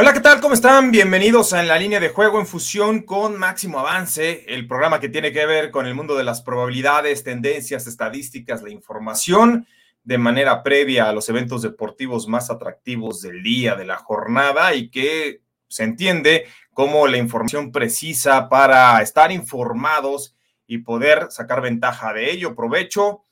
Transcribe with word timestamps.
Hola, 0.00 0.12
¿qué 0.12 0.20
tal? 0.20 0.40
¿Cómo 0.40 0.54
están? 0.54 0.92
Bienvenidos 0.92 1.52
a 1.52 1.60
En 1.60 1.66
la 1.66 1.76
línea 1.76 1.98
de 1.98 2.10
juego 2.10 2.38
en 2.38 2.46
fusión 2.46 3.02
con 3.02 3.36
Máximo 3.36 3.80
Avance, 3.80 4.44
el 4.46 4.68
programa 4.68 5.00
que 5.00 5.08
tiene 5.08 5.32
que 5.32 5.44
ver 5.44 5.72
con 5.72 5.86
el 5.86 5.96
mundo 5.96 6.14
de 6.14 6.22
las 6.22 6.40
probabilidades, 6.40 7.24
tendencias, 7.24 7.88
estadísticas, 7.88 8.62
la 8.62 8.70
información 8.70 9.66
de 10.04 10.18
manera 10.18 10.62
previa 10.62 11.08
a 11.08 11.12
los 11.12 11.28
eventos 11.28 11.62
deportivos 11.62 12.28
más 12.28 12.48
atractivos 12.48 13.22
del 13.22 13.42
día, 13.42 13.74
de 13.74 13.86
la 13.86 13.96
jornada 13.96 14.72
y 14.72 14.88
que 14.88 15.40
se 15.66 15.82
entiende 15.82 16.46
como 16.72 17.08
la 17.08 17.16
información 17.16 17.72
precisa 17.72 18.48
para 18.48 19.02
estar 19.02 19.32
informados 19.32 20.36
y 20.68 20.78
poder 20.78 21.26
sacar 21.30 21.60
ventaja 21.60 22.12
de 22.12 22.30
ello, 22.30 22.54
provecho, 22.54 23.24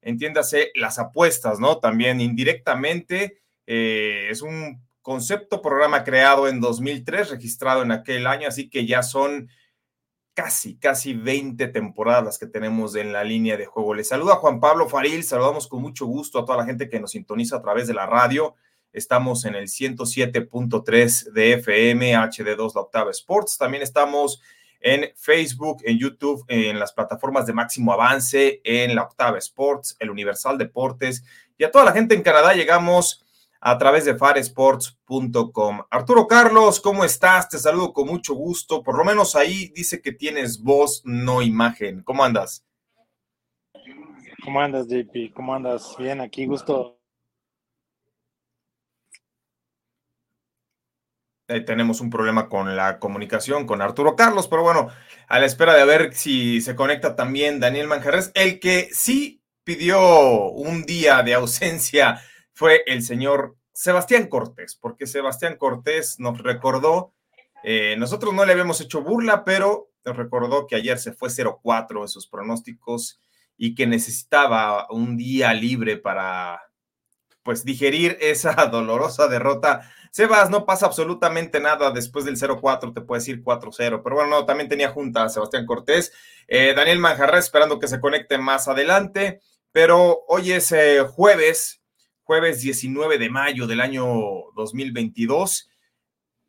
entiéndase 0.00 0.70
las 0.76 1.00
apuestas, 1.00 1.58
¿no? 1.58 1.78
También 1.78 2.20
indirectamente 2.20 3.42
eh, 3.66 4.28
es 4.30 4.42
un 4.42 4.83
concepto 5.04 5.60
programa 5.60 6.02
creado 6.02 6.48
en 6.48 6.62
2003, 6.62 7.28
registrado 7.28 7.82
en 7.82 7.92
aquel 7.92 8.26
año, 8.26 8.48
así 8.48 8.70
que 8.70 8.86
ya 8.86 9.02
son 9.02 9.50
casi, 10.32 10.78
casi 10.78 11.12
20 11.12 11.68
temporadas 11.68 12.24
las 12.24 12.38
que 12.38 12.46
tenemos 12.46 12.96
en 12.96 13.12
la 13.12 13.22
línea 13.22 13.58
de 13.58 13.66
juego. 13.66 13.92
Les 13.92 14.08
saluda 14.08 14.36
Juan 14.36 14.60
Pablo 14.60 14.88
Faril, 14.88 15.22
saludamos 15.22 15.68
con 15.68 15.82
mucho 15.82 16.06
gusto 16.06 16.38
a 16.38 16.46
toda 16.46 16.56
la 16.56 16.64
gente 16.64 16.88
que 16.88 16.98
nos 17.00 17.10
sintoniza 17.10 17.56
a 17.56 17.62
través 17.62 17.86
de 17.86 17.92
la 17.92 18.06
radio. 18.06 18.54
Estamos 18.94 19.44
en 19.44 19.54
el 19.56 19.68
107.3 19.68 21.32
de 21.32 21.52
FM, 21.52 22.14
HD2 22.14 22.74
La 22.74 22.80
Octava 22.80 23.10
Sports. 23.10 23.58
También 23.58 23.82
estamos 23.82 24.40
en 24.80 25.12
Facebook, 25.16 25.82
en 25.84 25.98
YouTube, 25.98 26.46
en 26.48 26.78
las 26.78 26.94
plataformas 26.94 27.44
de 27.44 27.52
máximo 27.52 27.92
avance, 27.92 28.62
en 28.64 28.94
La 28.94 29.02
Octava 29.02 29.36
Sports, 29.36 29.96
el 29.98 30.08
Universal 30.08 30.56
Deportes. 30.56 31.24
Y 31.58 31.64
a 31.64 31.70
toda 31.70 31.84
la 31.84 31.92
gente 31.92 32.14
en 32.14 32.22
Canadá 32.22 32.54
llegamos 32.54 33.23
a 33.66 33.78
través 33.78 34.04
de 34.04 34.14
faresports.com. 34.14 35.80
Arturo 35.88 36.26
Carlos, 36.26 36.82
¿cómo 36.82 37.02
estás? 37.02 37.48
Te 37.48 37.58
saludo 37.58 37.94
con 37.94 38.06
mucho 38.06 38.34
gusto. 38.34 38.82
Por 38.82 38.98
lo 38.98 39.04
menos 39.04 39.34
ahí 39.34 39.72
dice 39.74 40.02
que 40.02 40.12
tienes 40.12 40.62
voz, 40.62 41.00
no 41.06 41.40
imagen. 41.40 42.02
¿Cómo 42.02 42.22
andas? 42.22 42.62
¿Cómo 44.44 44.60
andas, 44.60 44.86
JP? 44.86 45.32
¿Cómo 45.32 45.54
andas? 45.54 45.96
Bien, 45.98 46.20
aquí 46.20 46.44
gusto. 46.44 47.00
Ahí 51.48 51.64
tenemos 51.64 52.02
un 52.02 52.10
problema 52.10 52.50
con 52.50 52.76
la 52.76 52.98
comunicación 52.98 53.66
con 53.66 53.80
Arturo 53.80 54.14
Carlos, 54.14 54.46
pero 54.46 54.62
bueno, 54.62 54.88
a 55.26 55.38
la 55.38 55.46
espera 55.46 55.72
de 55.72 55.86
ver 55.86 56.12
si 56.12 56.60
se 56.60 56.76
conecta 56.76 57.16
también 57.16 57.60
Daniel 57.60 57.88
Manjarres, 57.88 58.30
el 58.34 58.60
que 58.60 58.90
sí 58.92 59.42
pidió 59.62 60.50
un 60.50 60.84
día 60.84 61.22
de 61.22 61.32
ausencia 61.32 62.20
fue 62.54 62.82
el 62.86 63.02
señor 63.02 63.56
Sebastián 63.72 64.28
Cortés, 64.28 64.78
porque 64.80 65.06
Sebastián 65.06 65.56
Cortés 65.58 66.18
nos 66.20 66.40
recordó, 66.42 67.12
eh, 67.64 67.96
nosotros 67.98 68.32
no 68.32 68.44
le 68.44 68.52
habíamos 68.52 68.80
hecho 68.80 69.02
burla, 69.02 69.44
pero 69.44 69.90
nos 70.04 70.16
recordó 70.16 70.66
que 70.66 70.76
ayer 70.76 70.98
se 70.98 71.12
fue 71.12 71.28
0-4 71.28 72.02
en 72.02 72.08
sus 72.08 72.26
pronósticos 72.28 73.20
y 73.56 73.74
que 73.74 73.86
necesitaba 73.86 74.86
un 74.90 75.16
día 75.16 75.52
libre 75.52 75.96
para 75.96 76.60
pues 77.42 77.64
digerir 77.64 78.16
esa 78.20 78.54
dolorosa 78.72 79.28
derrota. 79.28 79.90
Sebas, 80.10 80.48
no 80.48 80.64
pasa 80.64 80.86
absolutamente 80.86 81.58
nada 81.58 81.90
después 81.90 82.24
del 82.24 82.36
0-4, 82.36 82.94
te 82.94 83.00
puedes 83.00 83.26
ir 83.26 83.42
4-0, 83.42 84.00
pero 84.04 84.16
bueno, 84.16 84.30
no, 84.30 84.46
también 84.46 84.68
tenía 84.68 84.90
junta 84.90 85.24
a 85.24 85.28
Sebastián 85.28 85.66
Cortés, 85.66 86.12
eh, 86.46 86.72
Daniel 86.74 87.00
Manjarra 87.00 87.38
esperando 87.38 87.80
que 87.80 87.88
se 87.88 87.98
conecte 87.98 88.38
más 88.38 88.68
adelante, 88.68 89.40
pero 89.72 90.24
hoy 90.28 90.52
es 90.52 90.70
eh, 90.70 91.00
jueves, 91.00 91.83
jueves 92.24 92.62
19 92.62 93.18
de 93.18 93.28
mayo 93.28 93.66
del 93.66 93.80
año 93.80 94.06
2022. 94.54 95.68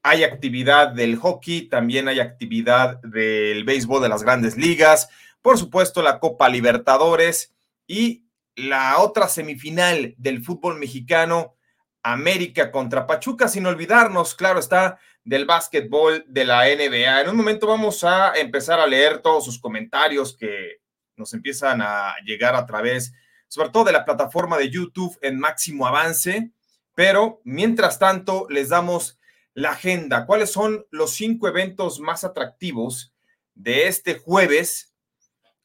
Hay 0.04 0.24
actividad 0.24 0.90
del 0.90 1.18
hockey, 1.18 1.68
también 1.68 2.08
hay 2.08 2.20
actividad 2.20 3.02
del 3.02 3.66
béisbol 3.66 4.02
de 4.02 4.10
las 4.10 4.24
grandes 4.24 4.56
ligas, 4.56 5.10
por 5.42 5.58
supuesto 5.58 6.02
la 6.02 6.20
Copa 6.20 6.48
Libertadores 6.48 7.54
y 7.88 8.26
la 8.56 9.00
otra 9.00 9.28
semifinal 9.28 10.16
del 10.18 10.44
fútbol 10.44 10.80
mexicano, 10.80 11.56
América 12.04 12.72
contra 12.72 13.06
Pachuca, 13.06 13.48
sin 13.50 13.66
olvidarnos, 13.66 14.34
claro 14.34 14.60
está, 14.60 14.98
del 15.24 15.46
básquetbol 15.46 16.24
de 16.28 16.46
la 16.46 16.66
NBA. 16.66 17.22
En 17.22 17.30
un 17.30 17.36
momento 17.36 17.68
vamos 17.68 18.04
a 18.04 18.34
empezar 18.36 18.80
a 18.80 18.88
leer 18.88 19.20
todos 19.20 19.44
sus 19.44 19.60
comentarios 19.60 20.38
que 20.38 20.78
nos 21.18 21.34
empiezan 21.34 21.82
a 21.82 22.16
llegar 22.24 22.56
a 22.56 22.66
través 22.66 23.12
de 23.12 23.18
sobre 23.48 23.70
todo 23.70 23.86
de 23.86 23.92
la 23.92 24.06
plataforma 24.06 24.58
de 24.58 24.70
YouTube 24.70 25.18
en 25.22 25.40
máximo 25.40 25.88
avance. 25.88 26.52
Pero 26.94 27.42
mientras 27.44 28.00
tanto, 28.00 28.48
les 28.50 28.70
damos 28.70 29.20
la 29.54 29.72
agenda. 29.72 30.26
¿Cuáles 30.26 30.52
son 30.52 30.86
los 30.92 31.12
cinco 31.12 31.48
eventos 31.48 32.00
más 32.00 32.24
atractivos 32.24 33.14
de 33.54 33.88
este 33.88 34.20
jueves? 34.20 34.94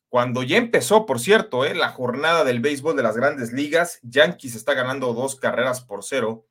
Cuando 0.08 0.42
ya 0.42 0.56
empezó, 0.56 1.06
por 1.06 1.20
cierto, 1.20 1.64
¿eh? 1.64 1.74
la 1.74 1.90
jornada 1.90 2.44
del 2.44 2.60
béisbol 2.60 2.96
de 2.96 3.02
las 3.02 3.16
grandes 3.16 3.52
ligas, 3.52 4.00
Yankees 4.02 4.56
está 4.56 4.74
ganando 4.74 5.12
dos 5.14 5.36
carreras 5.36 5.82
por 5.82 6.02
cero 6.02 6.46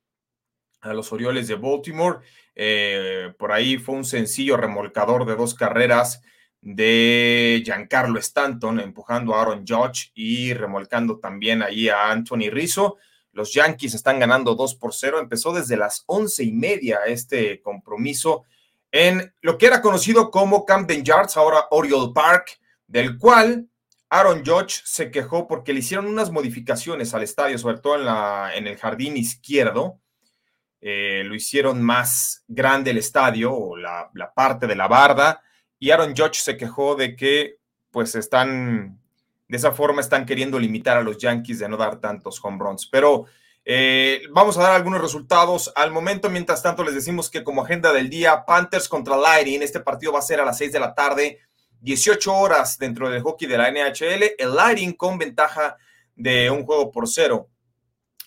a 0.80 0.94
los 0.94 1.12
Orioles 1.12 1.46
de 1.46 1.56
Baltimore. 1.56 2.20
Eh, 2.54 3.34
por 3.38 3.52
ahí 3.52 3.76
fue 3.76 3.94
un 3.94 4.04
sencillo 4.04 4.56
remolcador 4.56 5.26
de 5.26 5.36
dos 5.36 5.54
carreras 5.54 6.22
de 6.62 7.62
Giancarlo 7.64 8.18
Stanton, 8.18 8.80
empujando 8.80 9.34
a 9.34 9.42
Aaron 9.42 9.64
Judge 9.66 10.10
y 10.14 10.52
remolcando 10.52 11.18
también 11.18 11.62
ahí 11.62 11.88
a 11.88 12.10
Anthony 12.10 12.50
Rizzo. 12.50 12.98
Los 13.32 13.54
Yankees 13.54 13.94
están 13.94 14.18
ganando 14.18 14.54
2 14.54 14.74
por 14.74 14.92
0. 14.92 15.20
Empezó 15.20 15.52
desde 15.52 15.76
las 15.76 16.04
once 16.06 16.44
y 16.44 16.52
media 16.52 17.00
este 17.06 17.62
compromiso 17.62 18.44
en 18.92 19.32
lo 19.40 19.56
que 19.56 19.66
era 19.66 19.80
conocido 19.80 20.30
como 20.30 20.64
Camden 20.64 21.04
Yards, 21.04 21.36
ahora 21.36 21.66
Oriole 21.70 22.12
Park, 22.12 22.58
del 22.88 23.18
cual 23.18 23.68
Aaron 24.08 24.44
Judge 24.44 24.82
se 24.84 25.12
quejó 25.12 25.46
porque 25.46 25.72
le 25.72 25.78
hicieron 25.78 26.06
unas 26.06 26.32
modificaciones 26.32 27.14
al 27.14 27.22
estadio, 27.22 27.56
sobre 27.56 27.78
todo 27.78 27.94
en, 28.52 28.66
el 28.66 28.76
jardín 28.76 29.16
izquierdo. 29.16 30.00
Eh, 30.80 31.22
lo 31.24 31.34
hicieron 31.34 31.80
más 31.80 32.42
grande 32.48 32.90
el 32.90 32.98
estadio 32.98 33.54
o 33.54 33.76
la, 33.76 34.10
la 34.14 34.34
parte 34.34 34.66
de 34.66 34.74
la 34.74 34.88
barda 34.88 35.42
y 35.80 35.90
Aaron 35.90 36.14
Judge 36.14 36.40
se 36.42 36.56
quejó 36.56 36.94
de 36.94 37.16
que 37.16 37.56
pues 37.90 38.14
están, 38.14 39.00
de 39.48 39.56
esa 39.56 39.72
forma 39.72 40.00
están 40.00 40.26
queriendo 40.26 40.58
limitar 40.58 40.96
a 40.96 41.02
los 41.02 41.18
Yankees 41.18 41.58
de 41.58 41.68
no 41.68 41.76
dar 41.76 41.98
tantos 42.00 42.38
home 42.44 42.58
runs. 42.60 42.86
Pero 42.86 43.24
eh, 43.64 44.22
vamos 44.30 44.58
a 44.58 44.62
dar 44.62 44.72
algunos 44.74 45.00
resultados 45.00 45.72
al 45.74 45.90
momento. 45.90 46.28
Mientras 46.28 46.62
tanto, 46.62 46.84
les 46.84 46.94
decimos 46.94 47.30
que 47.30 47.42
como 47.42 47.64
agenda 47.64 47.92
del 47.92 48.10
día, 48.10 48.44
Panthers 48.44 48.88
contra 48.88 49.16
Lightning, 49.16 49.62
este 49.62 49.80
partido 49.80 50.12
va 50.12 50.20
a 50.20 50.22
ser 50.22 50.38
a 50.38 50.44
las 50.44 50.58
6 50.58 50.70
de 50.72 50.80
la 50.80 50.94
tarde, 50.94 51.40
18 51.80 52.32
horas 52.32 52.78
dentro 52.78 53.08
del 53.08 53.22
hockey 53.22 53.48
de 53.48 53.58
la 53.58 53.70
NHL. 53.70 54.34
El 54.38 54.54
Lightning 54.54 54.92
con 54.92 55.18
ventaja 55.18 55.78
de 56.14 56.50
un 56.50 56.64
juego 56.66 56.92
por 56.92 57.08
cero. 57.08 57.48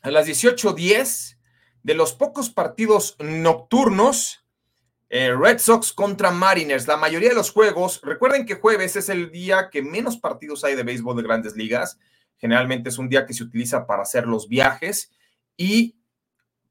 A 0.01 0.09
las 0.09 0.25
18:10, 0.25 1.37
de 1.83 1.93
los 1.93 2.13
pocos 2.13 2.49
partidos 2.49 3.15
nocturnos, 3.19 4.42
eh, 5.15 5.31
Red 5.31 5.59
Sox 5.59 5.93
contra 5.93 6.31
Mariners. 6.31 6.87
La 6.87 6.97
mayoría 6.97 7.29
de 7.29 7.35
los 7.35 7.51
juegos, 7.51 8.01
recuerden 8.01 8.47
que 8.47 8.55
jueves 8.55 8.95
es 8.95 9.09
el 9.09 9.29
día 9.29 9.69
que 9.71 9.83
menos 9.83 10.17
partidos 10.17 10.63
hay 10.63 10.73
de 10.73 10.81
béisbol 10.81 11.15
de 11.15 11.21
grandes 11.21 11.55
ligas. 11.55 11.99
Generalmente 12.39 12.89
es 12.89 12.97
un 12.97 13.09
día 13.09 13.27
que 13.27 13.35
se 13.35 13.43
utiliza 13.43 13.85
para 13.85 14.01
hacer 14.01 14.25
los 14.25 14.47
viajes 14.49 15.11
y 15.55 15.97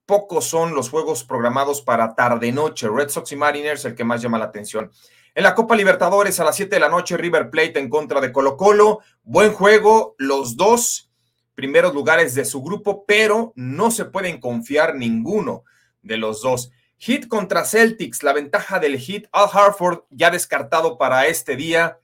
pocos 0.06 0.44
son 0.44 0.74
los 0.74 0.90
juegos 0.90 1.22
programados 1.22 1.82
para 1.82 2.16
tarde-noche. 2.16 2.88
Red 2.88 3.10
Sox 3.10 3.30
y 3.30 3.36
Mariners, 3.36 3.84
el 3.84 3.94
que 3.94 4.02
más 4.02 4.20
llama 4.20 4.40
la 4.40 4.46
atención. 4.46 4.90
En 5.36 5.44
la 5.44 5.54
Copa 5.54 5.76
Libertadores 5.76 6.40
a 6.40 6.44
las 6.44 6.56
7 6.56 6.74
de 6.74 6.80
la 6.80 6.88
noche, 6.88 7.16
River 7.16 7.48
Plate 7.48 7.78
en 7.78 7.88
contra 7.88 8.20
de 8.20 8.32
Colo 8.32 8.56
Colo. 8.56 9.02
Buen 9.22 9.52
juego, 9.52 10.16
los 10.18 10.56
dos 10.56 11.12
primeros 11.54 11.94
lugares 11.94 12.34
de 12.34 12.44
su 12.44 12.60
grupo, 12.60 13.04
pero 13.06 13.52
no 13.54 13.92
se 13.92 14.04
pueden 14.04 14.40
confiar 14.40 14.96
ninguno 14.96 15.62
de 16.02 16.16
los 16.16 16.42
dos. 16.42 16.72
Hit 17.04 17.26
contra 17.26 17.64
Celtics, 17.64 18.22
la 18.22 18.32
ventaja 18.32 18.78
del 18.78 18.96
Hit. 18.96 19.26
Al 19.32 19.48
Harford 19.52 20.04
ya 20.10 20.30
descartado 20.30 20.98
para 20.98 21.26
este 21.26 21.56
día. 21.56 21.98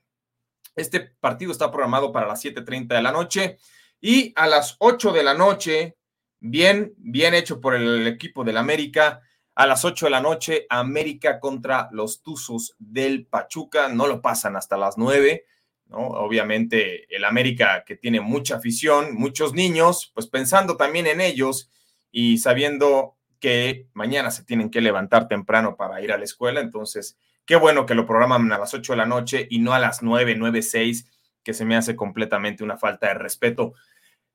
Este 0.74 0.98
partido 0.98 1.52
está 1.52 1.70
programado 1.70 2.10
para 2.10 2.26
las 2.26 2.42
7:30 2.42 2.96
de 2.96 3.02
la 3.02 3.12
noche. 3.12 3.58
Y 4.00 4.32
a 4.34 4.48
las 4.48 4.74
8 4.80 5.12
de 5.12 5.22
la 5.22 5.34
noche, 5.34 5.96
bien, 6.40 6.94
bien 6.96 7.34
hecho 7.34 7.60
por 7.60 7.76
el 7.76 8.08
equipo 8.08 8.42
del 8.42 8.56
América. 8.56 9.22
a 9.54 9.66
las 9.66 9.84
8 9.84 10.06
de 10.06 10.10
la 10.10 10.20
noche, 10.20 10.66
América 10.68 11.38
contra 11.38 11.88
los 11.92 12.20
Tuzos 12.22 12.74
del 12.80 13.24
Pachuca. 13.26 13.86
No 13.88 14.08
lo 14.08 14.20
pasan 14.20 14.56
hasta 14.56 14.76
las 14.76 14.98
9. 14.98 15.44
¿no? 15.86 15.98
Obviamente 15.98 17.06
el 17.14 17.24
América 17.24 17.84
que 17.86 17.94
tiene 17.96 18.20
mucha 18.20 18.56
afición, 18.56 19.14
muchos 19.14 19.54
niños, 19.54 20.10
pues 20.12 20.26
pensando 20.26 20.76
también 20.76 21.06
en 21.06 21.20
ellos 21.20 21.70
y 22.10 22.38
sabiendo 22.38 23.17
que 23.40 23.88
mañana 23.92 24.30
se 24.30 24.44
tienen 24.44 24.70
que 24.70 24.80
levantar 24.80 25.28
temprano 25.28 25.76
para 25.76 26.00
ir 26.00 26.12
a 26.12 26.18
la 26.18 26.24
escuela. 26.24 26.60
Entonces, 26.60 27.18
qué 27.44 27.56
bueno 27.56 27.86
que 27.86 27.94
lo 27.94 28.06
programan 28.06 28.50
a 28.52 28.58
las 28.58 28.74
8 28.74 28.92
de 28.92 28.96
la 28.96 29.06
noche 29.06 29.46
y 29.50 29.58
no 29.60 29.72
a 29.72 29.78
las 29.78 30.02
9, 30.02 30.34
9, 30.36 30.62
6, 30.62 31.06
que 31.42 31.54
se 31.54 31.64
me 31.64 31.76
hace 31.76 31.96
completamente 31.96 32.64
una 32.64 32.76
falta 32.76 33.08
de 33.08 33.14
respeto. 33.14 33.74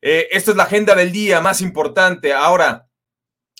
Eh, 0.02 0.28
esta 0.32 0.52
es 0.52 0.58
la 0.58 0.64
agenda 0.64 0.96
del 0.96 1.12
día 1.12 1.42
más 1.42 1.62
importante. 1.62 2.34
Ahora, 2.34 2.88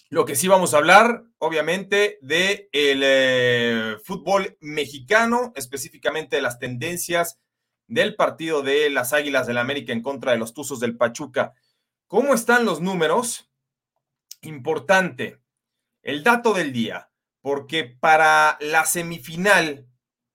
lo 0.10 0.26
que 0.26 0.36
sí 0.36 0.48
vamos 0.48 0.74
a 0.74 0.78
hablar, 0.78 1.24
obviamente, 1.40 2.20
de 2.22 2.70
eh, 2.72 3.96
fútbol 4.04 4.58
mexicano, 4.60 5.54
específicamente 5.56 6.36
de 6.36 6.42
las 6.42 6.60
tendencias 6.60 7.40
del 7.88 8.16
partido 8.16 8.62
de 8.62 8.90
las 8.90 9.14
Águilas 9.14 9.48
del 9.48 9.58
América 9.58 9.94
en 9.94 10.02
contra 10.02 10.32
de 10.32 10.38
los 10.38 10.54
Tuzos 10.54 10.80
del 10.80 10.98
Pachuca. 10.98 11.54
¿Cómo 12.08 12.34
están 12.34 12.66
los 12.66 12.80
números? 12.80 13.50
Importante, 14.44 15.40
el 16.02 16.22
dato 16.22 16.54
del 16.54 16.74
día, 16.74 17.10
porque 17.42 17.86
para 17.86 18.58
la 18.60 18.86
semifinal 18.86 19.88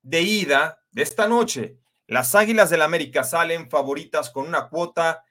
de 0.03 0.23
ida 0.23 0.83
de 0.91 1.03
esta 1.03 1.29
noche, 1.29 1.79
las 2.07 2.35
Águilas 2.35 2.71
del 2.71 2.81
América 2.81 3.23
salen 3.23 3.69
favoritas 3.69 4.31
con 4.31 4.47
una 4.47 4.71
cuota 4.71 5.25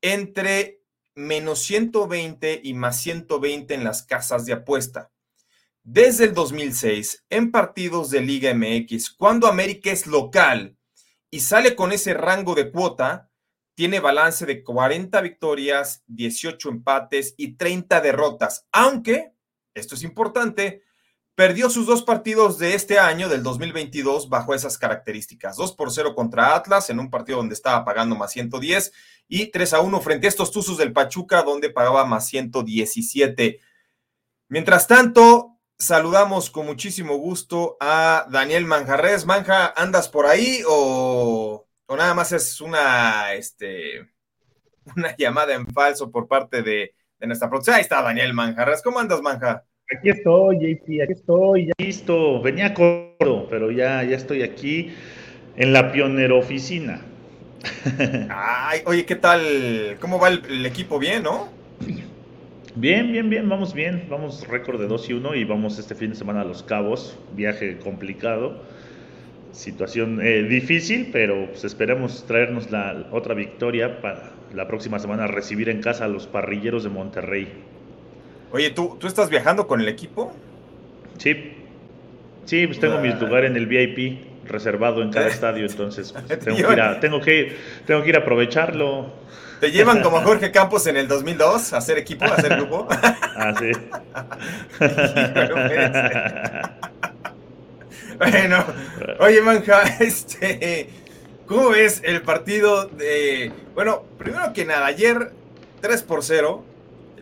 entre 0.00 0.82
menos 1.14 1.60
120 1.62 2.62
y 2.64 2.74
más 2.74 3.00
120 3.00 3.74
en 3.74 3.84
las 3.84 4.02
casas 4.02 4.44
de 4.44 4.54
apuesta. 4.54 5.12
Desde 5.84 6.24
el 6.24 6.34
2006, 6.34 7.26
en 7.30 7.52
partidos 7.52 8.10
de 8.10 8.22
Liga 8.22 8.52
MX, 8.52 9.10
cuando 9.10 9.46
América 9.46 9.92
es 9.92 10.08
local 10.08 10.76
y 11.30 11.40
sale 11.40 11.76
con 11.76 11.92
ese 11.92 12.12
rango 12.12 12.56
de 12.56 12.72
cuota, 12.72 13.30
tiene 13.76 14.00
balance 14.00 14.46
de 14.46 14.64
40 14.64 15.20
victorias, 15.20 16.02
18 16.06 16.70
empates 16.70 17.34
y 17.36 17.56
30 17.56 18.00
derrotas, 18.00 18.66
aunque, 18.72 19.34
esto 19.74 19.94
es 19.94 20.02
importante, 20.02 20.82
perdió 21.34 21.68
sus 21.68 21.86
dos 21.86 22.02
partidos 22.02 22.58
de 22.58 22.74
este 22.74 22.98
año, 22.98 23.28
del 23.28 23.42
2022, 23.42 24.30
bajo 24.30 24.54
esas 24.54 24.78
características. 24.78 25.56
2 25.56 25.74
por 25.74 25.92
0 25.92 26.14
contra 26.14 26.56
Atlas, 26.56 26.88
en 26.88 26.98
un 26.98 27.10
partido 27.10 27.36
donde 27.36 27.54
estaba 27.54 27.84
pagando 27.84 28.16
más 28.16 28.32
110, 28.32 28.92
y 29.28 29.48
3 29.48 29.74
a 29.74 29.80
1 29.80 30.00
frente 30.00 30.26
a 30.26 30.30
estos 30.30 30.50
Tuzos 30.50 30.78
del 30.78 30.94
Pachuca, 30.94 31.42
donde 31.42 31.68
pagaba 31.68 32.06
más 32.06 32.26
117. 32.28 33.60
Mientras 34.48 34.86
tanto, 34.86 35.58
saludamos 35.78 36.48
con 36.48 36.64
muchísimo 36.64 37.18
gusto 37.18 37.76
a 37.80 38.26
Daniel 38.30 38.64
Manjarres. 38.64 39.26
Manja, 39.26 39.74
¿andas 39.76 40.08
por 40.08 40.24
ahí 40.24 40.62
o, 40.66 41.65
o 41.86 41.96
nada 41.96 42.14
más 42.14 42.32
es 42.32 42.60
una, 42.60 43.34
este, 43.34 44.08
una 44.96 45.16
llamada 45.16 45.54
en 45.54 45.66
falso 45.66 46.10
por 46.10 46.28
parte 46.28 46.62
de, 46.62 46.94
de 47.18 47.26
nuestra 47.26 47.48
producción? 47.48 47.76
Ahí 47.76 47.82
está 47.82 48.02
Daniel 48.02 48.34
Manjarres. 48.34 48.82
¿Cómo 48.82 48.98
andas, 48.98 49.20
Manja? 49.22 49.64
Aquí 49.96 50.08
estoy, 50.10 50.56
JP, 50.56 51.02
aquí 51.02 51.12
estoy, 51.12 51.66
ya 51.66 51.72
listo. 51.78 52.42
Venía 52.42 52.74
corto, 52.74 53.46
pero 53.48 53.70
ya, 53.70 54.02
ya 54.02 54.16
estoy 54.16 54.42
aquí 54.42 54.92
en 55.56 55.72
la 55.72 55.92
pionero 55.92 56.38
oficina. 56.38 57.02
Ay, 58.30 58.80
oye, 58.84 59.06
¿qué 59.06 59.14
tal? 59.14 59.96
¿Cómo 60.00 60.18
va 60.18 60.28
el, 60.28 60.66
equipo? 60.66 60.98
Bien, 60.98 61.22
¿no? 61.22 61.48
Bien, 62.74 63.12
bien, 63.12 63.30
bien, 63.30 63.48
vamos 63.48 63.74
bien. 63.74 64.08
Vamos 64.10 64.46
récord 64.48 64.80
de 64.80 64.88
2 64.88 65.10
y 65.10 65.12
1 65.14 65.34
y 65.36 65.44
vamos 65.44 65.78
este 65.78 65.94
fin 65.94 66.10
de 66.10 66.16
semana 66.16 66.40
a 66.40 66.44
Los 66.44 66.64
Cabos. 66.64 67.16
Viaje 67.34 67.78
complicado. 67.78 68.62
Situación 69.56 70.20
eh, 70.22 70.42
difícil, 70.42 71.08
pero 71.10 71.46
pues 71.46 71.64
esperemos 71.64 72.26
traernos 72.26 72.70
la 72.70 73.06
otra 73.10 73.34
victoria 73.34 74.02
para 74.02 74.32
la 74.54 74.68
próxima 74.68 74.98
semana 74.98 75.26
recibir 75.26 75.70
en 75.70 75.80
casa 75.80 76.04
a 76.04 76.08
los 76.08 76.26
parrilleros 76.26 76.84
de 76.84 76.90
Monterrey. 76.90 77.50
Oye, 78.52 78.70
¿tú, 78.70 78.98
¿tú 79.00 79.06
estás 79.06 79.30
viajando 79.30 79.66
con 79.66 79.80
el 79.80 79.88
equipo? 79.88 80.30
Sí. 81.16 81.54
Sí, 82.44 82.66
pues 82.66 82.78
tengo 82.78 82.98
mi 82.98 83.10
lugar 83.14 83.46
en 83.46 83.56
el 83.56 83.66
VIP 83.66 84.44
reservado 84.44 85.00
en 85.00 85.10
cada 85.10 85.28
estadio, 85.28 85.64
entonces 85.64 86.12
pues, 86.12 86.38
tengo, 86.38 86.56
que 86.58 86.72
ir 86.74 86.80
a, 86.82 87.00
tengo, 87.00 87.22
que, 87.22 87.56
tengo 87.86 88.02
que 88.02 88.10
ir 88.10 88.16
a 88.16 88.18
aprovecharlo. 88.20 89.10
¿Te 89.58 89.72
llevan 89.72 90.02
como 90.02 90.20
Jorge 90.22 90.52
Campos 90.52 90.86
en 90.86 90.98
el 90.98 91.08
2002 91.08 91.72
a 91.72 91.78
hacer 91.78 91.96
equipo, 91.96 92.26
a 92.26 92.34
hacer 92.34 92.56
grupo? 92.56 92.86
Ah, 93.38 93.52
sí. 93.58 93.70
bueno, 98.18 98.64
oye, 99.20 99.40
Manja, 99.42 99.82
este, 100.00 100.88
¿cómo 101.46 101.70
ves 101.70 102.02
el 102.04 102.22
partido 102.22 102.86
de... 102.86 103.52
Bueno, 103.74 104.04
primero 104.18 104.52
que 104.52 104.64
nada, 104.64 104.86
ayer 104.86 105.32
3 105.80 106.02
por 106.02 106.22
0 106.22 106.64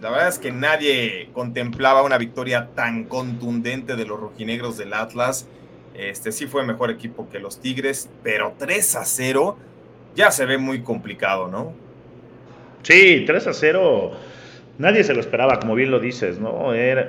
la 0.04 0.10
verdad 0.10 0.28
es 0.28 0.38
que 0.38 0.52
nadie 0.52 1.30
contemplaba 1.32 2.02
una 2.02 2.18
victoria 2.18 2.68
tan 2.74 3.04
contundente 3.04 3.96
de 3.96 4.04
los 4.04 4.20
rojinegros 4.20 4.76
del 4.76 4.92
Atlas. 4.92 5.46
Este 5.94 6.30
sí 6.30 6.46
fue 6.46 6.62
mejor 6.62 6.90
equipo 6.90 7.30
que 7.30 7.38
los 7.38 7.58
Tigres, 7.58 8.10
pero 8.22 8.54
3 8.58 8.96
a 8.96 9.04
0 9.06 9.56
ya 10.14 10.30
se 10.30 10.44
ve 10.44 10.58
muy 10.58 10.82
complicado, 10.82 11.48
¿no? 11.48 11.72
Sí, 12.82 13.24
3 13.26 13.46
a 13.46 13.54
0. 13.54 14.12
Nadie 14.76 15.04
se 15.04 15.14
lo 15.14 15.20
esperaba, 15.20 15.60
como 15.60 15.74
bien 15.76 15.90
lo 15.90 16.00
dices, 16.00 16.40
¿no? 16.40 16.74
Era, 16.74 17.08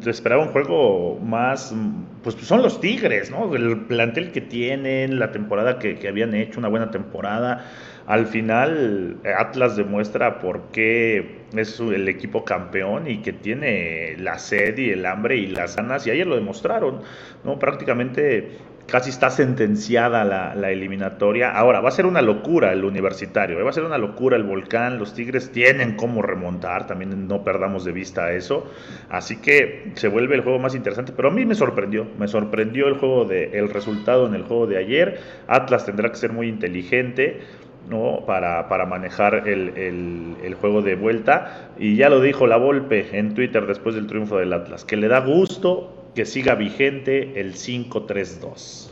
se 0.00 0.10
esperaba 0.10 0.42
un 0.42 0.50
juego 0.50 1.18
más, 1.20 1.74
pues, 2.22 2.34
son 2.36 2.62
los 2.62 2.80
Tigres, 2.80 3.30
¿no? 3.30 3.54
El 3.54 3.86
plantel 3.86 4.32
que 4.32 4.42
tienen, 4.42 5.18
la 5.18 5.32
temporada 5.32 5.78
que, 5.78 5.96
que 5.96 6.08
habían 6.08 6.34
hecho, 6.34 6.58
una 6.58 6.68
buena 6.68 6.90
temporada 6.90 7.64
al 8.06 8.26
final 8.26 9.16
Atlas 9.36 9.76
demuestra 9.76 10.38
por 10.38 10.70
qué 10.70 11.40
es 11.56 11.80
el 11.80 12.08
equipo 12.08 12.44
campeón 12.44 13.10
y 13.10 13.18
que 13.18 13.32
tiene 13.32 14.16
la 14.18 14.38
sed 14.38 14.78
y 14.78 14.90
el 14.90 15.04
hambre 15.06 15.36
y 15.36 15.46
las 15.46 15.76
ganas, 15.76 16.06
y 16.06 16.10
ayer 16.10 16.26
lo 16.26 16.36
demostraron, 16.36 17.02
¿no? 17.44 17.58
Prácticamente 17.58 18.58
casi 18.86 19.10
está 19.10 19.30
sentenciada 19.30 20.24
la, 20.24 20.70
eliminatoria. 20.70 21.50
Ahora, 21.50 21.80
va 21.80 21.88
a 21.88 21.92
ser 21.92 22.06
una 22.06 22.22
locura 22.22 22.72
el 22.72 22.84
universitario, 22.84 23.58
¿eh? 23.58 23.62
va 23.62 23.70
a 23.70 23.72
ser 23.72 23.84
una 23.84 23.98
locura 23.98 24.36
el 24.36 24.44
volcán, 24.44 24.98
los 24.98 25.14
Tigres 25.14 25.50
tienen 25.50 25.96
cómo 25.96 26.22
remontar, 26.22 26.86
también 26.86 27.26
no 27.26 27.42
perdamos 27.42 27.84
de 27.84 27.92
vista 27.92 28.32
eso, 28.32 28.70
así 29.08 29.36
que 29.40 29.92
se 29.94 30.08
vuelve 30.08 30.34
el 30.34 30.42
juego 30.42 30.58
más 30.58 30.74
interesante, 30.74 31.12
pero 31.14 31.28
a 31.28 31.32
mí 31.32 31.44
me 31.44 31.54
sorprendió, 31.54 32.06
me 32.18 32.28
sorprendió 32.28 32.88
el 32.88 32.94
juego 32.94 33.24
de, 33.24 33.58
el 33.58 33.68
resultado 33.68 34.26
en 34.26 34.34
el 34.34 34.42
juego 34.42 34.66
de 34.66 34.78
ayer, 34.78 35.20
Atlas 35.46 35.86
tendrá 35.86 36.10
que 36.10 36.16
ser 36.16 36.32
muy 36.32 36.48
inteligente, 36.48 37.40
¿no? 37.88 38.24
para, 38.26 38.68
para 38.68 38.86
manejar 38.86 39.48
el, 39.48 40.56
juego 40.60 40.82
de 40.82 40.96
vuelta. 40.96 41.70
Y 41.78 41.96
ya 41.96 42.08
lo 42.08 42.20
dijo 42.20 42.46
la 42.46 42.56
Volpe 42.56 43.06
en 43.12 43.34
Twitter 43.34 43.66
después 43.66 43.94
del 43.94 44.06
triunfo 44.06 44.38
del 44.38 44.52
Atlas, 44.52 44.84
que 44.84 44.96
le 44.96 45.08
da 45.08 45.20
gusto 45.20 45.95
que 46.16 46.26
siga 46.26 46.56
vigente 46.56 47.38
el 47.40 47.54
5-3-2. 47.54 48.90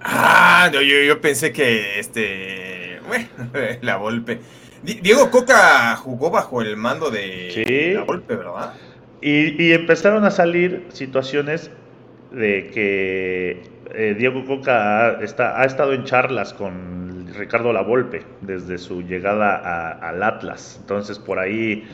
Ah, 0.00 0.68
yo, 0.72 0.80
yo, 0.80 1.20
pensé 1.20 1.52
que 1.52 2.00
este. 2.00 2.98
Bueno, 3.06 3.28
la 3.82 3.96
Volpe. 3.98 4.40
Diego 4.82 5.30
Coca 5.30 5.94
jugó 5.94 6.30
bajo 6.30 6.60
el 6.60 6.76
mando 6.76 7.10
de 7.10 7.94
la 7.94 8.02
Volpe, 8.02 8.34
¿verdad? 8.34 8.74
Y, 9.20 9.62
y 9.62 9.72
empezaron 9.72 10.24
a 10.24 10.32
salir 10.32 10.86
situaciones 10.92 11.70
de 12.32 12.70
que 12.74 13.62
eh, 13.94 14.14
Diego 14.18 14.44
Coca 14.44 15.18
está, 15.20 15.60
ha 15.60 15.64
estado 15.64 15.92
en 15.92 16.04
charlas 16.04 16.52
con 16.54 17.32
Ricardo 17.34 17.72
Lavolpe 17.72 18.24
desde 18.40 18.78
su 18.78 19.02
llegada 19.02 19.90
al 19.90 20.22
Atlas. 20.22 20.78
Entonces 20.80 21.18
por 21.18 21.38
ahí, 21.38 21.84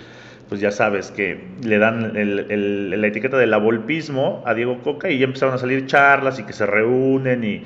pues 0.48 0.60
ya 0.60 0.70
sabes 0.70 1.10
que 1.10 1.40
le 1.62 1.78
dan 1.78 2.12
la 2.14 3.06
etiqueta 3.06 3.36
de 3.36 3.46
lavolpismo 3.46 4.42
a 4.46 4.54
Diego 4.54 4.80
Coca 4.82 5.10
y 5.10 5.18
ya 5.18 5.26
empezaron 5.26 5.54
a 5.54 5.58
salir 5.58 5.86
charlas 5.86 6.38
y 6.38 6.44
que 6.44 6.52
se 6.52 6.66
reúnen 6.66 7.44
y 7.44 7.62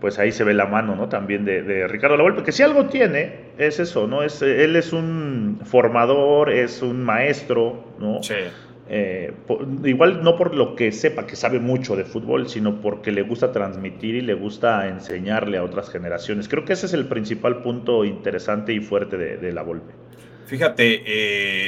pues 0.00 0.18
ahí 0.18 0.32
se 0.32 0.44
ve 0.44 0.52
la 0.52 0.66
mano, 0.66 0.96
¿no? 0.96 1.08
También 1.08 1.44
de, 1.44 1.62
de 1.62 1.88
Ricardo 1.88 2.16
Lavolpe, 2.16 2.42
que 2.42 2.52
si 2.52 2.62
algo 2.62 2.86
tiene 2.86 3.36
es 3.56 3.80
eso, 3.80 4.06
¿no? 4.06 4.22
Es, 4.22 4.42
él 4.42 4.76
es 4.76 4.92
un 4.92 5.60
formador, 5.64 6.50
es 6.50 6.82
un 6.82 7.02
maestro, 7.02 7.84
¿no? 7.98 8.22
Sí 8.22 8.34
eh, 8.86 9.32
igual 9.84 10.22
no 10.22 10.36
por 10.36 10.54
lo 10.54 10.76
que 10.76 10.92
sepa 10.92 11.26
que 11.26 11.36
sabe 11.36 11.58
mucho 11.58 11.96
de 11.96 12.04
fútbol, 12.04 12.48
sino 12.48 12.82
porque 12.82 13.12
le 13.12 13.22
gusta 13.22 13.50
transmitir 13.50 14.14
y 14.14 14.20
le 14.20 14.34
gusta 14.34 14.88
enseñarle 14.88 15.56
a 15.56 15.64
otras 15.64 15.90
generaciones. 15.90 16.48
Creo 16.48 16.64
que 16.64 16.74
ese 16.74 16.86
es 16.86 16.92
el 16.92 17.06
principal 17.06 17.62
punto 17.62 18.04
interesante 18.04 18.74
y 18.74 18.80
fuerte 18.80 19.16
de, 19.16 19.52
la 19.52 19.62
Volpe. 19.62 19.94
Fíjate, 20.46 21.02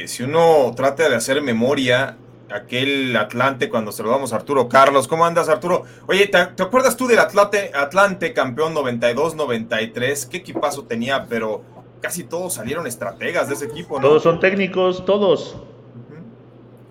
eh, 0.03 0.09
si 0.09 0.23
uno 0.23 0.73
trata 0.77 1.09
de 1.09 1.15
hacer 1.15 1.41
memoria, 1.41 2.17
aquel 2.51 3.17
Atlante 3.17 3.69
cuando 3.69 3.93
saludamos 3.93 4.33
a 4.33 4.37
Arturo 4.37 4.69
Carlos, 4.69 5.09
¿cómo 5.09 5.25
andas 5.25 5.49
Arturo? 5.49 5.85
Oye, 6.07 6.27
¿te, 6.27 6.39
acuerdas 6.39 6.97
tú 6.97 7.07
del 7.07 7.19
Atlante, 7.19 7.71
Atlante 7.75 8.33
campeón 8.33 8.75
92-93? 8.75 10.29
¿Qué 10.29 10.39
equipazo 10.39 10.85
tenía? 10.85 11.27
Pero 11.29 11.63
casi 12.01 12.25
todos 12.25 12.55
salieron 12.55 12.87
estrategas 12.87 13.49
de 13.49 13.55
ese 13.55 13.65
equipo, 13.67 13.97
¿no? 13.97 14.09
Todos 14.09 14.23
son 14.23 14.41
técnicos, 14.41 15.05
todos. 15.05 15.57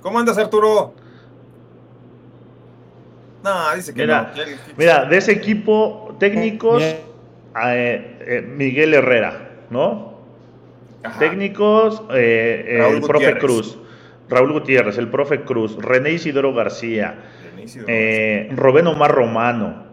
¿Cómo 0.01 0.19
andas, 0.19 0.37
Arturo? 0.37 0.93
No, 3.43 3.75
dice 3.75 3.93
que 3.93 4.01
Mira, 4.01 4.33
no. 4.35 4.43
mira, 4.75 5.05
de 5.05 5.17
ese 5.17 5.31
equipo 5.31 6.15
técnicos, 6.19 6.81
eh, 6.81 7.03
eh, 7.55 8.41
Miguel 8.41 8.95
Herrera, 8.95 9.51
¿no? 9.69 10.14
Ajá. 11.05 11.19
Técnicos, 11.19 12.01
eh, 12.13 12.79
el 12.93 13.01
profe. 13.01 13.37
Cruz, 13.37 13.77
Raúl 14.29 14.51
Gutiérrez, 14.53 14.97
el 14.97 15.09
profe 15.09 15.41
Cruz, 15.41 15.77
René 15.79 16.11
Isidoro 16.13 16.53
García, 16.53 17.15
Inicio. 17.57 17.83
eh, 17.87 18.49
Rubén 18.55 18.87
Omar 18.87 19.11
Romano. 19.11 19.85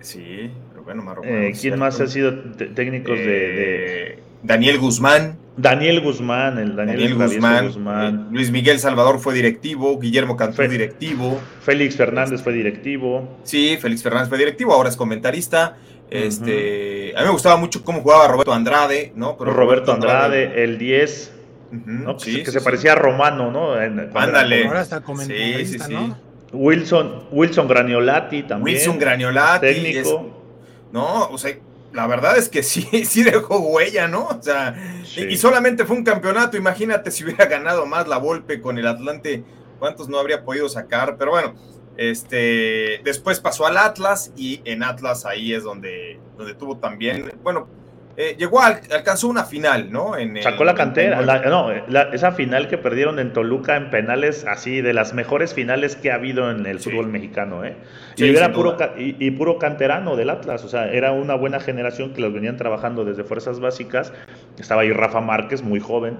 Sí, 0.00 0.50
pero 0.70 0.82
bueno, 0.84 1.02
Marro- 1.02 1.22
Eh, 1.24 1.52
¿Quién 1.60 1.78
más 1.78 2.00
ha 2.00 2.06
sido 2.06 2.34
técnicos 2.74 3.18
de, 3.18 3.24
de- 3.26 4.06
Eh, 4.14 4.18
Daniel 4.42 4.78
Guzmán. 4.78 5.38
Daniel 5.56 6.00
Guzmán, 6.00 6.58
el 6.58 6.74
Daniel, 6.74 7.14
Guzmán, 7.14 7.66
Guzmán. 7.66 8.28
Luis 8.32 8.50
Miguel 8.50 8.78
Salvador 8.78 9.18
fue 9.20 9.34
directivo, 9.34 9.98
Guillermo 10.00 10.36
Cantú 10.36 10.56
Fe- 10.56 10.68
directivo, 10.68 11.38
Félix 11.60 11.94
Fernández 11.96 12.42
fue 12.42 12.52
directivo. 12.54 13.38
sí, 13.44 13.76
Félix 13.80 14.02
Fernández 14.02 14.30
fue 14.30 14.38
directivo, 14.38 14.72
ahora 14.72 14.88
es 14.88 14.96
comentarista. 14.96 15.76
Este, 16.12 17.12
a 17.16 17.20
mí 17.20 17.26
me 17.26 17.32
gustaba 17.32 17.56
mucho 17.56 17.84
cómo 17.84 18.00
jugaba 18.02 18.28
Roberto 18.28 18.52
Andrade, 18.52 19.12
¿no? 19.16 19.36
Pero 19.36 19.52
Roberto 19.52 19.92
Andrade, 19.92 20.62
el 20.64 20.78
10, 20.78 21.32
ujú, 21.72 21.80
¿no? 21.86 22.16
que, 22.16 22.24
sí, 22.24 22.32
se- 22.32 22.38
que 22.40 22.44
sí, 22.46 22.52
se 22.52 22.58
sí. 22.60 22.64
parecía 22.64 22.92
a 22.92 22.96
Romano, 22.96 23.50
¿no? 23.50 23.72
Ándale. 23.74 24.66
Ahora 24.66 24.82
está 24.82 25.00
comentarista, 25.02 25.58
Sí, 25.64 25.78
sí, 25.78 25.78
sí. 25.86 25.92
¿no? 25.94 26.16
Wilson, 26.52 27.28
Wilson 27.30 27.66
Graniolati 27.66 28.42
también. 28.42 28.76
Wilson 28.76 28.98
Graniolati, 28.98 29.66
Técnico. 29.66 29.98
es- 30.00 30.92
no, 30.92 31.28
o 31.30 31.38
sea, 31.38 31.56
la 31.94 32.06
verdad 32.06 32.36
es 32.36 32.48
que 32.48 32.62
sí, 32.62 32.82
sí 33.06 33.22
dejó 33.22 33.58
huella, 33.60 34.06
¿no? 34.08 34.26
O 34.28 34.42
sea, 34.42 34.74
Sí. 35.04 35.22
y, 35.22 35.32
y 35.32 35.36
solamente 35.38 35.84
fue 35.86 35.96
un 35.96 36.04
campeonato, 36.04 36.56
imagínate 36.56 37.10
si 37.10 37.24
hubiera 37.24 37.46
ganado 37.46 37.86
más 37.86 38.06
la 38.08 38.18
Volpe 38.18 38.60
con 38.60 38.78
el 38.78 38.86
Atlante, 38.86 39.42
cuántos 39.78 40.08
no 40.08 40.18
habría 40.18 40.44
podido 40.44 40.68
sacar, 40.68 41.16
pero 41.18 41.30
bueno, 41.32 41.54
este, 41.96 43.00
después 43.04 43.40
pasó 43.40 43.66
al 43.66 43.76
Atlas 43.76 44.32
y 44.36 44.60
en 44.64 44.82
Atlas 44.82 45.24
ahí 45.26 45.52
es 45.54 45.62
donde, 45.64 46.18
donde 46.36 46.54
tuvo 46.54 46.76
también, 46.78 47.32
bueno, 47.42 47.68
eh, 48.14 48.36
llegó, 48.38 48.60
al- 48.60 48.80
alcanzó 48.94 49.28
una 49.28 49.44
final, 49.44 49.90
¿no? 49.90 50.18
En 50.18 50.36
el 50.36 50.42
Sacó 50.42 50.64
la 50.64 50.74
cantera. 50.74 51.16
99. 51.22 51.44
la- 51.46 51.50
no, 51.50 51.86
la- 52.10 52.14
esa 52.14 52.32
final 52.32 52.68
que 52.68 52.76
perdieron 52.76 53.18
en 53.18 53.32
Toluca 53.32 53.76
en 53.76 53.88
penales, 53.90 54.44
así 54.46 54.82
de 54.82 54.92
las 54.92 55.14
mejores 55.14 55.54
finales 55.54 55.96
que 55.96 56.10
ha 56.12 56.16
habido 56.16 56.50
en 56.50 56.66
el 56.66 56.80
Sí. 56.80 56.90
fútbol 56.90 57.06
mexicano, 57.06 57.64
¿eh? 57.64 57.74
Sí, 58.16 58.26
y, 58.26 58.36
era 58.36 58.52
puro, 58.52 58.76
y, 58.98 59.16
y 59.18 59.30
puro 59.30 59.58
canterano 59.58 60.14
del 60.16 60.28
Atlas, 60.28 60.62
o 60.62 60.68
sea, 60.68 60.92
era 60.92 61.12
una 61.12 61.34
buena 61.36 61.58
generación 61.58 62.12
que 62.12 62.20
los 62.20 62.34
venían 62.34 62.58
trabajando 62.58 63.06
desde 63.06 63.24
fuerzas 63.24 63.60
básicas. 63.60 64.12
Estaba 64.58 64.82
ahí 64.82 64.92
Rafa 64.92 65.22
Márquez, 65.22 65.62
muy 65.62 65.80
joven, 65.80 66.18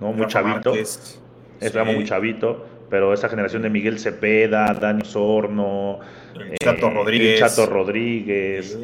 ¿no? 0.00 0.12
Muy 0.12 0.22
Rafa 0.22 0.28
chavito. 0.32 0.70
Márquez, 0.70 1.20
sí, 1.60 1.78
muy 1.84 2.04
chavito, 2.04 2.66
pero 2.94 3.12
esa 3.12 3.28
generación 3.28 3.60
de 3.62 3.70
Miguel 3.70 3.98
Cepeda, 3.98 4.72
Dani 4.72 5.04
Sorno, 5.04 5.98
el 6.32 6.56
Chato 6.62 6.86
eh, 6.86 6.90
Rodríguez. 6.94 7.40
el 7.42 7.48
Chato 7.48 7.66
Rodríguez. 7.66 8.78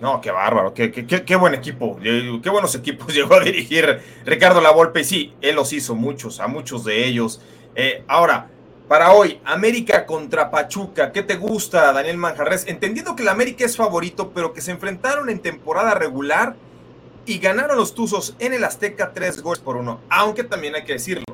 No, 0.00 0.20
qué 0.20 0.30
bárbaro, 0.30 0.72
qué, 0.72 0.92
qué- 0.92 1.04
qué- 1.04 1.24
qué 1.24 1.34
buen 1.34 1.52
equipo, 1.52 1.98
qué 2.00 2.48
buenos 2.48 2.76
equipos 2.76 3.08
llegó 3.12 3.34
a 3.34 3.40
dirigir 3.40 3.98
Ricardo 4.24 4.60
Lavolpe. 4.60 5.00
Y 5.00 5.04
sí, 5.04 5.32
él 5.40 5.56
los 5.56 5.72
hizo 5.72 5.96
muchos, 5.96 6.38
a 6.38 6.46
muchos 6.46 6.84
de 6.84 7.04
ellos. 7.08 7.40
Eh, 7.74 8.04
ahora, 8.06 8.46
para 8.86 9.10
hoy, 9.10 9.40
América 9.44 10.06
contra 10.06 10.48
Pachuca, 10.52 11.10
¿qué 11.10 11.24
te 11.24 11.34
gusta, 11.34 11.92
Daniel 11.92 12.16
Manjarres? 12.18 12.68
Entendiendo 12.68 13.16
que 13.16 13.24
el 13.24 13.30
América 13.30 13.64
es 13.64 13.76
favorito, 13.76 14.30
pero 14.32 14.52
que 14.52 14.60
se 14.60 14.70
enfrentaron 14.70 15.28
en 15.28 15.40
temporada 15.40 15.94
regular 15.94 16.54
y 17.26 17.38
ganaron 17.40 17.78
los 17.78 17.96
Tuzos 17.96 18.36
en 18.38 18.52
el 18.54 18.62
Azteca 18.62 19.10
tres 19.12 19.42
goles 19.42 19.58
por 19.58 19.74
uno, 19.76 20.02
aunque 20.08 20.44
también 20.44 20.76
hay 20.76 20.84
que 20.84 20.92
decirlo. 20.92 21.24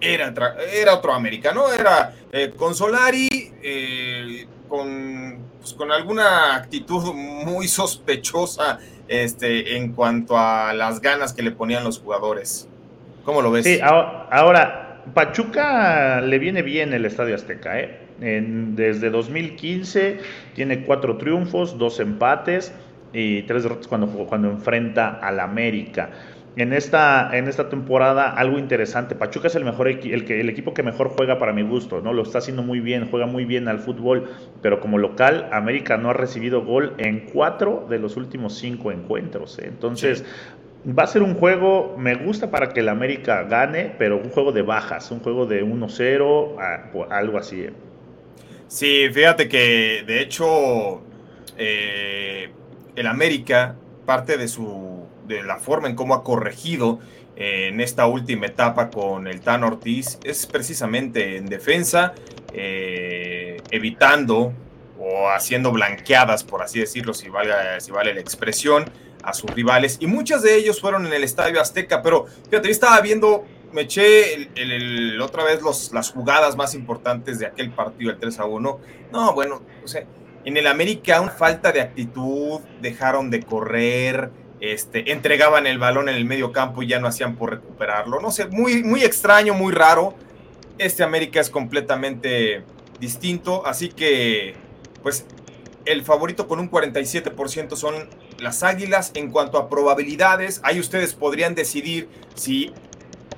Era, 0.00 0.32
era 0.72 0.94
otro 0.94 1.12
América, 1.12 1.52
¿no? 1.52 1.72
Era 1.72 2.14
eh, 2.32 2.52
con 2.56 2.74
Solari, 2.74 3.52
eh, 3.62 4.46
con, 4.68 5.38
pues, 5.58 5.74
con 5.74 5.92
alguna 5.92 6.54
actitud 6.54 7.12
muy 7.14 7.68
sospechosa 7.68 8.78
este, 9.08 9.76
en 9.76 9.92
cuanto 9.92 10.38
a 10.38 10.72
las 10.72 11.00
ganas 11.00 11.32
que 11.32 11.42
le 11.42 11.50
ponían 11.50 11.84
los 11.84 11.98
jugadores. 11.98 12.68
¿Cómo 13.24 13.42
lo 13.42 13.50
ves? 13.50 13.64
Sí, 13.64 13.78
ahora, 13.82 15.02
Pachuca 15.12 16.20
le 16.20 16.38
viene 16.38 16.62
bien 16.62 16.92
el 16.92 17.04
Estadio 17.04 17.34
Azteca, 17.34 17.78
¿eh? 17.78 18.06
Desde 18.20 19.08
2015 19.10 20.18
tiene 20.54 20.84
cuatro 20.84 21.16
triunfos, 21.16 21.78
dos 21.78 22.00
empates 22.00 22.72
y 23.12 23.42
tres 23.42 23.62
derrotas 23.62 23.88
cuando, 23.88 24.06
cuando 24.26 24.50
enfrenta 24.50 25.18
al 25.22 25.40
América. 25.40 26.10
En 26.56 26.72
esta, 26.72 27.30
en 27.36 27.46
esta 27.46 27.68
temporada, 27.68 28.28
algo 28.32 28.58
interesante, 28.58 29.14
Pachuca 29.14 29.46
es 29.46 29.54
el, 29.54 29.64
mejor 29.64 29.86
el, 29.88 30.00
que, 30.24 30.40
el 30.40 30.48
equipo 30.48 30.74
que 30.74 30.82
mejor 30.82 31.08
juega 31.08 31.38
para 31.38 31.52
mi 31.52 31.62
gusto, 31.62 32.00
¿no? 32.02 32.12
Lo 32.12 32.22
está 32.22 32.38
haciendo 32.38 32.62
muy 32.62 32.80
bien, 32.80 33.08
juega 33.08 33.26
muy 33.26 33.44
bien 33.44 33.68
al 33.68 33.78
fútbol, 33.78 34.28
pero 34.60 34.80
como 34.80 34.98
local, 34.98 35.48
América 35.52 35.96
no 35.96 36.10
ha 36.10 36.12
recibido 36.12 36.64
gol 36.64 36.94
en 36.98 37.20
cuatro 37.32 37.86
de 37.88 38.00
los 38.00 38.16
últimos 38.16 38.54
cinco 38.58 38.90
encuentros, 38.90 39.58
¿eh? 39.58 39.66
Entonces, 39.68 40.24
Va 40.88 41.02
a 41.02 41.06
ser 41.06 41.22
un 41.22 41.34
juego, 41.34 41.94
me 41.98 42.14
gusta 42.14 42.50
para 42.50 42.70
que 42.70 42.80
el 42.80 42.88
América 42.88 43.42
gane, 43.44 43.94
pero 43.98 44.16
un 44.16 44.30
juego 44.30 44.50
de 44.52 44.62
bajas, 44.62 45.10
un 45.10 45.20
juego 45.20 45.44
de 45.44 45.62
1-0, 45.62 46.56
a- 46.58 46.90
o 46.94 47.04
algo 47.10 47.36
así. 47.38 47.60
¿eh? 47.64 47.72
Sí, 48.68 49.08
fíjate 49.12 49.48
que 49.48 50.04
de 50.06 50.20
hecho 50.22 51.02
eh, 51.56 52.50
el 52.96 53.06
América, 53.06 53.76
parte 54.06 54.36
de 54.36 54.48
su 54.48 54.99
de 55.36 55.42
la 55.42 55.58
forma 55.58 55.88
en 55.88 55.94
cómo 55.94 56.14
ha 56.14 56.24
corregido 56.24 57.00
eh, 57.36 57.68
en 57.68 57.80
esta 57.80 58.06
última 58.06 58.46
etapa 58.46 58.90
con 58.90 59.26
el 59.26 59.40
Tan 59.40 59.64
Ortiz 59.64 60.18
es 60.24 60.46
precisamente 60.46 61.36
en 61.36 61.46
defensa, 61.46 62.14
eh, 62.52 63.56
evitando 63.70 64.52
o 64.98 65.30
haciendo 65.30 65.72
blanqueadas, 65.72 66.44
por 66.44 66.62
así 66.62 66.80
decirlo, 66.80 67.14
si, 67.14 67.30
valga, 67.30 67.80
si 67.80 67.90
vale 67.90 68.12
la 68.12 68.20
expresión, 68.20 68.90
a 69.22 69.32
sus 69.32 69.50
rivales. 69.50 69.98
Y 70.00 70.06
muchas 70.06 70.42
de 70.42 70.56
ellos 70.56 70.80
fueron 70.80 71.06
en 71.06 71.12
el 71.12 71.24
Estadio 71.24 71.60
Azteca, 71.60 72.02
pero 72.02 72.26
fíjate, 72.26 72.68
yo 72.68 72.72
estaba 72.72 73.00
viendo, 73.00 73.44
me 73.72 73.82
eché 73.82 74.50
otra 75.20 75.44
vez 75.44 75.60
las 75.92 76.10
jugadas 76.10 76.56
más 76.56 76.74
importantes 76.74 77.38
de 77.38 77.46
aquel 77.46 77.70
partido, 77.70 78.10
el 78.10 78.18
3 78.18 78.38
a 78.40 78.44
1. 78.44 78.80
No, 79.12 79.32
bueno, 79.34 79.62
o 79.82 79.88
sea, 79.88 80.04
en 80.44 80.56
el 80.56 80.66
América 80.66 81.20
una 81.20 81.30
falta 81.30 81.72
de 81.72 81.80
actitud, 81.80 82.60
dejaron 82.80 83.30
de 83.30 83.42
correr, 83.42 84.30
este, 84.60 85.10
entregaban 85.12 85.66
el 85.66 85.78
balón 85.78 86.08
en 86.08 86.16
el 86.16 86.24
medio 86.24 86.52
campo 86.52 86.82
y 86.82 86.86
ya 86.86 87.00
no 87.00 87.08
hacían 87.08 87.36
por 87.36 87.50
recuperarlo. 87.50 88.20
No 88.20 88.30
sé, 88.30 88.46
muy, 88.46 88.82
muy 88.82 89.02
extraño, 89.02 89.54
muy 89.54 89.72
raro. 89.72 90.14
Este 90.78 91.02
América 91.02 91.40
es 91.40 91.50
completamente 91.50 92.62
distinto, 93.00 93.66
así 93.66 93.88
que, 93.88 94.54
pues, 95.02 95.24
el 95.86 96.04
favorito 96.04 96.46
con 96.46 96.60
un 96.60 96.70
47% 96.70 97.76
son 97.76 97.94
las 98.38 98.62
Águilas. 98.62 99.12
En 99.14 99.30
cuanto 99.30 99.58
a 99.58 99.68
probabilidades, 99.68 100.60
ahí 100.62 100.78
ustedes 100.78 101.14
podrían 101.14 101.54
decidir 101.54 102.08
si 102.34 102.72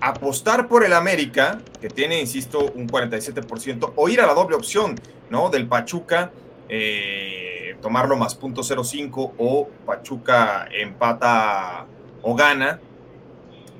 apostar 0.00 0.66
por 0.66 0.84
el 0.84 0.92
América, 0.92 1.60
que 1.80 1.88
tiene, 1.88 2.20
insisto, 2.20 2.72
un 2.74 2.88
47%, 2.88 3.92
o 3.94 4.08
ir 4.08 4.20
a 4.20 4.26
la 4.26 4.34
doble 4.34 4.56
opción, 4.56 4.96
¿no? 5.30 5.48
Del 5.48 5.68
Pachuca, 5.68 6.32
eh, 6.68 7.41
tomarlo 7.82 8.16
más 8.16 8.34
punto 8.34 8.62
.05 8.62 9.32
o 9.36 9.68
Pachuca 9.84 10.66
empata 10.72 11.86
o 12.22 12.34
gana, 12.34 12.80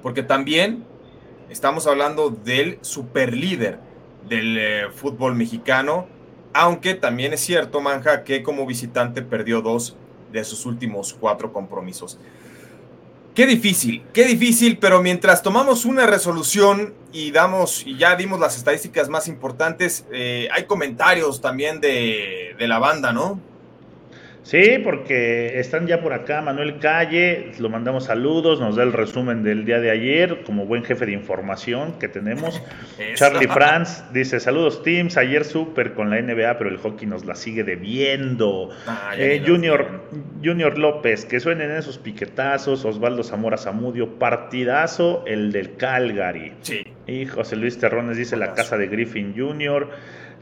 porque 0.02 0.22
también 0.22 0.84
estamos 1.48 1.86
hablando 1.86 2.28
del 2.28 2.78
superlíder 2.82 3.78
del 4.28 4.58
eh, 4.58 4.84
fútbol 4.94 5.34
mexicano, 5.34 6.06
aunque 6.52 6.94
también 6.94 7.32
es 7.32 7.40
cierto, 7.40 7.80
Manja, 7.80 8.24
que 8.24 8.42
como 8.42 8.66
visitante 8.66 9.22
perdió 9.22 9.62
dos 9.62 9.96
de 10.30 10.44
sus 10.44 10.66
últimos 10.66 11.14
cuatro 11.14 11.52
compromisos. 11.52 12.18
Qué 13.34 13.46
difícil, 13.46 14.02
qué 14.12 14.26
difícil, 14.26 14.78
pero 14.78 15.02
mientras 15.02 15.42
tomamos 15.42 15.86
una 15.86 16.06
resolución 16.06 16.92
y 17.12 17.30
damos, 17.30 17.86
y 17.86 17.96
ya 17.96 18.14
dimos 18.14 18.38
las 18.38 18.58
estadísticas 18.58 19.08
más 19.08 19.26
importantes, 19.26 20.04
eh, 20.12 20.48
hay 20.52 20.64
comentarios 20.64 21.40
también 21.40 21.80
de, 21.80 22.54
de 22.58 22.68
la 22.68 22.78
banda, 22.78 23.12
¿no? 23.12 23.40
Sí, 24.42 24.80
porque 24.82 25.60
están 25.60 25.86
ya 25.86 26.00
por 26.00 26.12
acá 26.12 26.42
Manuel 26.42 26.78
Calle, 26.80 27.52
lo 27.60 27.68
mandamos 27.68 28.04
saludos, 28.04 28.60
nos 28.60 28.74
da 28.74 28.82
el 28.82 28.92
resumen 28.92 29.44
del 29.44 29.64
día 29.64 29.78
de 29.78 29.90
ayer, 29.90 30.42
como 30.44 30.66
buen 30.66 30.82
jefe 30.82 31.06
de 31.06 31.12
información 31.12 31.94
que 32.00 32.08
tenemos. 32.08 32.60
Charlie 33.14 33.46
Franz 33.46 34.04
dice, 34.12 34.40
saludos 34.40 34.82
teams, 34.82 35.16
ayer 35.16 35.44
súper 35.44 35.94
con 35.94 36.10
la 36.10 36.20
NBA, 36.20 36.58
pero 36.58 36.70
el 36.70 36.78
hockey 36.78 37.06
nos 37.06 37.24
la 37.24 37.36
sigue 37.36 37.62
debiendo. 37.62 38.70
Ah, 38.86 39.12
Eh, 39.16 39.42
Junior, 39.46 40.02
Junior 40.42 40.76
López, 40.76 41.24
que 41.24 41.38
suenen 41.38 41.70
esos 41.70 41.98
piquetazos, 41.98 42.84
Osvaldo 42.84 43.22
Zamora 43.22 43.56
Zamudio, 43.56 44.18
partidazo 44.18 45.22
el 45.26 45.52
del 45.52 45.76
Calgary. 45.76 46.52
Sí. 46.62 46.84
Y 47.06 47.26
José 47.26 47.56
Luis 47.56 47.78
Terrones 47.78 48.16
dice 48.16 48.36
la 48.36 48.54
casa 48.54 48.76
de 48.76 48.88
Griffin 48.88 49.34
Jr. 49.36 49.88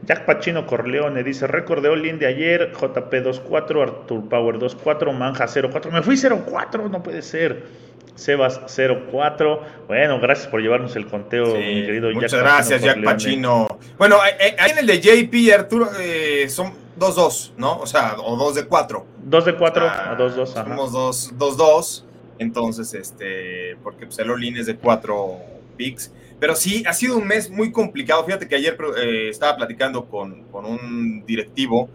Jack 0.03 0.25
Pachino 0.25 0.65
Corleone 0.65 1.23
dice 1.23 1.47
récord 1.47 1.81
de 1.81 1.89
All-In 1.89 2.17
de 2.17 2.25
ayer, 2.25 2.71
JP 2.73 3.13
2-4, 3.13 3.81
Arthur 3.81 4.29
Power 4.29 4.55
2-4, 4.57 5.13
Manja 5.13 5.45
0-4. 5.45 5.91
Me 5.91 6.01
fui 6.01 6.15
0-4, 6.15 6.89
no 6.89 7.03
puede 7.03 7.21
ser. 7.21 7.91
Sebas 8.15 8.61
0-4. 8.61 9.59
Bueno, 9.87 10.19
gracias 10.19 10.47
por 10.47 10.61
llevarnos 10.61 10.95
el 10.95 11.07
conteo, 11.07 11.45
Sí, 11.45 11.57
mi 11.57 11.85
querido 11.85 12.11
muchas 12.11 12.31
Jack 12.31 12.41
gracias, 12.41 12.81
Jack 12.81 12.95
Corleone. 12.95 13.15
Pacino. 13.15 13.79
Bueno, 13.97 14.19
ahí 14.21 14.53
ahí 14.57 14.71
en 14.71 14.77
el 14.79 14.87
de 14.87 14.99
JP 14.99 15.33
y 15.33 15.51
Arturo 15.51 15.89
eh, 15.99 16.49
son 16.49 16.73
2-2, 16.99 17.53
¿no? 17.57 17.79
O 17.79 17.85
sea, 17.85 18.15
o 18.17 18.35
2 18.35 18.55
de 18.55 18.65
4. 18.65 19.05
2 19.23 19.45
de 19.45 19.55
4 19.55 19.87
a 19.87 20.17
2-2. 20.17 20.63
Fuimos 20.63 20.93
2-2. 21.37 22.03
Entonces, 22.39 22.93
este, 22.95 23.77
porque 23.83 24.07
pues, 24.07 24.17
el 24.19 24.31
all 24.31 24.43
es 24.43 24.65
de 24.65 24.75
4 24.75 25.37
picks. 25.77 26.11
Pero 26.41 26.55
sí, 26.55 26.83
ha 26.87 26.93
sido 26.93 27.19
un 27.19 27.27
mes 27.27 27.51
muy 27.51 27.71
complicado. 27.71 28.25
Fíjate 28.25 28.47
que 28.47 28.55
ayer 28.55 28.75
eh, 28.97 29.29
estaba 29.29 29.57
platicando 29.57 30.09
con, 30.09 30.45
con 30.45 30.65
un 30.65 31.23
directivo 31.23 31.87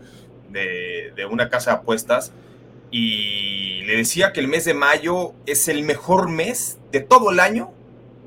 de, 0.51 1.13
de, 1.17 1.27
una 1.27 1.49
casa 1.49 1.73
de 1.73 1.77
apuestas 1.79 2.33
y 2.93 3.83
le 3.87 3.97
decía 3.97 4.33
que 4.33 4.39
el 4.39 4.47
mes 4.47 4.65
de 4.65 4.73
mayo 4.73 5.35
es 5.47 5.67
el 5.67 5.83
mejor 5.83 6.31
mes 6.31 6.79
de 6.93 7.01
todo 7.01 7.33
el 7.33 7.41
año 7.41 7.73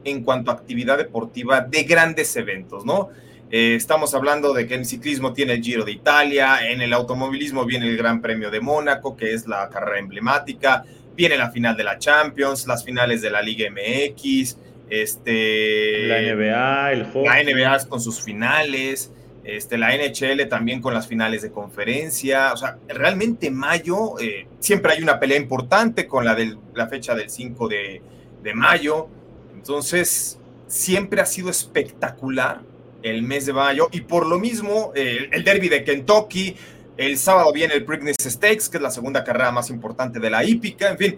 en 0.03 0.25
cuanto 0.25 0.51
a 0.51 0.55
actividad 0.55 0.97
deportiva 0.97 1.61
de 1.61 1.83
grandes 1.83 2.35
eventos, 2.35 2.83
¿no? 2.83 3.07
Eh, 3.49 3.75
estamos 3.75 4.13
hablando 4.13 4.51
de 4.53 4.67
que 4.67 4.75
en 4.75 4.83
ciclismo 4.83 5.31
tiene 5.31 5.53
el 5.53 5.63
Giro 5.63 5.85
de 5.85 5.93
Italia, 5.93 6.69
en 6.69 6.81
el 6.81 6.91
automovilismo 6.91 7.63
viene 7.63 7.87
el 7.87 7.95
Gran 7.95 8.21
Premio 8.21 8.51
de 8.51 8.59
Mónaco, 8.59 9.15
que 9.15 9.33
es 9.33 9.47
la 9.47 9.69
carrera 9.69 9.99
emblemática, 9.99 10.83
viene 11.15 11.37
la 11.37 11.49
final 11.49 11.77
de 11.77 11.85
la 11.85 11.97
Champions, 11.97 12.67
las 12.67 12.83
finales 12.83 13.21
de 13.21 13.31
la 13.31 13.41
Liga 13.41 13.69
MX, 13.71 14.57
este, 14.89 16.07
la 16.07 16.21
NBA, 16.21 16.91
el 16.93 17.05
hockey. 17.05 17.25
La 17.25 17.43
NBA 17.43 17.87
con 17.87 18.01
sus 18.01 18.21
finales, 18.21 19.11
este, 19.43 19.77
la 19.77 19.95
NHL 19.95 20.47
también 20.47 20.81
con 20.81 20.93
las 20.93 21.07
finales 21.07 21.41
de 21.41 21.51
conferencia, 21.51 22.53
o 22.53 22.57
sea, 22.57 22.77
realmente 22.87 23.49
mayo, 23.51 24.19
eh, 24.19 24.47
siempre 24.59 24.93
hay 24.93 25.03
una 25.03 25.19
pelea 25.19 25.37
importante 25.37 26.07
con 26.07 26.25
la, 26.25 26.35
de 26.35 26.57
la 26.73 26.87
fecha 26.87 27.15
del 27.15 27.29
5 27.29 27.67
de, 27.67 28.01
de 28.43 28.53
mayo, 28.53 29.07
entonces 29.55 30.39
siempre 30.67 31.21
ha 31.21 31.25
sido 31.25 31.49
espectacular 31.49 32.61
el 33.01 33.23
mes 33.23 33.45
de 33.45 33.53
mayo. 33.53 33.89
Y 33.91 34.01
por 34.01 34.25
lo 34.27 34.39
mismo, 34.39 34.91
el 34.95 35.43
derby 35.43 35.69
de 35.69 35.83
Kentucky, 35.83 36.55
el 36.97 37.17
sábado 37.17 37.51
viene 37.53 37.73
el 37.73 37.85
Preakness 37.85 38.17
Stakes, 38.21 38.69
que 38.69 38.77
es 38.77 38.83
la 38.83 38.91
segunda 38.91 39.23
carrera 39.23 39.51
más 39.51 39.69
importante 39.69 40.19
de 40.19 40.29
la 40.29 40.43
hípica. 40.43 40.89
En 40.89 40.97
fin, 40.97 41.17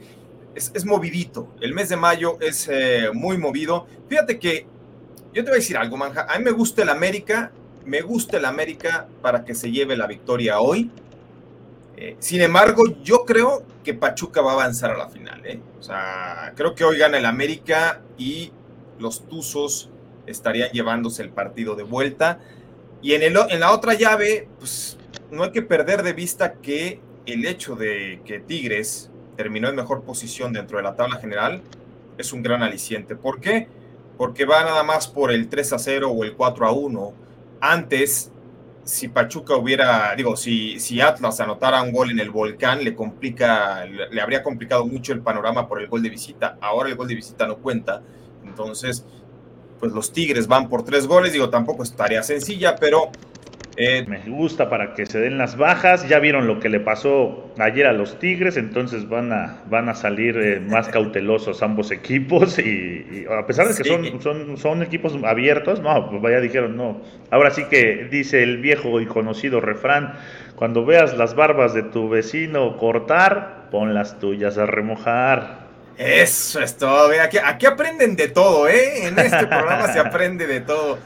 es, 0.55 0.85
movidito. 0.85 1.47
El 1.61 1.73
mes 1.73 1.89
de 1.89 1.97
mayo 1.97 2.37
es 2.41 2.67
eh, 2.71 3.09
muy 3.13 3.37
movido. 3.37 3.87
Fíjate 4.09 4.39
que 4.39 4.65
yo 5.33 5.43
te 5.43 5.49
voy 5.49 5.51
a 5.51 5.55
decir 5.55 5.77
algo, 5.77 5.97
Manja. 5.97 6.27
A 6.29 6.37
mí 6.37 6.43
me 6.43 6.51
gusta 6.51 6.83
el 6.83 6.89
América. 6.89 7.51
Me 7.85 8.01
gusta 8.01 8.37
el 8.37 8.45
América 8.45 9.07
para 9.21 9.43
que 9.43 9.55
se 9.55 9.71
lleve 9.71 9.95
la 9.95 10.07
victoria 10.07 10.59
hoy. 10.59 10.91
Eh, 11.97 12.15
sin 12.19 12.41
embargo, 12.41 12.83
yo 13.03 13.25
creo 13.25 13.63
que 13.83 13.93
Pachuca 13.93 14.41
va 14.41 14.51
a 14.51 14.53
avanzar 14.55 14.91
a 14.91 14.97
la 14.97 15.09
final. 15.09 15.45
¿eh? 15.45 15.59
O 15.79 15.83
sea, 15.83 16.53
creo 16.55 16.75
que 16.75 16.83
hoy 16.83 16.97
gana 16.97 17.17
el 17.17 17.25
América 17.25 18.01
y 18.17 18.51
los 18.99 19.27
Tuzos 19.27 19.89
estarían 20.27 20.71
llevándose 20.71 21.23
el 21.23 21.29
partido 21.29 21.75
de 21.75 21.83
vuelta. 21.83 22.39
Y 23.01 23.13
en, 23.13 23.23
el, 23.23 23.37
en 23.49 23.59
la 23.59 23.71
otra 23.71 23.93
llave, 23.93 24.47
pues 24.59 24.97
no 25.31 25.43
hay 25.43 25.51
que 25.51 25.61
perder 25.61 26.03
de 26.03 26.13
vista 26.13 26.53
que 26.53 26.99
el 27.25 27.45
hecho 27.45 27.75
de 27.75 28.21
que 28.25 28.39
Tigres 28.39 29.10
terminó 29.41 29.69
en 29.69 29.75
mejor 29.75 30.03
posición 30.03 30.53
dentro 30.53 30.77
de 30.77 30.83
la 30.83 30.95
tabla 30.95 31.15
general 31.15 31.63
es 32.15 32.31
un 32.31 32.43
gran 32.43 32.61
aliciente. 32.61 33.15
¿Por 33.15 33.41
qué? 33.41 33.67
Porque 34.15 34.45
va 34.45 34.63
nada 34.63 34.83
más 34.83 35.07
por 35.07 35.31
el 35.31 35.49
3 35.49 35.73
a 35.73 35.79
0 35.79 36.11
o 36.11 36.23
el 36.23 36.33
4 36.35 36.67
a 36.67 36.71
1. 36.71 37.13
Antes, 37.59 38.31
si 38.83 39.07
Pachuca 39.07 39.55
hubiera, 39.55 40.13
digo, 40.15 40.37
si, 40.37 40.79
si 40.79 41.01
Atlas 41.01 41.39
anotara 41.39 41.81
un 41.81 41.91
gol 41.91 42.11
en 42.11 42.19
el 42.19 42.29
volcán, 42.29 42.83
le 42.83 42.93
complica, 42.93 43.83
le 43.85 44.21
habría 44.21 44.43
complicado 44.43 44.85
mucho 44.85 45.11
el 45.11 45.21
panorama 45.21 45.67
por 45.67 45.81
el 45.81 45.87
gol 45.87 46.03
de 46.03 46.11
visita. 46.11 46.59
Ahora 46.61 46.89
el 46.89 46.95
gol 46.95 47.07
de 47.07 47.15
visita 47.15 47.47
no 47.47 47.57
cuenta. 47.57 48.03
Entonces, 48.45 49.03
pues 49.79 49.91
los 49.91 50.13
Tigres 50.13 50.47
van 50.47 50.69
por 50.69 50.83
tres 50.83 51.07
goles, 51.07 51.33
digo, 51.33 51.49
tampoco 51.49 51.81
es 51.81 51.95
tarea 51.95 52.21
sencilla, 52.21 52.75
pero... 52.75 53.09
Eh, 53.77 54.03
Me 54.07 54.19
gusta 54.29 54.69
para 54.69 54.93
que 54.93 55.05
se 55.05 55.19
den 55.19 55.37
las 55.37 55.55
bajas, 55.55 56.07
ya 56.07 56.19
vieron 56.19 56.45
lo 56.45 56.59
que 56.59 56.67
le 56.67 56.79
pasó 56.79 57.51
ayer 57.57 57.87
a 57.87 57.93
los 57.93 58.19
Tigres, 58.19 58.57
entonces 58.57 59.07
van 59.07 59.31
a, 59.31 59.61
van 59.69 59.87
a 59.87 59.95
salir 59.95 60.37
eh, 60.37 60.59
más 60.59 60.87
cautelosos 60.89 61.63
ambos 61.63 61.91
equipos 61.91 62.59
y, 62.59 63.25
a 63.29 63.45
pesar 63.45 63.69
de 63.69 63.75
que 63.75 63.87
son, 63.87 64.21
son, 64.21 64.57
son 64.57 64.83
equipos 64.83 65.17
abiertos, 65.23 65.79
no, 65.79 66.09
pues 66.09 66.21
vaya 66.21 66.41
dijeron, 66.41 66.75
no, 66.75 67.01
ahora 67.29 67.51
sí 67.51 67.63
que 67.69 68.07
dice 68.11 68.43
el 68.43 68.57
viejo 68.57 68.99
y 68.99 69.05
conocido 69.05 69.61
refrán, 69.61 70.15
cuando 70.55 70.85
veas 70.85 71.17
las 71.17 71.33
barbas 71.33 71.73
de 71.73 71.83
tu 71.83 72.09
vecino 72.09 72.77
cortar, 72.77 73.69
pon 73.71 73.93
las 73.93 74.19
tuyas 74.19 74.57
a 74.57 74.65
remojar. 74.65 75.61
Eso 75.97 76.61
es 76.61 76.77
todo. 76.77 77.11
Aquí, 77.21 77.37
aquí 77.43 77.65
aprenden 77.65 78.15
de 78.15 78.27
todo, 78.27 78.67
¿eh? 78.67 79.07
En 79.07 79.17
este 79.19 79.47
programa 79.47 79.91
se 79.91 79.99
aprende 80.07 80.47
de 80.47 80.61
todo. 80.61 80.99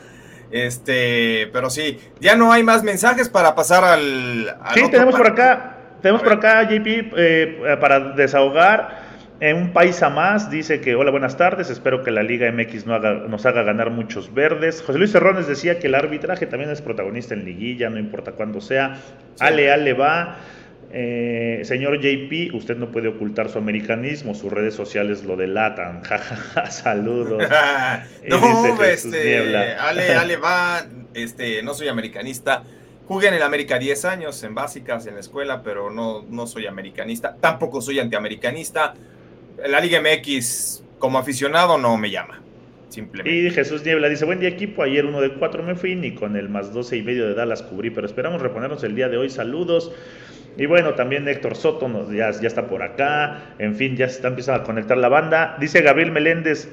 Este, 0.55 1.49
pero 1.51 1.69
sí, 1.69 1.99
ya 2.21 2.37
no 2.37 2.53
hay 2.53 2.63
más 2.63 2.81
mensajes 2.81 3.27
para 3.27 3.55
pasar 3.55 3.83
al. 3.83 4.55
sí, 4.73 4.89
tenemos 4.89 5.13
por 5.13 5.27
acá, 5.27 5.75
tenemos 6.01 6.23
por 6.23 6.31
acá, 6.31 6.63
JP, 6.63 7.11
eh, 7.17 7.77
para 7.81 8.13
desahogar. 8.13 9.03
En 9.41 9.57
un 9.57 9.73
país 9.73 10.01
a 10.01 10.09
más 10.09 10.49
dice 10.49 10.79
que 10.79 10.95
hola, 10.95 11.11
buenas 11.11 11.35
tardes, 11.35 11.69
espero 11.69 12.03
que 12.03 12.11
la 12.11 12.23
Liga 12.23 12.49
MX 12.49 12.85
no 12.85 12.93
haga, 12.93 13.15
nos 13.27 13.45
haga 13.45 13.63
ganar 13.63 13.89
muchos 13.89 14.33
verdes. 14.33 14.81
José 14.81 14.97
Luis 14.97 15.11
Cerrones 15.11 15.45
decía 15.45 15.77
que 15.77 15.87
el 15.87 15.95
arbitraje 15.95 16.45
también 16.45 16.71
es 16.71 16.81
protagonista 16.81 17.33
en 17.33 17.43
liguilla, 17.43 17.89
no 17.89 17.99
importa 17.99 18.31
cuándo 18.31 18.61
sea. 18.61 18.95
Ale, 19.41 19.73
ale 19.73 19.91
va. 19.91 20.37
Eh, 20.97 21.59
señor 21.65 21.99
JP, 21.99 22.55
usted 22.55 22.77
no 22.77 22.89
puede 22.89 23.09
ocultar 23.09 23.49
su 23.49 23.57
americanismo, 23.57 24.33
sus 24.33 24.49
redes 24.49 24.75
sociales 24.75 25.25
lo 25.25 25.35
delatan. 25.35 26.01
saludos. 26.69 27.43
no, 28.29 28.81
este, 28.81 29.75
Ale, 29.77 30.13
Ale 30.15 30.37
va, 30.37 30.85
este, 31.13 31.61
no 31.63 31.73
soy 31.73 31.89
americanista. 31.89 32.63
Jugué 33.09 33.27
en 33.27 33.33
el 33.33 33.43
América 33.43 33.77
10 33.77 34.05
años, 34.05 34.41
en 34.43 34.55
básicas, 34.55 35.05
en 35.05 35.15
la 35.15 35.19
escuela, 35.19 35.63
pero 35.63 35.91
no, 35.91 36.23
no 36.29 36.47
soy 36.47 36.65
americanista. 36.65 37.35
Tampoco 37.41 37.81
soy 37.81 37.99
antiamericanista. 37.99 38.93
La 39.67 39.81
Liga 39.81 39.99
MX, 39.99 40.81
como 40.97 41.19
aficionado, 41.19 41.77
no 41.77 41.97
me 41.97 42.09
llama. 42.09 42.41
Y 43.25 43.49
Jesús 43.51 43.83
Niebla 43.83 44.07
dice, 44.07 44.23
buen 44.23 44.39
día 44.39 44.47
equipo, 44.47 44.81
ayer 44.81 45.05
uno 45.05 45.19
de 45.19 45.33
cuatro 45.33 45.61
me 45.61 45.75
fui, 45.75 45.95
ni 45.95 46.15
con 46.15 46.37
el 46.37 46.47
más 46.47 46.73
12 46.73 46.95
y 46.95 47.01
medio 47.01 47.27
de 47.27 47.33
Dallas 47.33 47.61
cubrí, 47.61 47.89
pero 47.89 48.07
esperamos 48.07 48.41
reponernos 48.41 48.81
el 48.85 48.95
día 48.95 49.09
de 49.09 49.17
hoy. 49.17 49.29
Saludos. 49.29 49.91
Y 50.57 50.65
bueno, 50.65 50.93
también 50.93 51.27
Héctor 51.27 51.55
Soto 51.55 51.87
ya, 52.11 52.31
ya 52.31 52.47
está 52.47 52.67
por 52.67 52.81
acá. 52.81 53.55
En 53.59 53.75
fin, 53.75 53.95
ya 53.95 54.07
se 54.07 54.15
está 54.15 54.29
empezando 54.29 54.63
a 54.63 54.65
conectar 54.65 54.97
la 54.97 55.09
banda. 55.09 55.57
Dice 55.59 55.81
Gabriel 55.81 56.11
Meléndez. 56.11 56.69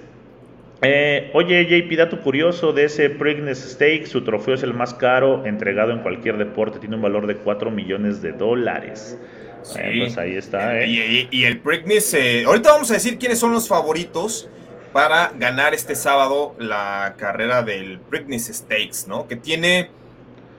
Eh, 0.84 1.30
oye, 1.32 1.64
JP, 1.64 1.96
dato 1.96 2.20
curioso 2.20 2.72
de 2.72 2.84
ese 2.84 3.08
Preakness 3.08 3.72
Stake, 3.74 4.06
su 4.06 4.24
trofeo 4.24 4.54
es 4.54 4.64
el 4.64 4.74
más 4.74 4.94
caro 4.94 5.46
entregado 5.46 5.92
en 5.92 6.00
cualquier 6.00 6.38
deporte, 6.38 6.80
tiene 6.80 6.96
un 6.96 7.02
valor 7.02 7.28
de 7.28 7.36
4 7.36 7.70
millones 7.70 8.20
de 8.20 8.32
dólares. 8.32 9.16
Sí. 9.62 9.78
pues 10.00 10.18
ahí 10.18 10.34
está. 10.34 10.80
¿eh? 10.80 11.28
Y, 11.30 11.44
el 11.44 11.60
Preakness, 11.60 12.14
eh, 12.14 12.42
ahorita 12.44 12.72
vamos 12.72 12.90
a 12.90 12.94
decir 12.94 13.16
quiénes 13.16 13.38
son 13.38 13.52
los 13.52 13.68
favoritos 13.68 14.48
para 14.92 15.32
ganar 15.38 15.72
este 15.72 15.94
sábado 15.94 16.56
la 16.58 17.14
carrera 17.16 17.62
del 17.62 18.00
Preakness 18.00 18.46
Stakes, 18.52 19.06
¿no? 19.06 19.28
Que 19.28 19.36
tiene, 19.36 19.88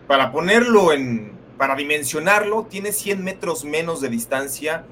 para 0.07 0.31
ponerlo 0.31 0.93
en, 0.93 1.33
para 1.63 1.77
dimensionarlo, 1.77 2.67
tiene 2.69 2.91
100 2.91 3.23
metros 3.23 3.63
menos 3.63 4.01
de 4.01 4.09
distancia 4.09 4.83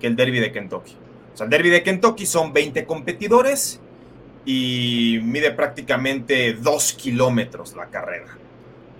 que 0.00 0.06
el 0.06 0.14
Derby 0.14 0.38
de 0.38 0.52
Kentucky. 0.52 0.94
O 1.34 1.36
sea, 1.36 1.42
el 1.46 1.50
Derby 1.50 1.70
de 1.70 1.82
Kentucky 1.82 2.24
son 2.24 2.52
20 2.52 2.86
competidores 2.86 3.80
y 4.44 5.18
mide 5.24 5.50
prácticamente 5.50 6.52
2 6.52 6.92
kilómetros 6.92 7.74
la 7.74 7.86
carrera. 7.86 8.38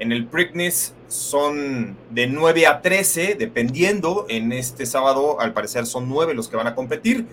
En 0.00 0.10
el 0.10 0.26
Preakness 0.26 0.92
son 1.06 1.96
de 2.10 2.26
9 2.26 2.66
a 2.66 2.82
13, 2.82 3.36
dependiendo. 3.38 4.26
En 4.28 4.50
este 4.50 4.84
sábado, 4.84 5.40
al 5.40 5.52
parecer, 5.52 5.86
son 5.86 6.08
9 6.08 6.34
los 6.34 6.48
que 6.48 6.56
van 6.56 6.66
a 6.66 6.74
competir. 6.74 7.26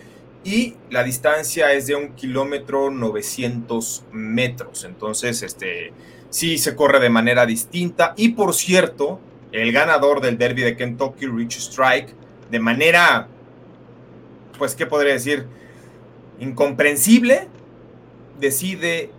Y 0.44 0.76
la 0.92 1.04
distancia 1.04 1.74
es 1.74 1.88
de 1.88 1.96
un 1.96 2.10
kilómetro 2.10 2.92
900 2.92 4.04
metros. 4.12 4.84
Entonces, 4.84 5.42
este, 5.42 5.92
sí 6.30 6.60
se 6.60 6.76
corre 6.76 7.00
de 7.00 7.10
manera 7.10 7.48
distinta. 7.48 8.14
Y 8.16 8.34
por 8.34 8.54
cierto, 8.54 9.22
el 9.62 9.72
ganador 9.72 10.22
del 10.22 10.38
derby 10.38 10.62
de 10.62 10.76
Kentucky, 10.76 11.26
Rich 11.26 11.58
Strike, 11.58 12.14
de 12.52 12.60
manera, 12.60 13.28
pues, 14.58 14.76
¿qué 14.76 14.86
podría 14.86 15.14
decir? 15.14 15.46
Incomprensible, 16.40 17.48
decide, 18.40 19.10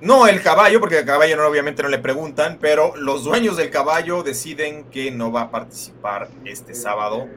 no 0.00 0.26
el 0.26 0.42
caballo, 0.42 0.80
porque 0.80 0.98
el 0.98 1.04
caballo 1.04 1.36
no, 1.36 1.46
obviamente 1.46 1.82
no 1.82 1.88
le 1.88 1.98
preguntan, 1.98 2.58
pero 2.60 2.96
los 2.96 3.24
dueños 3.24 3.56
del 3.56 3.70
caballo 3.70 4.22
deciden 4.22 4.84
que 4.84 5.10
no 5.10 5.30
va 5.30 5.42
a 5.42 5.50
participar 5.50 6.28
este 6.44 6.74
sábado 6.74 7.28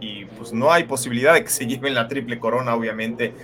y 0.00 0.24
pues 0.24 0.52
no 0.52 0.72
hay 0.72 0.84
posibilidad 0.84 1.34
de 1.34 1.44
que 1.44 1.50
se 1.50 1.66
lleven 1.68 1.94
la 1.94 2.08
triple 2.08 2.38
corona, 2.38 2.74
obviamente. 2.74 3.34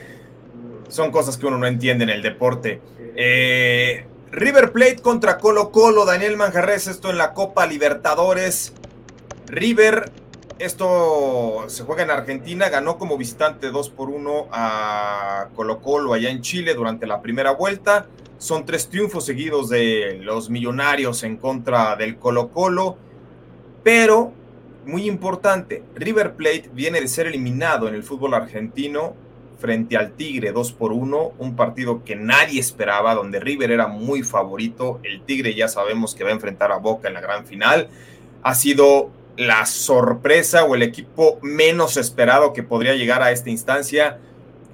Son 0.88 1.10
cosas 1.10 1.36
que 1.36 1.46
uno 1.46 1.58
no 1.58 1.66
entiende 1.66 2.04
en 2.04 2.10
el 2.10 2.22
deporte. 2.22 2.80
Eh, 3.16 4.06
River 4.32 4.72
Plate 4.72 4.96
contra 4.96 5.38
Colo 5.38 5.70
Colo, 5.70 6.04
Daniel 6.04 6.36
Manjarres, 6.36 6.88
esto 6.88 7.10
en 7.10 7.18
la 7.18 7.32
Copa 7.32 7.64
Libertadores. 7.64 8.72
River, 9.46 10.10
esto 10.58 11.64
se 11.68 11.84
juega 11.84 12.02
en 12.02 12.10
Argentina, 12.10 12.68
ganó 12.68 12.98
como 12.98 13.16
visitante 13.16 13.70
2 13.70 13.90
por 13.90 14.10
1 14.10 14.48
a 14.50 15.48
Colo 15.54 15.80
Colo 15.80 16.12
allá 16.12 16.30
en 16.30 16.42
Chile 16.42 16.74
durante 16.74 17.06
la 17.06 17.22
primera 17.22 17.52
vuelta. 17.52 18.06
Son 18.38 18.66
tres 18.66 18.88
triunfos 18.88 19.24
seguidos 19.24 19.68
de 19.68 20.18
los 20.20 20.50
millonarios 20.50 21.22
en 21.22 21.36
contra 21.36 21.94
del 21.94 22.16
Colo 22.18 22.48
Colo, 22.48 22.98
pero 23.84 24.32
muy 24.84 25.08
importante, 25.08 25.84
River 25.94 26.34
Plate 26.34 26.70
viene 26.72 27.00
de 27.00 27.08
ser 27.08 27.28
eliminado 27.28 27.88
en 27.88 27.94
el 27.94 28.02
fútbol 28.02 28.34
argentino 28.34 29.14
frente 29.58 29.96
al 29.96 30.12
Tigre 30.12 30.52
2 30.52 30.72
por 30.72 30.92
1, 30.92 31.32
un 31.38 31.56
partido 31.56 32.04
que 32.04 32.16
nadie 32.16 32.60
esperaba, 32.60 33.14
donde 33.14 33.40
River 33.40 33.70
era 33.70 33.86
muy 33.86 34.22
favorito, 34.22 35.00
el 35.02 35.22
Tigre 35.22 35.54
ya 35.54 35.68
sabemos 35.68 36.14
que 36.14 36.24
va 36.24 36.30
a 36.30 36.34
enfrentar 36.34 36.72
a 36.72 36.76
Boca 36.76 37.08
en 37.08 37.14
la 37.14 37.20
gran 37.20 37.46
final, 37.46 37.88
ha 38.42 38.54
sido 38.54 39.10
la 39.36 39.66
sorpresa 39.66 40.64
o 40.64 40.74
el 40.74 40.82
equipo 40.82 41.38
menos 41.42 41.96
esperado 41.96 42.52
que 42.52 42.62
podría 42.62 42.94
llegar 42.94 43.22
a 43.22 43.32
esta 43.32 43.50
instancia. 43.50 44.18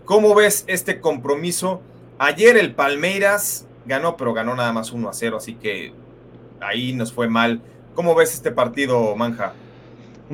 ¿Cómo 0.05 0.35
ves 0.35 0.65
este 0.69 1.01
compromiso? 1.01 1.81
Ayer 2.19 2.57
el 2.57 2.75
Palmeiras 2.75 3.67
ganó, 3.87 4.17
pero 4.17 4.33
ganó 4.33 4.55
nada 4.55 4.73
más 4.73 4.93
1 4.93 5.09
a 5.09 5.13
0, 5.13 5.37
así 5.37 5.55
que 5.55 5.93
ahí 6.61 6.93
nos 6.93 7.13
fue 7.13 7.29
mal. 7.29 7.61
¿Cómo 7.95 8.15
ves 8.15 8.35
este 8.35 8.53
partido, 8.53 9.15
Manja? 9.17 9.55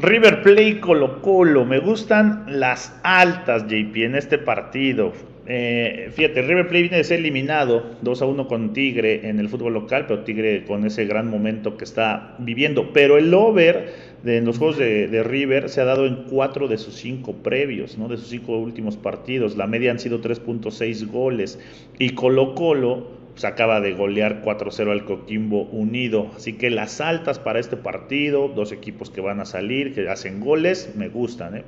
River 0.00 0.42
Play 0.42 0.76
Colo 0.76 1.20
Colo, 1.22 1.64
me 1.64 1.80
gustan 1.80 2.44
las 2.46 2.96
altas, 3.02 3.64
JP, 3.64 3.96
en 4.04 4.14
este 4.14 4.38
partido. 4.38 5.12
Eh, 5.46 6.11
fíjate, 6.12 6.42
River 6.42 6.68
Plate 6.68 6.82
viene 6.82 6.96
de 6.98 7.04
ser 7.04 7.18
eliminado 7.18 7.96
2 8.02 8.22
a 8.22 8.26
1 8.26 8.46
con 8.46 8.72
Tigre 8.72 9.28
en 9.28 9.40
el 9.40 9.48
fútbol 9.48 9.74
local, 9.74 10.04
pero 10.06 10.22
Tigre 10.22 10.64
con 10.66 10.84
ese 10.87 11.04
gran 11.06 11.28
momento 11.28 11.76
que 11.76 11.84
está 11.84 12.37
viviendo. 12.38 12.92
Pero 12.92 13.18
el 13.18 13.34
over 13.34 13.92
en 14.24 14.44
los 14.44 14.58
juegos 14.58 14.78
de, 14.78 15.22
River 15.24 15.68
se 15.68 15.80
ha 15.80 15.84
dado 15.84 16.06
en 16.06 16.26
4 16.30 16.68
de 16.68 16.78
sus 16.78 16.94
5 16.94 17.32
previos, 17.42 17.98
¿no? 17.98 18.06
de 18.06 18.18
sus 18.18 18.28
5 18.28 18.56
últimos 18.56 18.96
partidos. 18.96 19.56
La 19.56 19.66
media 19.66 19.90
han 19.90 19.98
sido 19.98 20.20
3.6 20.20 21.11
goles. 21.11 21.58
Y 21.98 22.11
Colo 22.11 22.54
Colo 22.54 23.17
se 23.38 23.46
acaba 23.46 23.81
de 23.81 23.92
golear 23.94 24.42
4-0 24.42 24.90
al 24.90 25.05
Coquimbo 25.05 25.62
Unido. 25.66 26.29
Así 26.37 26.55
que 26.55 26.70
las 26.70 27.01
altas 27.01 27.38
para 27.38 27.61
este 27.61 27.77
partido, 27.77 28.48
dos 28.48 28.72
equipos 28.72 29.11
que 29.11 29.20
van 29.20 29.38
a 29.38 29.44
salir, 29.44 29.94
que 29.94 30.09
hacen 30.11 30.40
goles, 30.40 30.90
me 30.96 31.09
gustan. 31.09 31.59
¿eh? 31.59 31.64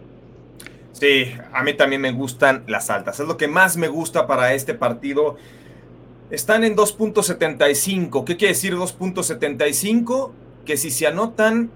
Sí, 0.90 1.32
a 1.52 1.62
mí 1.62 1.72
también 1.74 2.02
me 2.02 2.10
gustan 2.10 2.64
las 2.66 2.90
altas. 2.90 3.20
Es 3.20 3.28
lo 3.28 3.36
que 3.36 3.46
más 3.46 3.76
me 3.76 3.86
gusta 3.86 4.26
para 4.26 4.52
este 4.52 4.74
partido. 4.74 5.36
Están 6.32 6.64
en 6.64 6.74
2.75. 6.74 8.24
¿Qué 8.24 8.36
quiere 8.36 8.54
decir 8.54 8.74
2.75? 8.74 10.32
Que 10.66 10.76
si 10.76 10.90
se 10.90 11.06
anotan 11.06 11.70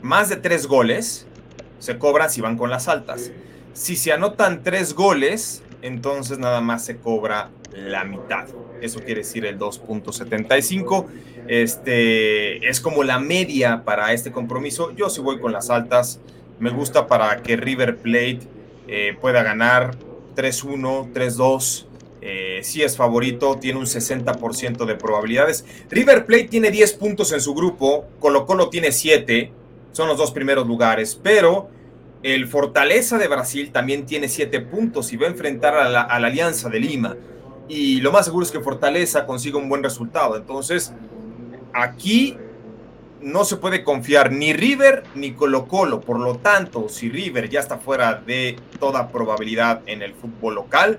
más 0.00 0.28
de 0.28 0.36
tres 0.36 0.68
goles, 0.68 1.26
se 1.80 1.98
cobran 1.98 2.30
si 2.30 2.40
van 2.40 2.56
con 2.56 2.70
las 2.70 2.86
altas. 2.86 3.32
Si 3.72 3.96
se 3.96 4.12
anotan 4.12 4.62
tres 4.62 4.94
goles, 4.94 5.64
entonces 5.82 6.38
nada 6.38 6.60
más 6.60 6.84
se 6.84 6.98
cobra 6.98 7.50
la 7.74 8.04
mitad. 8.04 8.46
Eso 8.80 9.00
quiere 9.00 9.20
decir 9.20 9.44
el 9.46 9.58
2.75. 9.58 11.06
Este 11.46 12.68
es 12.68 12.80
como 12.80 13.02
la 13.02 13.18
media 13.18 13.84
para 13.84 14.12
este 14.12 14.32
compromiso. 14.32 14.92
Yo 14.92 15.10
sí 15.10 15.20
voy 15.20 15.40
con 15.40 15.52
las 15.52 15.70
altas. 15.70 16.20
Me 16.58 16.70
gusta 16.70 17.06
para 17.06 17.42
que 17.42 17.56
River 17.56 17.96
Plate 17.96 18.40
eh, 18.88 19.16
pueda 19.20 19.42
ganar 19.42 19.96
3-1, 20.36 21.12
3-2. 21.12 21.86
Eh, 22.22 22.60
si 22.62 22.82
es 22.82 22.96
favorito, 22.96 23.58
tiene 23.58 23.78
un 23.78 23.86
60% 23.86 24.86
de 24.86 24.94
probabilidades. 24.94 25.64
River 25.90 26.24
Plate 26.24 26.44
tiene 26.44 26.70
10 26.70 26.94
puntos 26.94 27.32
en 27.32 27.40
su 27.40 27.54
grupo, 27.54 28.06
Colo 28.18 28.46
Colo 28.46 28.70
tiene 28.70 28.92
7, 28.92 29.52
son 29.92 30.08
los 30.08 30.16
dos 30.16 30.30
primeros 30.30 30.66
lugares, 30.66 31.20
pero 31.22 31.68
el 32.22 32.46
Fortaleza 32.46 33.18
de 33.18 33.28
Brasil 33.28 33.72
también 33.72 34.06
tiene 34.06 34.28
7 34.28 34.58
puntos 34.60 35.12
y 35.12 35.18
va 35.18 35.26
a 35.26 35.30
enfrentar 35.30 35.74
a 35.74 35.90
la 35.90 36.00
Alianza 36.00 36.70
de 36.70 36.80
Lima 36.80 37.14
y 37.68 38.00
lo 38.00 38.12
más 38.12 38.26
seguro 38.26 38.44
es 38.44 38.52
que 38.52 38.60
Fortaleza 38.60 39.26
consiga 39.26 39.58
un 39.58 39.68
buen 39.68 39.82
resultado. 39.82 40.36
Entonces, 40.36 40.92
aquí 41.72 42.36
no 43.20 43.44
se 43.44 43.56
puede 43.56 43.82
confiar 43.82 44.30
ni 44.30 44.52
River 44.52 45.04
ni 45.14 45.32
Colo 45.32 45.66
Colo. 45.66 46.00
Por 46.00 46.20
lo 46.20 46.36
tanto, 46.36 46.88
si 46.88 47.08
River 47.08 47.48
ya 47.48 47.60
está 47.60 47.78
fuera 47.78 48.14
de 48.14 48.56
toda 48.78 49.08
probabilidad 49.08 49.80
en 49.86 50.02
el 50.02 50.14
fútbol 50.14 50.56
local, 50.56 50.98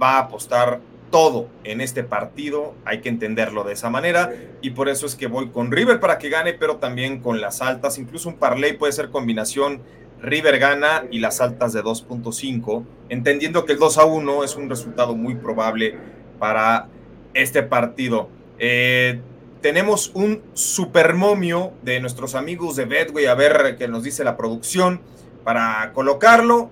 va 0.00 0.12
a 0.12 0.18
apostar 0.20 0.80
todo 1.10 1.48
en 1.64 1.80
este 1.80 2.04
partido. 2.04 2.74
Hay 2.84 3.00
que 3.00 3.08
entenderlo 3.08 3.64
de 3.64 3.72
esa 3.72 3.90
manera. 3.90 4.32
Y 4.60 4.70
por 4.70 4.88
eso 4.88 5.06
es 5.06 5.16
que 5.16 5.26
voy 5.26 5.50
con 5.50 5.72
River 5.72 5.98
para 5.98 6.18
que 6.18 6.28
gane, 6.28 6.52
pero 6.52 6.76
también 6.76 7.20
con 7.20 7.40
las 7.40 7.60
altas. 7.60 7.98
Incluso 7.98 8.28
un 8.28 8.36
parlay 8.36 8.74
puede 8.74 8.92
ser 8.92 9.10
combinación 9.10 9.82
River 10.22 10.58
gana 10.58 11.04
y 11.10 11.18
las 11.18 11.40
altas 11.40 11.72
de 11.72 11.82
2.5, 11.82 12.84
entendiendo 13.08 13.64
que 13.64 13.72
el 13.72 13.78
2 13.78 13.98
a 13.98 14.04
1 14.04 14.44
es 14.44 14.56
un 14.56 14.68
resultado 14.68 15.14
muy 15.16 15.34
probable 15.34 15.96
para 16.38 16.88
este 17.34 17.62
partido. 17.62 18.28
Eh, 18.58 19.20
tenemos 19.60 20.10
un 20.14 20.42
supermomio 20.54 21.72
de 21.82 22.00
nuestros 22.00 22.34
amigos 22.34 22.76
de 22.76 22.86
Betway, 22.86 23.26
a 23.26 23.34
ver 23.34 23.76
qué 23.78 23.88
nos 23.88 24.02
dice 24.02 24.24
la 24.24 24.36
producción 24.36 25.00
para 25.44 25.92
colocarlo. 25.92 26.70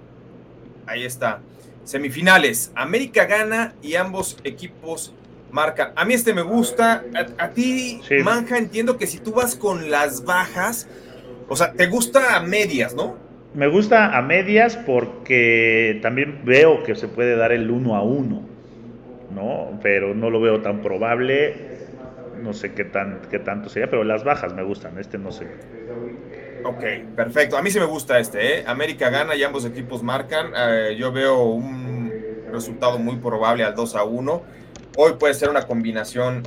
Ahí 0.86 1.04
está. 1.04 1.40
Semifinales. 1.84 2.72
América 2.74 3.26
gana 3.26 3.74
y 3.82 3.94
ambos 3.94 4.38
equipos 4.44 5.12
marcan. 5.50 5.92
A 5.96 6.04
mí 6.04 6.14
este 6.14 6.34
me 6.34 6.42
gusta. 6.42 7.04
A, 7.38 7.48
ti, 7.50 8.00
Manja, 8.22 8.58
entiendo 8.58 8.96
que 8.96 9.06
si 9.06 9.18
tú 9.18 9.32
vas 9.32 9.54
con 9.54 9.90
las 9.90 10.24
bajas, 10.24 10.86
o 11.48 11.56
sea, 11.56 11.72
te 11.72 11.86
gusta 11.86 12.36
a 12.36 12.40
medias, 12.40 12.94
¿no? 12.94 13.27
Me 13.54 13.66
gusta 13.66 14.16
a 14.16 14.22
medias 14.22 14.76
porque 14.76 15.98
también 16.02 16.42
veo 16.44 16.82
que 16.82 16.94
se 16.94 17.08
puede 17.08 17.34
dar 17.34 17.50
el 17.50 17.70
uno 17.70 17.96
a 17.96 18.02
uno, 18.02 18.42
¿no? 19.34 19.78
Pero 19.82 20.14
no 20.14 20.28
lo 20.28 20.40
veo 20.40 20.60
tan 20.60 20.82
probable. 20.82 21.78
No 22.42 22.52
sé 22.52 22.72
qué, 22.74 22.84
tan, 22.84 23.22
qué 23.30 23.38
tanto 23.38 23.68
sería, 23.68 23.88
pero 23.88 24.04
las 24.04 24.22
bajas 24.22 24.54
me 24.54 24.62
gustan. 24.62 24.98
Este 24.98 25.16
no 25.18 25.32
sé. 25.32 25.46
Ok, 26.62 26.84
perfecto. 27.16 27.56
A 27.56 27.62
mí 27.62 27.70
sí 27.70 27.80
me 27.80 27.86
gusta 27.86 28.18
este, 28.18 28.58
¿eh? 28.58 28.64
América 28.66 29.08
gana 29.08 29.34
y 29.34 29.42
ambos 29.42 29.64
equipos 29.64 30.02
marcan. 30.02 30.52
Eh, 30.54 30.96
yo 30.98 31.10
veo 31.10 31.42
un 31.44 32.12
resultado 32.52 32.98
muy 32.98 33.16
probable 33.16 33.64
al 33.64 33.74
2 33.74 33.96
a 33.96 34.04
1. 34.04 34.42
Hoy 34.98 35.12
puede 35.18 35.32
ser 35.32 35.48
una 35.48 35.62
combinación 35.62 36.42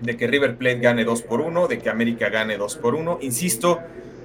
de 0.00 0.16
que 0.16 0.26
River 0.26 0.56
Plate 0.56 0.80
gane 0.80 1.04
2 1.04 1.22
por 1.22 1.40
1, 1.40 1.68
de 1.68 1.78
que 1.78 1.88
América 1.90 2.28
gane 2.28 2.56
2 2.58 2.76
por 2.78 2.96
1. 2.96 3.18
Insisto, 3.22 3.80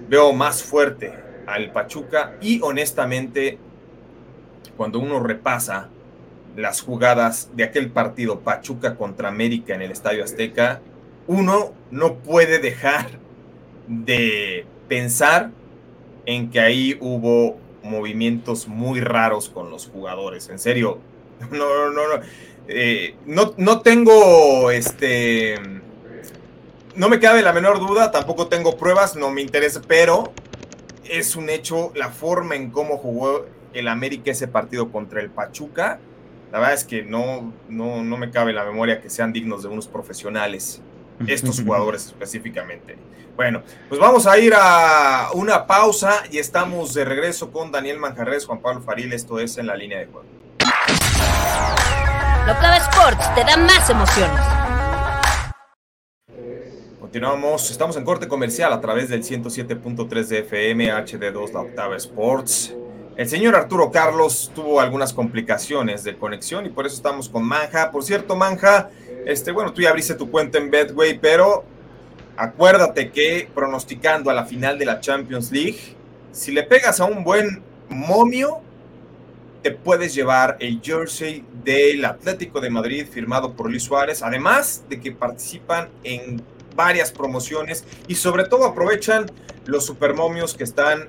veo 0.10 0.34
más 0.34 0.64
fuerte 0.64 1.33
al 1.46 1.72
Pachuca 1.72 2.36
y 2.42 2.62
honestamente, 2.62 3.58
cuando 4.78 5.00
uno 5.00 5.20
repasa 5.20 5.90
las 6.56 6.82
jugadas 6.82 7.50
de 7.56 7.64
aquel 7.64 7.90
partido 7.90 8.40
Pachuca 8.42 8.96
contra 8.96 9.30
América 9.30 9.74
en 9.74 9.82
el 9.82 9.92
Estadio 9.92 10.24
Azteca, 10.24 10.82
uno 11.28 11.74
no 11.92 12.16
puede 12.16 12.60
dejar 12.60 13.20
de 13.88 14.66
pensar 14.88 15.52
en 16.26 16.50
que 16.50 16.60
ahí 16.60 16.98
hubo 17.00 17.58
movimientos 17.84 18.68
muy 18.68 19.02
raros 19.02 19.50
con 19.50 19.70
los 19.70 19.88
jugadores. 19.88 20.50
En 20.50 20.60
serio, 20.60 21.00
no, 21.52 21.92
no, 21.92 22.08
no, 22.08 22.24
eh, 22.68 23.16
no, 23.26 23.54
no 23.58 23.82
tengo 23.82 24.72
este. 24.72 25.56
No 26.96 27.10
me 27.10 27.20
cabe 27.20 27.42
la 27.42 27.54
menor 27.54 27.80
duda, 27.80 28.12
tampoco 28.12 28.48
tengo 28.48 28.78
pruebas, 28.78 29.16
no 29.16 29.32
me 29.32 29.42
interesa, 29.42 29.82
pero 29.88 30.32
es 31.10 31.36
un 31.36 31.50
hecho 31.50 31.92
la 31.96 32.10
forma 32.10 32.56
en 32.56 32.72
cómo 32.72 32.98
jugó 32.98 33.46
el 33.74 33.88
América 33.88 34.32
ese 34.32 34.48
partido 34.48 34.92
contra 34.92 35.22
el 35.22 35.30
Pachuca. 35.30 36.00
La 36.52 36.60
verdad 36.60 36.76
es 36.76 36.84
que 36.84 37.04
no, 37.04 37.52
no, 37.68 38.04
no 38.04 38.18
me 38.18 38.30
cabe 38.30 38.54
la 38.54 38.64
memoria 38.64 39.02
que 39.02 39.10
sean 39.10 39.34
dignos 39.34 39.64
de 39.64 39.70
unos 39.70 39.88
profesionales, 39.88 40.82
estos 41.28 41.62
jugadores 41.62 42.06
específicamente. 42.06 42.96
Bueno, 43.36 43.64
pues 43.90 44.00
vamos 44.00 44.28
a 44.28 44.38
ir 44.38 44.54
a 44.56 45.30
una 45.34 45.66
pausa 45.66 46.24
y 46.32 46.38
estamos 46.38 46.94
de 46.94 47.04
regreso 47.04 47.52
con 47.52 47.72
Daniel 47.72 47.98
Manjarres, 47.98 48.46
Juan 48.46 48.60
Pablo 48.60 48.82
Faril. 48.82 49.12
Esto 49.14 49.40
es 49.40 49.58
en 49.58 49.66
la 49.66 49.76
línea 49.76 49.98
de 50.00 50.06
juego. 50.06 50.28
Locava 52.46 52.78
Sports 52.78 53.34
te 53.34 53.44
da 53.44 53.58
más 53.58 53.90
emociones. 53.90 54.63
Continuamos, 57.14 57.70
estamos 57.70 57.96
en 57.96 58.06
corte 58.06 58.28
comercial 58.28 58.74
a 58.74 58.82
través 58.82 59.08
del 59.08 59.24
107.3 59.24 60.26
de 60.26 60.40
FM, 60.40 60.92
HD2, 60.92 61.54
la 61.54 61.60
octava 61.60 61.96
Sports. 61.96 62.74
El 63.16 63.30
señor 63.30 63.56
Arturo 63.56 63.92
Carlos 63.92 64.52
tuvo 64.56 64.80
algunas 64.80 65.14
complicaciones 65.14 66.04
de 66.04 66.18
conexión 66.18 66.66
y 66.66 66.70
por 66.70 66.88
eso 66.88 66.96
estamos 66.96 67.30
con 67.30 67.44
Manja. 67.44 67.92
Por 67.92 68.04
cierto, 68.04 68.36
Manja, 68.36 68.90
este, 69.28 69.52
bueno, 69.52 69.72
tú 69.74 69.84
ya 69.84 69.92
abriste 69.92 70.16
tu 70.16 70.32
cuenta 70.32 70.58
en 70.58 70.72
Betway, 70.72 71.20
pero 71.20 71.64
acuérdate 72.36 73.12
que 73.12 73.48
pronosticando 73.54 74.32
a 74.32 74.34
la 74.34 74.46
final 74.46 74.80
de 74.80 74.86
la 74.86 75.00
Champions 75.00 75.52
League, 75.52 75.96
si 76.32 76.52
le 76.52 76.64
pegas 76.64 77.00
a 77.00 77.06
un 77.06 77.24
buen 77.24 77.62
momio, 77.90 78.62
te 79.62 79.70
puedes 79.70 80.16
llevar 80.16 80.58
el 80.60 80.82
jersey 80.82 81.46
del 81.64 82.06
Atlético 82.06 82.60
de 82.60 82.72
Madrid 82.72 83.06
firmado 83.06 83.54
por 83.54 83.70
Luis 83.70 83.84
Suárez, 83.84 84.24
además 84.24 84.84
de 84.90 85.00
que 85.00 85.12
participan 85.12 85.90
en 86.04 86.42
varias 86.76 87.12
promociones 87.12 87.86
y 88.08 88.16
sobre 88.16 88.46
todo 88.46 88.66
aprovechan 88.66 89.26
los 89.66 89.86
supermomios 89.86 90.56
que 90.56 90.64
están 90.64 91.08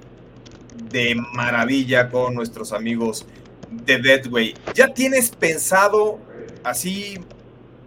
de 0.91 1.15
maravilla 1.33 2.09
con 2.09 2.35
nuestros 2.35 2.73
amigos 2.73 3.27
de 3.71 3.99
Deadway. 3.99 4.55
¿Ya 4.75 4.89
tienes 4.89 5.31
pensado 5.31 6.19
así 6.63 7.19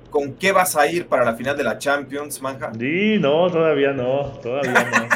con 0.10 0.34
qué 0.34 0.52
vas 0.52 0.76
a 0.76 0.88
ir 0.88 1.08
para 1.08 1.24
la 1.26 1.36
final 1.36 1.58
de 1.58 1.64
la 1.64 1.78
Champions, 1.78 2.42
Manja? 2.42 2.72
Sí, 2.78 3.18
no, 3.20 3.50
todavía 3.50 3.94
no, 3.94 4.40
todavía 4.42 4.74
no. 4.74 5.08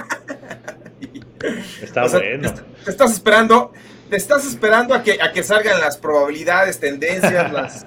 Está 1.82 2.08
bueno. 2.08 2.54
Te, 2.86 2.92
estás 2.92 3.12
esperando, 3.12 3.74
te 4.10 4.16
estás 4.16 4.46
esperando 4.46 4.94
a 4.94 5.02
que, 5.02 5.18
a 5.22 5.32
que 5.32 5.42
salgan 5.44 5.80
las 5.80 5.98
probabilidades, 5.98 6.80
tendencias, 6.80 7.52
las, 7.52 7.86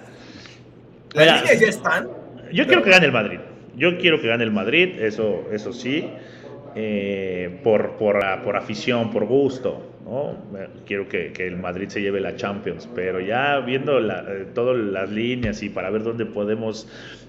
las 1.13 1.41
líneas 1.41 1.61
ya 1.61 1.69
están. 1.69 2.09
Yo 2.53 2.67
quiero 2.67 2.83
que 2.83 2.91
gane 2.91 3.07
el 3.07 3.13
Madrid. 3.13 3.39
Yo 3.77 3.99
quiero 3.99 4.21
que 4.21 4.29
gane 4.29 4.45
el 4.45 4.53
Madrid, 4.53 4.99
eso, 5.01 5.45
eso 5.53 5.73
sí. 5.73 6.11
Eh, 6.77 7.61
por, 7.63 7.93
por, 7.93 8.21
por, 8.43 8.57
afición, 8.57 9.11
por 9.13 9.27
gusto. 9.27 9.91
¿no? 10.05 10.37
Quiero 10.87 11.09
que, 11.09 11.33
que, 11.33 11.47
el 11.47 11.57
Madrid 11.57 11.89
se 11.89 12.01
lleve 12.01 12.21
la 12.21 12.37
Champions, 12.37 12.89
pero 12.95 13.21
ya 13.21 13.61
viendo 13.61 13.99
eh, 14.01 14.47
todas 14.55 14.77
las 14.77 15.11
líneas 15.11 15.63
y 15.63 15.69
para 15.69 15.91
ver 15.91 16.03
dónde 16.03 16.27
podemos 16.27 16.89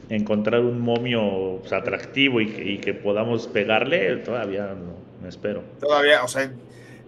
encontrar 0.09 0.61
un 0.61 0.81
momio 0.81 1.59
pues, 1.59 1.73
atractivo 1.73 2.41
y, 2.41 2.45
y, 2.45 2.77
que 2.79 2.93
podamos 2.93 3.47
pegarle, 3.47 4.17
todavía 4.17 4.67
no, 4.67 4.95
me 5.21 5.29
espero. 5.29 5.63
Todavía, 5.79 6.23
o 6.23 6.27
sea, 6.27 6.51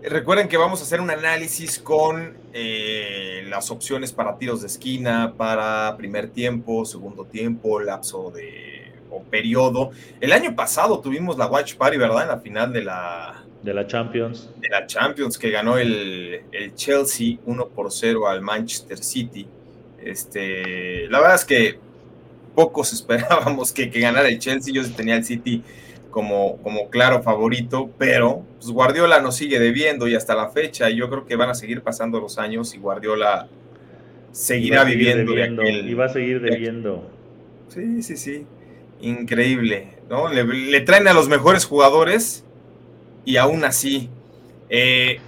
recuerden 0.03 0.47
que 0.47 0.57
vamos 0.57 0.81
a 0.81 0.83
hacer 0.83 1.01
un 1.01 1.09
análisis 1.09 1.79
con 1.79 2.37
eh, 2.53 3.43
las 3.49 3.71
opciones 3.71 4.11
para 4.11 4.37
tiros 4.37 4.61
de 4.61 4.67
esquina, 4.67 5.33
para 5.37 5.95
primer 5.97 6.29
tiempo, 6.29 6.85
segundo 6.85 7.25
tiempo, 7.25 7.79
lapso 7.79 8.31
de 8.31 8.76
o 9.17 9.23
periodo. 9.23 9.91
El 10.21 10.31
año 10.31 10.55
pasado 10.55 10.99
tuvimos 10.99 11.37
la 11.37 11.47
Watch 11.47 11.75
Party, 11.75 11.97
¿verdad? 11.97 12.23
En 12.23 12.29
la 12.29 12.39
final 12.39 12.71
de 12.71 12.83
la... 12.83 13.43
De 13.63 13.73
la 13.73 13.85
Champions. 13.87 14.49
De 14.57 14.69
la 14.69 14.85
Champions, 14.85 15.37
que 15.37 15.49
ganó 15.49 15.77
el, 15.77 16.43
el 16.51 16.75
Chelsea 16.75 17.37
1 17.45 17.67
por 17.69 17.91
0 17.91 18.27
al 18.27 18.41
Manchester 18.41 18.97
City. 18.97 19.47
Este, 20.01 21.07
la 21.09 21.19
verdad 21.19 21.35
es 21.35 21.45
que 21.45 21.79
pocos 22.55 22.93
esperábamos 22.97 23.71
que, 23.71 23.89
que 23.89 23.99
ganara 23.99 24.29
el 24.29 24.39
Chelsea. 24.39 24.73
Yo 24.73 24.89
tenía 24.91 25.15
el 25.15 25.25
City 25.25 25.63
como, 26.11 26.57
como 26.63 26.89
claro 26.89 27.21
favorito, 27.21 27.89
pero 27.97 28.43
pues 28.59 28.71
Guardiola 28.71 29.19
nos 29.19 29.35
sigue 29.35 29.59
debiendo 29.59 30.07
y 30.07 30.15
hasta 30.15 30.33
la 30.35 30.49
fecha 30.49 30.89
yo 30.89 31.09
creo 31.09 31.25
que 31.25 31.35
van 31.35 31.49
a 31.49 31.53
seguir 31.53 31.81
pasando 31.81 32.19
los 32.19 32.37
años 32.37 32.73
y 32.73 32.77
Guardiola 32.77 33.47
seguirá 34.31 34.83
viviendo. 34.83 35.31
Debiendo, 35.31 35.61
de 35.61 35.69
aquel, 35.69 35.89
y 35.89 35.93
va 35.93 36.05
a 36.05 36.09
seguir 36.09 36.41
debiendo. 36.41 37.07
Sí, 37.67 38.01
sí, 38.01 38.17
sí 38.17 38.45
increíble, 39.01 39.97
¿no? 40.09 40.27
Le, 40.29 40.81
traen 40.81 41.07
a 41.07 41.13
los 41.13 41.27
mejores 41.27 41.65
jugadores 41.65 42.43
y 43.25 43.37
aún 43.37 43.63
así. 43.63 44.09
Eh, 44.69 45.19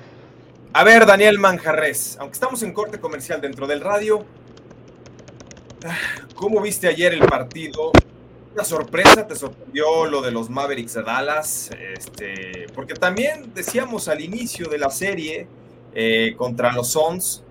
a 0.74 0.84
ver, 0.84 1.06
Daniel 1.06 1.40
Manjarres, 1.40 2.18
aunque 2.20 2.34
estamos 2.34 2.62
en 2.64 2.74
corte 2.74 3.00
comercial 3.00 3.42
dentro 3.42 3.68
del 3.68 3.82
radio, 3.82 4.26
¿cómo 6.36 6.62
viste 6.62 6.88
ayer 6.88 7.14
el 7.14 7.26
partido? 7.26 7.92
Una 8.54 8.64
sorpresa, 8.64 9.28
te 9.28 9.36
sorprendió 9.36 10.06
lo 10.06 10.22
de 10.22 10.32
los 10.32 10.50
Mavericks 10.50 10.94
de 10.94 11.04
Dallas, 11.04 11.70
este, 11.96 12.68
porque 12.74 12.94
también 12.94 13.54
decíamos 13.54 14.08
al 14.08 14.22
inicio 14.22 14.68
de 14.68 14.78
la 14.78 14.90
serie 14.90 15.48
eh, 15.94 16.34
contra 16.38 16.72
los 16.74 16.92
Suns 16.92 17.44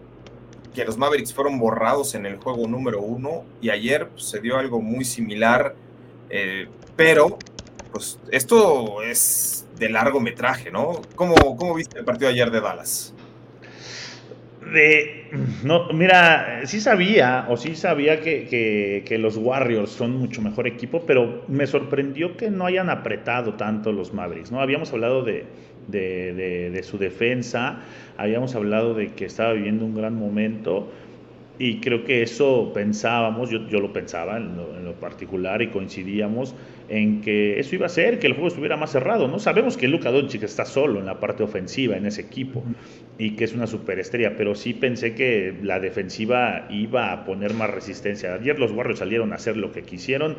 que 0.75 0.85
los 0.85 0.97
Mavericks 0.97 1.35
fueron 1.35 1.59
borrados 1.59 2.15
en 2.15 2.25
el 2.25 2.37
juego 2.37 2.69
número 2.69 3.03
uno 3.03 3.45
y 3.61 3.71
ayer 3.71 4.09
pues, 4.11 4.25
se 4.25 4.39
dio 4.39 4.59
algo 4.59 4.81
muy 4.81 5.05
similar 5.05 5.75
eh, 6.31 6.69
pero, 6.97 7.39
pues, 7.93 8.19
esto 8.31 9.03
es 9.03 9.67
de 9.79 9.89
largometraje, 9.89 10.71
¿no? 10.71 11.03
¿Cómo, 11.15 11.35
¿Cómo, 11.57 11.75
viste 11.75 11.99
el 11.99 12.05
partido 12.05 12.31
ayer 12.31 12.51
de 12.51 12.61
Dallas? 12.61 13.15
De, 14.73 15.31
no, 15.65 15.89
mira, 15.93 16.63
sí 16.67 16.81
sabía, 16.81 17.47
o 17.49 17.57
sí 17.57 17.75
sabía 17.75 18.21
que, 18.21 19.03
que, 19.07 19.19
los 19.19 19.37
Warriors 19.37 19.91
son 19.91 20.17
mucho 20.17 20.43
mejor 20.43 20.67
equipo, 20.67 21.05
pero 21.07 21.45
me 21.49 21.67
sorprendió 21.67 22.37
que 22.37 22.51
no 22.51 22.67
hayan 22.67 22.91
apretado 22.91 23.55
tanto 23.55 23.93
los 23.93 24.13
Mavericks, 24.13 24.53
¿no? 24.53 24.61
Habíamos 24.61 24.93
hablado 24.93 25.23
de, 25.23 25.47
de 25.87 26.83
su 26.83 26.99
defensa, 26.99 27.81
habíamos 28.19 28.55
hablado 28.55 28.93
de 28.93 29.15
que 29.15 29.25
estaba 29.25 29.55
viviendo 29.55 29.87
un 29.87 29.95
gran 29.95 30.15
momento, 30.17 30.91
y 31.59 31.81
creo 31.81 32.05
que 32.05 32.23
eso 32.23 32.71
pensábamos, 32.73 33.51
yo, 33.51 33.67
yo 33.69 33.81
lo 33.81 33.93
pensaba 33.93 34.37
en 34.37 34.57
lo, 34.57 34.77
en 34.77 34.85
lo, 34.85 34.93
particular 34.93 35.61
y 35.61 35.69
coincidíamos 35.69 36.55
en 36.89 37.21
que 37.21 37.59
eso 37.59 37.75
iba 37.75 37.87
a 37.87 37.89
ser 37.89 38.19
que 38.19 38.27
el 38.27 38.33
juego 38.33 38.49
estuviera 38.49 38.77
más 38.77 38.93
cerrado. 38.93 39.29
No 39.29 39.39
sabemos 39.39 39.77
que 39.77 39.89
Luka 39.89 40.11
Doncic 40.11 40.43
está 40.45 40.65
solo 40.65 41.01
en 41.01 41.07
la 41.07 41.21
parte 41.21 41.43
ofensiva 41.43 41.97
en 41.97 42.07
ese 42.07 42.23
equipo 42.23 42.65
y 43.19 43.33
que 43.33 43.45
es 43.45 43.55
una 43.55 43.67
superestrella, 43.67 44.37
pero 44.37 44.55
sí 44.55 44.73
pensé 44.73 45.15
que 45.15 45.55
la 45.63 45.81
defensiva 45.81 46.67
iba 46.71 47.13
a 47.13 47.25
poner 47.25 47.55
más 47.55 47.71
resistencia. 47.71 48.35
Ayer 48.35 48.59
los 48.59 48.73
Warriors 48.73 49.01
salieron 49.01 49.33
a 49.33 49.37
hacer 49.37 49.57
lo 49.57 49.73
que 49.73 49.83
quisieron 49.83 50.37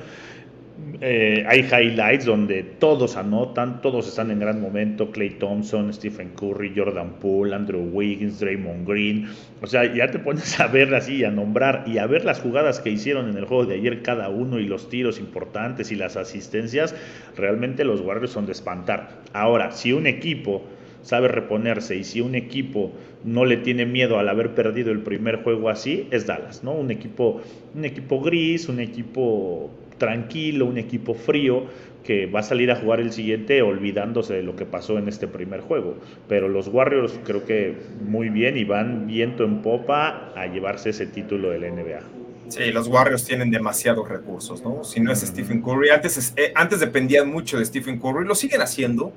eh, 1.02 1.46
hay 1.48 1.62
highlights 1.62 2.26
donde 2.26 2.64
todos 2.64 3.16
anotan, 3.16 3.82
todos 3.82 4.08
están 4.08 4.32
en 4.32 4.40
gran 4.40 4.60
momento, 4.60 5.12
Clay 5.12 5.30
Thompson, 5.32 5.94
Stephen 5.94 6.32
Curry, 6.38 6.74
Jordan 6.76 7.14
Poole, 7.22 7.56
Andrew 7.56 7.90
Wiggins, 7.94 8.40
Draymond 8.40 8.86
Green, 8.86 9.30
o 9.62 9.68
sea, 9.68 9.94
ya 9.94 10.12
te 10.12 10.20
pones 10.20 10.60
a 10.60 10.68
ver 10.68 10.94
así, 10.94 11.24
a 11.24 11.32
nombrar 11.32 11.86
y 11.88 12.00
a 12.00 12.06
ver 12.06 12.26
las 12.26 12.42
jugadas 12.42 12.82
que 12.82 12.90
hicieron 12.90 13.30
en 13.30 13.38
el 13.38 13.46
juego 13.46 13.66
de 13.66 13.76
ayer 13.76 14.02
cada 14.02 14.28
uno 14.30 14.60
y 14.60 14.68
los 14.68 14.90
tiros 14.90 15.20
importantes 15.20 15.92
y 15.92 15.96
las 15.96 16.18
asistencias, 16.18 16.94
realmente 17.38 17.86
los 17.86 18.02
Warriors 18.02 18.32
son 18.32 18.46
de 18.46 18.52
espantar. 18.52 19.22
Ahora, 19.32 19.72
si 19.72 19.94
un 19.94 20.06
equipo 20.06 20.64
sabe 21.02 21.30
reponerse 21.30 21.96
y 21.96 22.04
si 22.04 22.20
un 22.22 22.36
equipo 22.36 22.92
no 23.24 23.46
le 23.46 23.58
tiene 23.58 23.86
miedo 23.86 24.20
al 24.20 24.30
haber 24.30 24.54
perdido 24.54 24.92
el 24.92 25.00
primer 25.00 25.44
juego 25.44 25.70
así, 25.70 26.08
es 26.12 26.26
Dallas, 26.26 26.64
¿no? 26.64 26.74
Un 26.74 26.92
equipo, 26.92 27.42
un 27.74 27.86
equipo 27.86 28.22
gris, 28.22 28.68
un 28.70 28.80
equipo 28.80 29.72
tranquilo, 30.00 30.66
un 30.66 30.80
equipo 30.80 31.14
frío 31.14 31.68
que 32.04 32.26
va 32.26 32.40
a 32.40 32.44
salir 32.44 32.72
a 32.72 32.76
jugar 32.76 33.00
el 33.00 33.12
siguiente 33.12 33.62
olvidándose 33.62 34.34
de 34.34 34.42
lo 34.42 34.56
que 34.56 34.66
pasó 34.66 34.98
en 34.98 35.08
este 35.08 35.28
primer 35.28 35.62
juego. 35.62 35.96
Pero 36.28 36.50
los 36.50 36.68
Warriors 36.68 37.20
creo 37.24 37.46
que 37.46 37.78
muy 38.04 38.30
bien 38.30 38.58
y 38.58 38.64
van 38.64 39.06
viento 39.06 39.44
en 39.44 39.62
popa 39.62 40.32
a 40.36 40.48
llevarse 40.48 40.90
ese 40.90 41.06
título 41.06 41.52
del 41.52 41.72
NBA. 41.72 42.00
Sí, 42.48 42.72
los 42.72 42.88
Warriors 42.88 43.26
tienen 43.26 43.52
demasiados 43.52 44.10
recursos, 44.10 44.64
¿no? 44.64 44.84
Si 44.84 45.00
no 45.00 45.12
es 45.12 45.20
Stephen 45.20 45.62
Curry, 45.62 45.92
antes, 45.92 46.34
eh, 46.36 46.52
antes 46.56 46.80
dependían 46.80 47.30
mucho 47.30 47.60
de 47.60 47.66
Stephen 47.66 48.00
Curry, 48.00 48.26
lo 48.26 48.34
siguen 48.34 48.62
haciendo, 48.62 49.14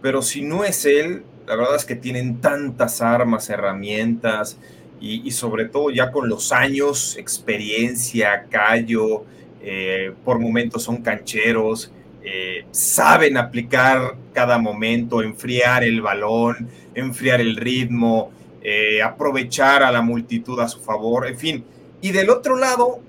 pero 0.00 0.22
si 0.22 0.42
no 0.42 0.62
es 0.62 0.84
él, 0.84 1.24
la 1.48 1.56
verdad 1.56 1.74
es 1.74 1.84
que 1.84 1.96
tienen 1.96 2.40
tantas 2.40 3.02
armas, 3.02 3.50
herramientas 3.50 4.58
y, 5.00 5.26
y 5.26 5.32
sobre 5.32 5.64
todo 5.64 5.90
ya 5.90 6.12
con 6.12 6.28
los 6.28 6.52
años, 6.52 7.16
experiencia, 7.16 8.46
callo, 8.48 9.24
eh, 9.62 10.12
por 10.24 10.38
momentos 10.38 10.82
son 10.82 10.98
cancheros, 10.98 11.92
eh, 12.22 12.64
saben 12.70 13.36
aplicar 13.36 14.16
cada 14.32 14.58
momento, 14.58 15.22
enfriar 15.22 15.84
el 15.84 16.00
balón, 16.00 16.68
enfriar 16.94 17.40
el 17.40 17.56
ritmo, 17.56 18.30
eh, 18.62 19.02
aprovechar 19.02 19.82
a 19.82 19.90
la 19.90 20.02
multitud 20.02 20.58
a 20.60 20.68
su 20.68 20.80
favor, 20.80 21.26
en 21.26 21.38
fin. 21.38 21.64
Y 22.00 22.12
del 22.12 22.30
otro 22.30 22.56
lado, 22.56 23.00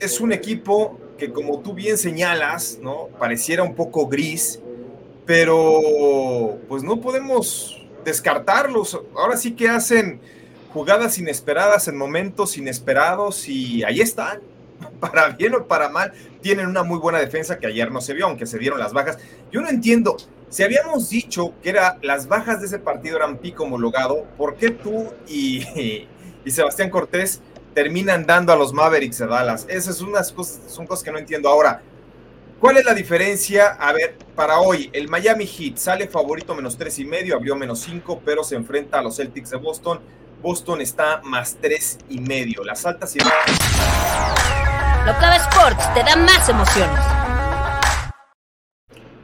es 0.00 0.20
un 0.20 0.32
equipo 0.32 0.98
que 1.18 1.32
como 1.32 1.60
tú 1.60 1.72
bien 1.72 1.96
señalas, 1.96 2.78
¿no? 2.82 3.08
Pareciera 3.18 3.62
un 3.62 3.74
poco 3.74 4.08
gris, 4.08 4.60
pero 5.24 6.58
pues 6.68 6.82
no 6.82 7.00
podemos 7.00 7.80
descartarlos. 8.04 9.00
Ahora 9.16 9.36
sí 9.36 9.52
que 9.52 9.68
hacen 9.68 10.20
jugadas 10.72 11.18
inesperadas 11.18 11.86
en 11.88 11.96
momentos 11.96 12.58
inesperados 12.58 13.48
y 13.48 13.84
ahí 13.84 14.00
están 14.00 14.40
para 15.10 15.28
bien 15.30 15.54
o 15.54 15.66
para 15.66 15.88
mal, 15.88 16.12
tienen 16.40 16.66
una 16.66 16.82
muy 16.82 16.98
buena 16.98 17.18
defensa 17.18 17.58
que 17.58 17.66
ayer 17.66 17.90
no 17.90 18.00
se 18.00 18.14
vio, 18.14 18.26
aunque 18.26 18.46
se 18.46 18.58
dieron 18.58 18.78
las 18.78 18.92
bajas. 18.92 19.18
Yo 19.50 19.60
no 19.60 19.68
entiendo, 19.68 20.16
si 20.48 20.62
habíamos 20.62 21.10
dicho 21.10 21.52
que 21.62 21.72
las 22.02 22.28
bajas 22.28 22.60
de 22.60 22.66
ese 22.66 22.78
partido 22.78 23.16
eran 23.16 23.38
pico 23.38 23.64
homologado, 23.64 24.24
¿por 24.36 24.56
qué 24.56 24.70
tú 24.70 25.12
y, 25.26 26.06
Sebastián 26.46 26.90
Cortés 26.90 27.40
terminan 27.74 28.24
dando 28.24 28.52
a 28.52 28.56
los 28.56 28.72
Mavericks 28.72 29.18
de 29.18 29.26
Dallas? 29.26 29.66
Esas 29.68 29.96
son 29.96 30.12
cosas, 30.12 30.60
son 30.68 30.86
cosas 30.86 31.02
que 31.02 31.10
no 31.10 31.18
entiendo. 31.18 31.48
Ahora, 31.48 31.82
¿cuál 32.60 32.76
es 32.76 32.84
la 32.84 32.94
diferencia? 32.94 33.68
A 33.68 33.92
ver, 33.92 34.16
para 34.36 34.60
hoy, 34.60 34.90
el 34.92 35.08
Miami 35.08 35.46
Heat 35.46 35.76
sale 35.76 36.06
favorito 36.06 36.54
menos 36.54 36.78
tres 36.78 36.98
y 36.98 37.04
medio, 37.04 37.34
abrió 37.34 37.56
menos 37.56 37.80
cinco, 37.80 38.22
pero 38.24 38.44
se 38.44 38.54
enfrenta 38.54 39.00
a 39.00 39.02
los 39.02 39.16
Celtics 39.16 39.50
de 39.50 39.56
Boston. 39.56 40.00
Boston 40.40 40.82
está 40.82 41.20
más 41.24 41.56
tres 41.60 41.98
y 42.08 42.20
medio. 42.20 42.62
Las 42.62 42.86
altas 42.86 43.16
y 43.16 43.18
Locava 45.06 45.36
Sports 45.36 45.92
te 45.92 46.02
da 46.02 46.16
más 46.16 46.48
emociones. 46.48 46.98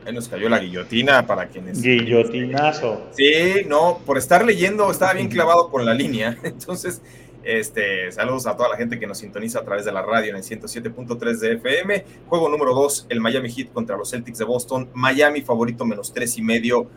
Ahí 0.05 0.13
nos 0.13 0.29
cayó 0.29 0.51
la 0.51 0.59
guillotina 0.59 1.27
para 1.27 1.47
quienes. 1.49 1.81
Guillotinazo. 1.81 3.09
Sí, 3.13 3.65
no, 3.67 3.99
por 4.05 4.19
estar 4.19 4.45
leyendo, 4.45 4.91
estaba 4.91 5.15
bien 5.15 5.31
clavado 5.31 5.71
con 5.71 5.87
la 5.87 5.95
línea. 5.95 6.37
Entonces, 6.43 7.01
este, 7.43 8.13
saludos 8.13 8.47
a 8.47 8.59
toda 8.59 8.69
la 8.69 8.77
gente 8.77 8.99
que 8.99 9.07
nos 9.07 9.17
sintoniza 9.17 9.61
a 9.61 9.65
través 9.65 9.87
de 9.87 9.93
la 9.93 10.03
radio 10.03 10.29
en 10.29 10.37
el 10.37 10.43
107.3 10.43 11.39
de 11.39 11.53
FM. 11.55 12.05
Juego 12.27 12.51
número 12.51 12.75
2, 12.75 13.07
el 13.09 13.21
Miami 13.23 13.51
Heat 13.51 13.73
contra 13.73 13.97
los 13.97 14.11
Celtics 14.11 14.37
de 14.37 14.45
Boston. 14.45 14.91
Miami 14.93 15.41
favorito 15.41 15.87
menos 15.87 16.13
tres 16.13 16.37
y 16.37 16.43
medio. 16.43 16.91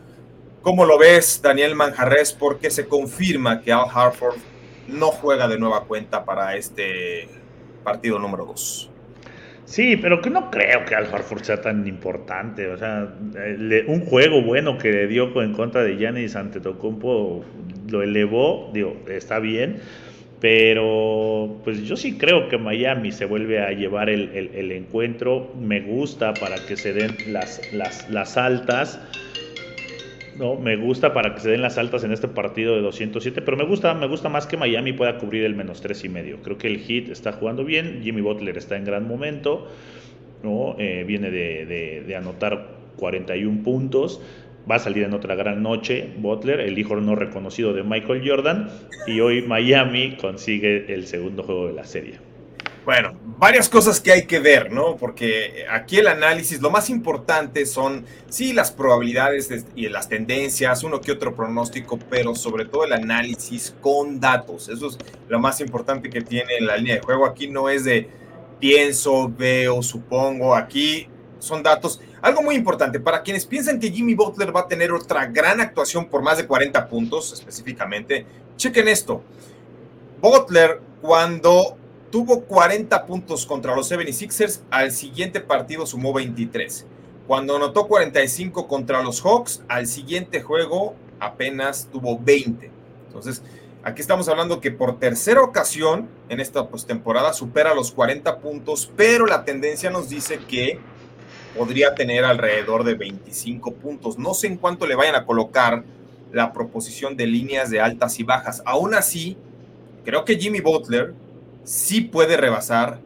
¿Cómo 0.62 0.84
lo 0.84 0.98
ves, 0.98 1.42
Daniel 1.42 1.76
Manjarres? 1.76 2.34
Porque 2.34 2.70
se 2.70 2.86
confirma 2.86 3.62
que 3.62 3.72
Al 3.72 3.86
Harford 3.90 4.36
no 4.90 5.08
juega 5.08 5.48
de 5.48 5.58
nueva 5.58 5.86
cuenta 5.86 6.26
para 6.26 6.58
este 6.58 7.43
partido 7.84 8.20
número 8.20 8.46
2. 8.46 8.90
Sí, 9.66 9.98
pero 9.98 10.22
que 10.22 10.30
no 10.30 10.52
creo 10.52 10.86
que 10.86 10.94
Al 10.94 11.12
Horford 11.12 11.44
sea 11.44 11.62
tan 11.62 11.88
importante. 11.88 12.68
O 12.68 12.78
sea, 12.78 13.12
un 13.88 14.02
juego 14.02 14.42
bueno 14.42 14.78
que 14.78 14.92
le 14.92 15.08
dio 15.08 15.42
en 15.42 15.54
contra 15.54 15.84
de 15.84 15.98
Giannis 15.98 16.36
ante 16.36 16.60
Tocumpo 16.60 17.44
lo 17.90 18.04
elevó, 18.04 18.70
digo, 18.74 18.96
está 19.08 19.40
bien. 19.40 19.80
Pero 20.40 21.62
pues 21.64 21.84
yo 21.84 21.96
sí 21.96 22.18
creo 22.18 22.50
que 22.50 22.58
Miami 22.58 23.14
se 23.14 23.26
vuelve 23.26 23.62
a 23.64 23.72
llevar 23.72 24.10
el, 24.10 24.72
encuentro. 24.72 25.54
Me 25.58 25.80
gusta 25.80 26.34
para 26.34 26.58
que 26.68 26.76
se 26.76 26.94
den 26.94 27.16
las, 27.28 27.62
las, 27.74 28.10
las 28.10 28.36
altas. 28.38 29.00
No, 30.38 30.56
me 30.56 30.76
gusta 30.76 31.14
para 31.14 31.36
que 31.36 31.42
se 31.42 31.50
den 31.50 31.62
las 31.62 31.78
altas 31.78 32.04
en 32.04 32.12
este 32.12 32.28
partido 32.28 32.76
de 32.76 32.82
207, 32.82 33.42
pero 33.42 33.56
me 33.56 33.66
gusta, 33.66 33.94
me 33.94 34.08
gusta 34.08 34.30
más 34.30 34.48
que 34.48 34.58
Miami 34.58 34.94
pueda 34.94 35.18
cubrir 35.18 35.44
el 35.44 35.56
menos 35.56 35.82
tres 35.82 36.04
y 36.04 36.10
medio. 36.10 36.42
Creo 36.42 36.58
que 36.58 36.68
el 36.68 36.80
Heat 36.80 37.10
está 37.10 37.34
jugando 37.34 37.64
bien, 37.64 38.02
Jimmy 38.04 38.22
Butler 38.22 38.58
está 38.58 38.76
en 38.76 38.86
gran 38.86 39.08
momento, 39.08 39.68
¿no? 40.42 40.76
Eh, 40.80 41.04
viene 41.06 41.30
de, 41.30 42.04
de, 42.06 42.16
anotar 42.16 42.68
41 42.98 43.64
puntos, 43.64 44.22
va 44.70 44.76
a 44.76 44.80
salir 44.80 45.04
en 45.04 45.14
otra 45.14 45.36
gran 45.36 45.62
noche 45.62 46.10
Butler, 46.18 46.62
el 46.62 46.80
hijo 46.80 46.96
no 46.96 47.16
reconocido 47.16 47.74
de 47.74 47.84
Michael 47.84 48.28
Jordan, 48.28 48.70
y 49.06 49.20
hoy 49.20 49.44
Miami 49.44 50.18
consigue 50.20 50.94
el 50.94 51.06
segundo 51.06 51.44
juego 51.44 51.68
de 51.68 51.74
la 51.74 51.84
serie. 51.84 52.33
Bueno, 52.86 53.14
varias 53.38 53.70
cosas 53.70 54.02
que 54.02 54.12
hay 54.12 54.26
que 54.26 54.40
ver, 54.40 54.70
¿no? 54.70 54.98
Porque 54.98 55.66
aquí 55.70 56.00
el 56.00 56.08
análisis, 56.08 56.62
lo 56.62 56.70
más 56.70 56.90
importante 56.90 57.66
son, 57.66 58.06
sí, 58.28 58.52
las 58.52 58.72
probabilidades 58.72 59.50
y 59.74 59.88
las 59.88 60.10
tendencias, 60.10 60.84
uno 60.84 61.00
que 61.00 61.14
otro 61.14 61.34
pronóstico, 61.34 61.98
pero 62.10 62.36
sobre 62.36 62.66
todo 62.66 62.84
el 62.84 62.92
análisis 62.92 63.74
con 63.80 64.20
datos. 64.20 64.68
Eso 64.68 64.88
es 64.88 64.98
lo 65.30 65.40
más 65.40 65.62
importante 65.62 66.10
que 66.10 66.22
tiene 66.22 66.60
la 66.60 66.76
línea 66.76 66.96
de 66.96 67.02
juego. 67.02 67.26
Aquí 67.26 67.48
no 67.48 67.70
es 67.70 67.86
de 67.86 68.10
pienso, 68.60 69.30
veo, 69.30 69.82
supongo. 69.82 70.54
Aquí 70.54 71.08
son 71.40 71.64
datos. 71.64 72.02
Algo 72.22 72.42
muy 72.42 72.56
importante, 72.56 73.00
para 73.00 73.22
quienes 73.24 73.46
piensan 73.46 73.80
que 73.80 73.92
Jimmy 73.92 74.14
Butler 74.14 74.54
va 74.54 74.62
a 74.62 74.68
tener 74.68 74.92
otra 74.92 75.26
gran 75.28 75.62
actuación 75.62 76.08
por 76.08 76.22
más 76.22 76.38
de 76.38 76.48
40 76.48 76.88
puntos 76.88 77.32
específicamente, 77.32 78.26
chequen 78.58 78.90
esto. 78.90 79.22
Butler, 80.22 80.80
cuando 81.02 81.78
tuvo 82.14 82.42
40 82.42 83.08
puntos 83.08 83.44
contra 83.44 83.76
los 83.76 83.92
76ers, 83.92 84.62
al 84.70 84.92
siguiente 84.92 85.40
partido 85.40 85.88
sumó 85.88 86.14
23. 86.14 86.86
Cuando 87.26 87.56
anotó 87.56 87.88
45 87.88 88.68
contra 88.68 89.02
los 89.02 89.20
Hawks, 89.22 89.64
al 89.68 89.88
siguiente 89.88 90.40
juego 90.44 90.94
apenas 91.20 91.90
tuvo 91.92 92.20
20. 92.20 92.70
Entonces, 93.08 93.42
aquí 93.82 94.00
estamos 94.00 94.30
hablando 94.30 94.62
que 94.62 94.70
por 94.70 95.00
tercera 95.00 95.42
ocasión 95.42 96.08
en 96.30 96.40
esta 96.40 96.68
postemporada 96.68 97.34
supera 97.34 97.74
los 97.74 97.92
40 97.92 98.38
puntos, 98.38 98.92
pero 98.96 99.26
la 99.26 99.44
tendencia 99.44 99.90
nos 99.90 100.08
dice 100.08 100.38
que 100.38 100.80
podría 101.58 101.96
tener 101.96 102.26
alrededor 102.26 102.84
de 102.84 102.94
25 102.94 103.74
puntos. 103.74 104.20
No 104.20 104.36
sé 104.36 104.46
en 104.46 104.58
cuánto 104.58 104.86
le 104.86 104.94
vayan 104.94 105.16
a 105.16 105.26
colocar 105.26 105.84
la 106.32 106.54
proposición 106.54 107.18
de 107.18 107.26
líneas 107.26 107.72
de 107.72 107.82
altas 107.82 108.20
y 108.20 108.24
bajas. 108.24 108.62
Aún 108.68 108.94
así, 108.94 109.36
creo 110.06 110.24
que 110.26 110.38
Jimmy 110.38 110.62
Butler 110.62 111.16
sí 111.64 112.02
puede 112.02 112.38
rebasar 112.38 113.00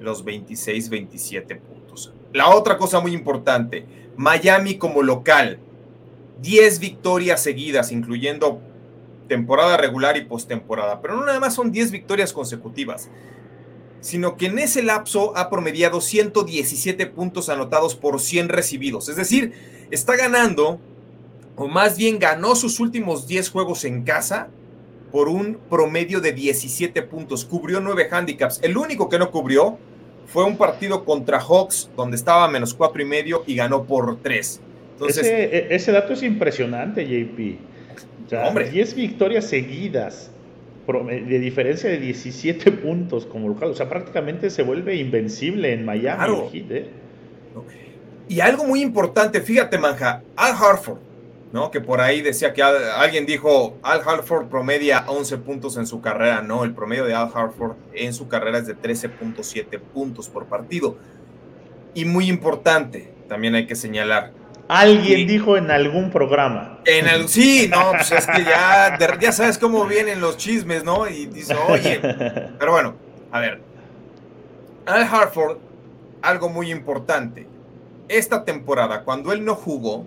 los 0.00 0.24
26, 0.24 0.88
27 0.88 1.56
puntos. 1.56 2.12
La 2.32 2.48
otra 2.48 2.78
cosa 2.78 3.00
muy 3.00 3.12
importante, 3.12 3.86
Miami 4.16 4.76
como 4.76 5.02
local, 5.02 5.58
10 6.40 6.78
victorias 6.80 7.42
seguidas, 7.42 7.92
incluyendo 7.92 8.60
temporada 9.28 9.76
regular 9.76 10.16
y 10.16 10.24
postemporada, 10.24 11.00
pero 11.00 11.16
no 11.16 11.24
nada 11.24 11.40
más 11.40 11.54
son 11.54 11.70
10 11.72 11.90
victorias 11.90 12.32
consecutivas, 12.32 13.08
sino 14.00 14.36
que 14.36 14.46
en 14.46 14.58
ese 14.58 14.82
lapso 14.82 15.36
ha 15.36 15.48
promediado 15.48 16.00
117 16.00 17.06
puntos 17.06 17.48
anotados 17.48 17.94
por 17.94 18.20
100 18.20 18.48
recibidos, 18.48 19.08
es 19.08 19.16
decir, 19.16 19.52
está 19.90 20.16
ganando, 20.16 20.80
o 21.54 21.68
más 21.68 21.96
bien 21.96 22.18
ganó 22.18 22.56
sus 22.56 22.80
últimos 22.80 23.26
10 23.28 23.50
juegos 23.50 23.84
en 23.84 24.02
casa 24.02 24.48
por 25.12 25.28
un 25.28 25.58
promedio 25.68 26.20
de 26.20 26.32
17 26.32 27.02
puntos. 27.02 27.44
Cubrió 27.44 27.80
nueve 27.80 28.08
handicaps. 28.10 28.60
El 28.62 28.76
único 28.76 29.08
que 29.08 29.18
no 29.18 29.30
cubrió 29.30 29.78
fue 30.26 30.44
un 30.44 30.56
partido 30.56 31.04
contra 31.04 31.38
Hawks, 31.38 31.90
donde 31.94 32.16
estaba 32.16 32.44
a 32.44 32.48
menos 32.48 32.72
cuatro 32.72 33.02
y 33.02 33.04
medio 33.04 33.44
y 33.46 33.54
ganó 33.54 33.84
por 33.84 34.16
tres. 34.22 34.60
Entonces, 34.94 35.26
e, 35.26 35.66
ese, 35.70 35.92
dato 35.92 36.14
es 36.14 36.22
impresionante, 36.22 37.04
JP. 37.04 38.38
hombre. 38.46 38.70
10 38.70 38.94
victorias 38.94 39.44
seguidas, 39.44 40.30
de 40.86 41.38
diferencia 41.38 41.90
de 41.90 41.98
17 41.98 42.72
puntos 42.72 43.26
como 43.26 43.48
local. 43.48 43.70
O 43.70 43.74
sea, 43.74 43.88
prácticamente 43.88 44.48
se 44.48 44.62
vuelve 44.62 44.96
invencible 44.96 45.74
en 45.74 45.84
Miami. 45.84 46.64
¿eh? 46.70 46.86
Y 48.28 48.40
algo 48.40 48.64
muy 48.64 48.80
importante, 48.80 49.42
fíjate, 49.42 49.76
Manja, 49.76 50.22
Al 50.36 50.52
Harford 50.52 51.11
¿no? 51.52 51.70
Que 51.70 51.80
por 51.80 52.00
ahí 52.00 52.22
decía 52.22 52.54
que 52.54 52.62
alguien 52.62 53.26
dijo, 53.26 53.76
Al 53.82 54.00
Harford 54.06 54.46
promedia 54.46 55.04
11 55.06 55.38
puntos 55.38 55.76
en 55.76 55.86
su 55.86 56.00
carrera. 56.00 56.42
No, 56.42 56.64
el 56.64 56.74
promedio 56.74 57.04
de 57.04 57.14
Al 57.14 57.30
Harford 57.32 57.76
en 57.92 58.14
su 58.14 58.26
carrera 58.26 58.58
es 58.58 58.66
de 58.66 58.76
13.7 58.76 59.78
puntos 59.78 60.28
por 60.28 60.46
partido. 60.46 60.96
Y 61.94 62.06
muy 62.06 62.28
importante, 62.28 63.12
también 63.28 63.54
hay 63.54 63.66
que 63.66 63.76
señalar. 63.76 64.32
Alguien 64.68 65.26
dijo 65.26 65.58
en 65.58 65.70
algún 65.70 66.10
programa. 66.10 66.80
En 66.86 67.06
el, 67.06 67.28
sí, 67.28 67.68
no, 67.70 67.90
pues 67.90 68.10
es 68.12 68.26
que 68.26 68.42
ya, 68.44 68.98
ya 69.20 69.32
sabes 69.32 69.58
cómo 69.58 69.84
vienen 69.84 70.20
los 70.22 70.38
chismes, 70.38 70.84
¿no? 70.84 71.06
Y 71.06 71.26
dice, 71.26 71.54
oye, 71.68 72.00
pero 72.58 72.72
bueno, 72.72 72.94
a 73.30 73.40
ver. 73.40 73.60
Al 74.86 75.02
Harford, 75.02 75.58
algo 76.22 76.48
muy 76.48 76.70
importante. 76.70 77.46
Esta 78.08 78.44
temporada, 78.44 79.02
cuando 79.04 79.32
él 79.32 79.44
no 79.44 79.54
jugó, 79.54 80.06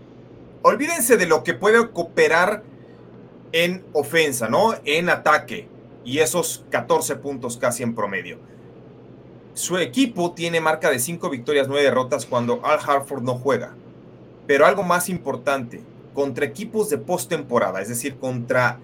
olvídense 0.68 1.16
de 1.16 1.28
lo 1.28 1.44
que 1.44 1.54
puede 1.54 1.92
cooperar 1.92 2.64
en 3.52 3.86
ofensa, 3.94 4.50
¿no? 4.50 4.74
En 4.84 5.10
ataque 5.10 5.68
y 6.04 6.20
esos 6.20 6.66
14 6.72 7.18
puntos 7.18 7.58
casi 7.58 7.84
en 7.84 7.94
promedio. 7.94 8.40
Su 9.54 9.78
equipo 9.78 10.34
tiene 10.34 10.62
marca 10.62 10.90
de 10.90 10.98
5 10.98 11.30
victorias, 11.30 11.68
9 11.68 11.84
derrotas 11.84 12.26
cuando 12.26 12.66
Al 12.66 12.80
Harford 12.80 13.22
no 13.22 13.36
juega. 13.36 13.76
Pero 14.48 14.66
algo 14.66 14.82
más 14.82 15.08
importante, 15.08 15.84
contra 16.16 16.46
equipos 16.46 16.90
de 16.90 16.98
postemporada, 16.98 17.80
es 17.80 17.90
decir, 17.90 18.16
contra 18.16 18.80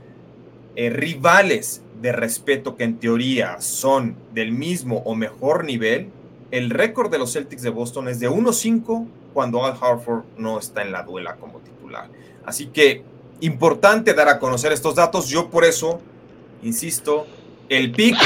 eh, 0.76 0.92
rivales 0.92 1.82
de 2.00 2.12
respeto 2.12 2.76
que 2.76 2.84
en 2.84 3.00
teoría 3.00 3.60
son 3.60 4.16
del 4.36 4.52
mismo 4.52 5.02
o 5.04 5.16
mejor 5.16 5.66
nivel, 5.66 6.12
el 6.52 6.70
récord 6.70 7.10
de 7.10 7.18
los 7.18 7.34
Celtics 7.34 7.64
de 7.64 7.72
Boston 7.72 8.08
es 8.08 8.20
de 8.20 8.30
1-5 8.30 9.08
cuando 9.34 9.66
Al 9.66 9.78
Harford 9.80 10.24
no 10.38 10.60
está 10.60 10.82
en 10.82 10.92
la 10.92 11.04
duela 11.04 11.36
como 11.36 11.60
titular. 11.60 12.10
Así 12.46 12.68
que 12.68 13.04
importante 13.42 14.14
dar 14.14 14.30
a 14.30 14.40
conocer 14.40 14.72
estos 14.72 14.96
datos. 14.96 15.30
Yo 15.30 15.50
por 15.50 15.66
eso, 15.66 16.02
insisto, 16.64 17.28
el 17.70 17.92
pick, 17.92 18.18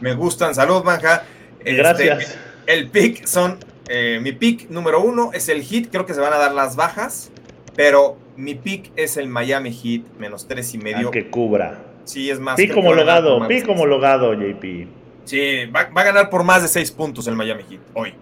me 0.00 0.14
gustan, 0.14 0.54
salud 0.54 0.82
manja. 0.84 1.24
Este, 1.58 1.74
Gracias. 1.74 2.38
el 2.66 2.88
pick 2.88 3.26
son, 3.26 3.58
eh, 3.88 4.18
mi 4.22 4.32
pick 4.32 4.68
número 4.70 5.00
uno 5.00 5.30
es 5.32 5.48
el 5.48 5.62
hit, 5.62 5.90
creo 5.90 6.06
que 6.06 6.14
se 6.14 6.20
van 6.20 6.32
a 6.32 6.36
dar 6.36 6.52
las 6.52 6.76
bajas, 6.76 7.30
pero 7.76 8.16
mi 8.36 8.54
pick 8.54 8.90
es 8.96 9.16
el 9.16 9.28
Miami 9.28 9.72
Heat, 9.72 10.02
menos 10.18 10.48
tres 10.48 10.74
y 10.74 10.78
medio. 10.78 11.10
que 11.10 11.28
cubra. 11.30 11.84
Sí, 12.04 12.30
es 12.30 12.40
más. 12.40 12.56
Pick 12.56 12.76
homologado, 12.76 13.46
pick 13.46 13.68
homologado, 13.68 14.34
JP. 14.34 14.88
Sí, 15.24 15.66
va, 15.66 15.84
va, 15.96 16.00
a 16.00 16.04
ganar 16.04 16.30
por 16.30 16.42
más 16.42 16.62
de 16.62 16.68
seis 16.68 16.90
puntos 16.90 17.28
el 17.28 17.36
Miami 17.36 17.62
Heat 17.68 17.80
hoy. 17.94 18.14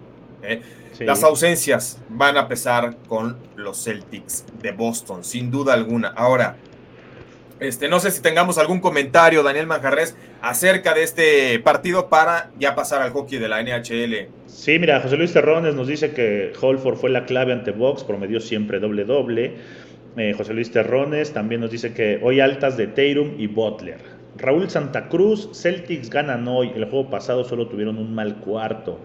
¿eh? 0.42 0.60
Las 1.00 1.24
ausencias 1.24 1.98
van 2.10 2.36
a 2.36 2.46
pesar 2.46 2.96
con 3.08 3.38
los 3.56 3.82
Celtics 3.82 4.44
de 4.60 4.72
Boston, 4.72 5.24
sin 5.24 5.50
duda 5.50 5.72
alguna. 5.72 6.08
Ahora, 6.08 6.56
este, 7.58 7.88
no 7.88 8.00
sé 8.00 8.10
si 8.10 8.20
tengamos 8.22 8.58
algún 8.58 8.80
comentario, 8.80 9.42
Daniel 9.42 9.66
Manjarres, 9.66 10.16
acerca 10.42 10.94
de 10.94 11.02
este 11.02 11.58
partido 11.60 12.08
para 12.08 12.50
ya 12.58 12.74
pasar 12.74 13.02
al 13.02 13.12
hockey 13.12 13.38
de 13.38 13.48
la 13.48 13.62
NHL. 13.62 14.28
Sí, 14.46 14.78
mira, 14.78 15.00
José 15.00 15.16
Luis 15.16 15.32
Terrones 15.32 15.74
nos 15.74 15.86
dice 15.86 16.12
que 16.12 16.52
Holford 16.60 16.96
fue 16.96 17.10
la 17.10 17.24
clave 17.24 17.52
ante 17.52 17.70
Box, 17.70 18.04
promedió 18.04 18.40
siempre 18.40 18.78
doble-doble. 18.78 19.56
Eh, 20.16 20.34
José 20.36 20.54
Luis 20.54 20.70
Terrones 20.70 21.32
también 21.32 21.60
nos 21.60 21.70
dice 21.70 21.94
que 21.94 22.20
hoy 22.22 22.40
altas 22.40 22.76
de 22.76 22.88
Teirum 22.88 23.38
y 23.38 23.46
Butler. 23.46 23.98
Raúl 24.36 24.68
Santa 24.70 25.08
Cruz, 25.08 25.50
Celtics 25.52 26.10
ganan 26.10 26.48
hoy. 26.48 26.72
El 26.74 26.86
juego 26.86 27.10
pasado 27.10 27.44
solo 27.44 27.68
tuvieron 27.68 27.98
un 27.98 28.14
mal 28.14 28.36
cuarto. 28.36 29.00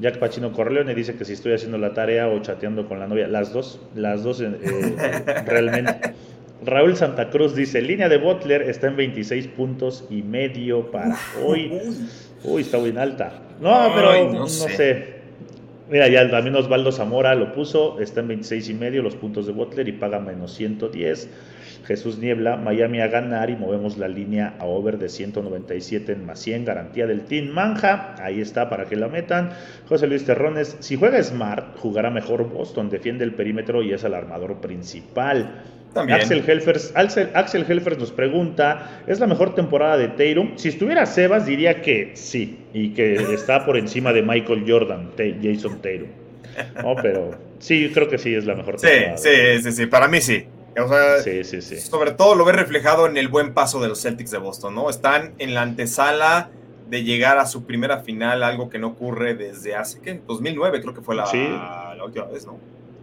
Jack 0.00 0.18
Pachino 0.18 0.52
Corleone 0.52 0.94
dice 0.94 1.14
que 1.14 1.24
si 1.24 1.34
estoy 1.34 1.52
haciendo 1.52 1.78
la 1.78 1.94
tarea 1.94 2.28
o 2.28 2.40
chateando 2.40 2.88
con 2.88 2.98
la 2.98 3.06
novia, 3.06 3.28
las 3.28 3.52
dos, 3.52 3.80
las 3.94 4.22
dos 4.24 4.40
eh, 4.40 4.50
realmente. 5.46 6.14
Raúl 6.64 6.96
Santa 6.96 7.30
Cruz 7.30 7.54
dice, 7.54 7.82
línea 7.82 8.08
de 8.08 8.16
Butler 8.16 8.62
está 8.62 8.88
en 8.88 8.96
26 8.96 9.48
puntos 9.48 10.04
y 10.10 10.22
medio 10.22 10.90
para 10.90 11.16
hoy. 11.44 11.70
Uy, 12.42 12.62
está 12.62 12.78
bien 12.78 12.98
alta. 12.98 13.40
No, 13.60 13.92
pero 13.94 14.32
no, 14.32 14.48
sé. 14.48 15.14
Mira, 15.90 16.08
ya 16.08 16.30
también 16.30 16.56
Osvaldo 16.56 16.90
Zamora 16.90 17.34
lo 17.34 17.52
puso, 17.52 18.00
está 18.00 18.20
en 18.20 18.28
26 18.28 18.70
y 18.70 18.74
medio 18.74 19.02
los 19.02 19.14
puntos 19.14 19.46
de 19.46 19.52
Butler 19.52 19.86
y 19.88 19.92
paga 19.92 20.18
menos 20.18 20.54
110. 20.54 21.28
Jesús 21.86 22.18
Niebla, 22.18 22.56
Miami 22.56 23.00
a 23.00 23.08
ganar 23.08 23.50
y 23.50 23.56
movemos 23.56 23.98
la 23.98 24.08
línea 24.08 24.54
a 24.58 24.64
over 24.64 24.98
de 24.98 25.08
197 25.08 26.12
en 26.12 26.24
más 26.24 26.40
100, 26.40 26.64
garantía 26.64 27.06
del 27.06 27.22
Team 27.22 27.48
Manja, 27.48 28.14
ahí 28.22 28.40
está 28.40 28.70
para 28.70 28.86
que 28.86 28.96
la 28.96 29.08
metan. 29.08 29.50
José 29.88 30.06
Luis 30.06 30.24
Terrones, 30.24 30.76
si 30.80 30.96
juega 30.96 31.22
Smart, 31.22 31.76
jugará 31.78 32.10
mejor 32.10 32.48
Boston, 32.50 32.88
defiende 32.88 33.24
el 33.24 33.34
perímetro 33.34 33.82
y 33.82 33.92
es 33.92 34.04
el 34.04 34.14
armador 34.14 34.60
principal. 34.60 35.62
Axel 35.94 36.42
Helfers, 36.44 36.92
Axel, 36.96 37.64
Helfers 37.68 37.98
nos 37.98 38.10
pregunta, 38.10 39.02
¿es 39.06 39.20
la 39.20 39.28
mejor 39.28 39.54
temporada 39.54 39.96
de 39.96 40.08
Tatum? 40.08 40.56
Si 40.56 40.68
estuviera 40.70 41.06
Sebas 41.06 41.46
diría 41.46 41.82
que 41.82 42.12
sí, 42.14 42.64
y 42.72 42.90
que 42.90 43.14
está 43.32 43.64
por 43.64 43.76
encima 43.76 44.12
de 44.12 44.22
Michael 44.22 44.64
Jordan, 44.66 45.12
Jason 45.16 45.80
Tatum. 45.80 46.08
No, 46.82 46.96
pero 47.00 47.30
sí, 47.58 47.90
creo 47.94 48.08
que 48.08 48.18
sí 48.18 48.34
es 48.34 48.44
la 48.44 48.56
mejor 48.56 48.76
temporada. 48.76 49.16
Sí, 49.16 49.28
sí, 49.28 49.62
sí, 49.62 49.72
sí, 49.72 49.86
para 49.86 50.08
mí 50.08 50.20
sí. 50.20 50.44
Sí, 51.22 51.44
sí, 51.44 51.62
sí. 51.62 51.80
Sobre 51.80 52.12
todo 52.12 52.34
lo 52.34 52.44
ve 52.44 52.52
reflejado 52.52 53.06
en 53.06 53.16
el 53.16 53.28
buen 53.28 53.54
paso 53.54 53.80
de 53.80 53.88
los 53.88 54.02
Celtics 54.02 54.30
de 54.30 54.38
Boston, 54.38 54.74
¿no? 54.74 54.90
Están 54.90 55.34
en 55.38 55.54
la 55.54 55.62
antesala 55.62 56.50
de 56.88 57.02
llegar 57.02 57.38
a 57.38 57.46
su 57.46 57.64
primera 57.64 58.00
final, 58.00 58.42
algo 58.42 58.68
que 58.68 58.78
no 58.78 58.88
ocurre 58.88 59.34
desde 59.34 59.74
hace, 59.74 60.00
¿qué? 60.00 60.20
2009 60.26 60.80
creo 60.80 60.94
que 60.94 61.00
fue 61.00 61.14
la, 61.14 61.24
la 61.96 62.04
última 62.04 62.26
vez, 62.26 62.46
¿no? 62.46 62.58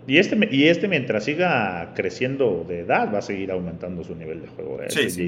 Y 0.07 0.17
este, 0.17 0.37
y 0.51 0.67
este, 0.67 0.87
mientras 0.87 1.25
siga 1.25 1.93
creciendo 1.95 2.65
de 2.67 2.79
edad, 2.79 3.13
va 3.13 3.19
a 3.19 3.21
seguir 3.21 3.51
aumentando 3.51 4.03
su 4.03 4.15
nivel 4.15 4.41
de 4.41 4.47
juego. 4.47 4.81
¿eh? 4.81 4.89
Sí, 4.89 5.27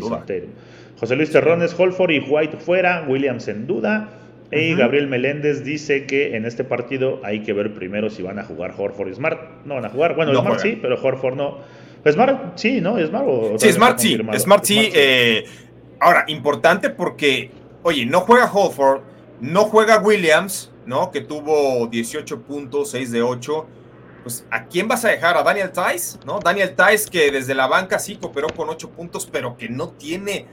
José 1.00 1.16
Luis 1.16 1.32
Terrones, 1.32 1.76
Holford 1.78 2.12
y 2.12 2.20
White 2.20 2.58
fuera, 2.58 3.06
Williams 3.08 3.48
en 3.48 3.68
duda. 3.68 4.10
Y 4.52 4.76
Gabriel 4.76 5.08
Meléndez 5.08 5.64
dice 5.64 6.06
que 6.06 6.36
en 6.36 6.46
este 6.46 6.64
partido 6.64 7.20
hay 7.24 7.42
que 7.42 7.54
ver 7.54 7.74
primero 7.74 8.12
si 8.12 8.22
van 8.22 8.38
a 8.38 8.44
jugar 8.44 8.76
Horford 8.78 9.10
y 9.10 9.16
Smart. 9.16 9.66
No 9.66 9.76
van 9.76 9.86
a 9.86 9.90
jugar. 9.90 10.16
Bueno, 10.16 10.40
Smart 10.40 10.60
sí, 10.60 10.78
pero 10.80 11.02
Horford 11.02 11.36
no. 11.36 11.58
Smart 12.12 12.58
sí, 12.58 12.82
¿no? 12.82 12.98
Smart, 13.06 13.26
o 13.28 13.58
sí, 13.58 13.72
Smart 13.72 14.00
sí. 14.00 14.18
Smart, 14.38 14.64
sí. 14.66 14.90
Eh, 14.94 15.46
ahora, 16.00 16.26
importante 16.28 16.90
porque, 16.90 17.52
oye, 17.84 18.06
no 18.06 18.22
juega 18.22 18.52
Horford, 18.52 19.02
no 19.40 19.66
juega 19.66 20.00
Williams, 20.00 20.72
¿no? 20.86 21.12
Que 21.12 21.22
tuvo 21.22 21.88
18 21.88 22.42
puntos, 22.42 22.92
6 22.92 23.12
de 23.12 23.22
8 23.22 23.68
pues 24.24 24.46
¿a 24.50 24.66
quién 24.66 24.88
vas 24.88 25.04
a 25.06 25.10
dejar? 25.10 25.38
¿A 25.38 25.44
Daniel 25.44 25.72
Tice? 25.72 26.18
¿No? 26.26 26.40
Daniel 26.40 26.76
Tice 26.76 27.10
que 27.10 27.30
desde 27.30 27.54
la 27.54 27.68
banca 27.68 28.00
sí 28.00 28.16
cooperó 28.16 28.48
con 28.48 28.70
ocho 28.70 28.90
puntos, 28.90 29.28
pero 29.32 29.58
que 29.58 29.70
no 29.70 29.90
tiene... 29.90 30.48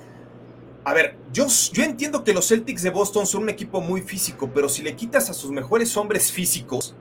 A 0.84 0.92
ver, 0.92 1.16
yo, 1.32 1.46
yo 1.72 1.84
entiendo 1.84 2.24
que 2.24 2.32
los 2.32 2.48
Celtics 2.48 2.82
de 2.82 2.90
Boston 2.90 3.26
son 3.26 3.44
un 3.44 3.48
equipo 3.48 3.80
muy 3.80 4.00
físico, 4.00 4.50
pero 4.52 4.68
si 4.68 4.82
le 4.82 4.96
quitas 4.96 5.30
a 5.30 5.34
sus 5.34 5.52
mejores 5.52 5.96
hombres 5.96 6.32
físicos, 6.32 6.96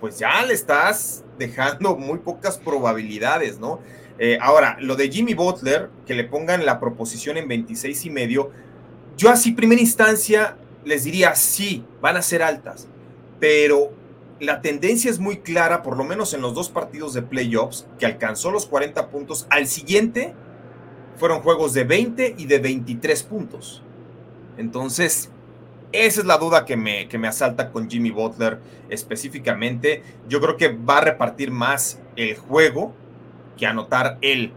pues 0.00 0.18
ya 0.18 0.44
le 0.44 0.54
estás 0.54 1.24
dejando 1.38 1.96
muy 1.96 2.18
pocas 2.18 2.58
probabilidades, 2.58 3.58
¿no? 3.58 3.80
Eh, 4.18 4.38
ahora, 4.40 4.76
lo 4.80 4.96
de 4.96 5.10
Jimmy 5.10 5.34
Butler, 5.34 5.90
que 6.06 6.14
le 6.14 6.24
pongan 6.24 6.64
la 6.64 6.80
proposición 6.80 7.36
en 7.36 7.48
26 7.48 8.06
y 8.06 8.10
medio, 8.10 8.50
yo 9.16 9.30
así 9.30 9.52
primera 9.52 9.80
instancia 9.80 10.56
les 10.84 11.04
diría, 11.04 11.34
sí, 11.34 11.84
van 12.00 12.16
a 12.16 12.22
ser 12.22 12.42
altas, 12.42 12.88
pero 13.40 13.92
la 14.40 14.60
tendencia 14.60 15.10
es 15.10 15.18
muy 15.18 15.38
clara, 15.38 15.82
por 15.82 15.96
lo 15.96 16.04
menos 16.04 16.34
en 16.34 16.42
los 16.42 16.54
dos 16.54 16.68
partidos 16.68 17.14
de 17.14 17.22
playoffs, 17.22 17.86
que 17.98 18.06
alcanzó 18.06 18.50
los 18.50 18.66
40 18.66 19.08
puntos. 19.08 19.46
Al 19.50 19.66
siguiente 19.66 20.34
fueron 21.16 21.40
juegos 21.40 21.72
de 21.72 21.84
20 21.84 22.36
y 22.38 22.46
de 22.46 22.58
23 22.58 23.22
puntos. 23.24 23.82
Entonces, 24.58 25.30
esa 26.04 26.20
es 26.20 26.26
la 26.26 26.38
duda 26.38 26.64
que 26.64 26.76
me, 26.76 27.08
que 27.08 27.18
me 27.18 27.28
asalta 27.28 27.70
con 27.70 27.88
Jimmy 27.88 28.10
Butler 28.10 28.58
específicamente. 28.88 30.02
Yo 30.28 30.40
creo 30.40 30.56
que 30.56 30.68
va 30.68 30.98
a 30.98 31.00
repartir 31.02 31.50
más 31.50 32.00
el 32.16 32.36
juego 32.36 32.94
que 33.56 33.66
anotar 33.66 34.18
él, 34.20 34.52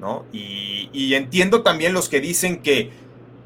¿no? 0.00 0.24
Y, 0.32 1.14
entiendo 1.14 1.62
también 1.62 1.92
los 1.92 2.08
que 2.08 2.20
dicen 2.20 2.62
que 2.62 2.90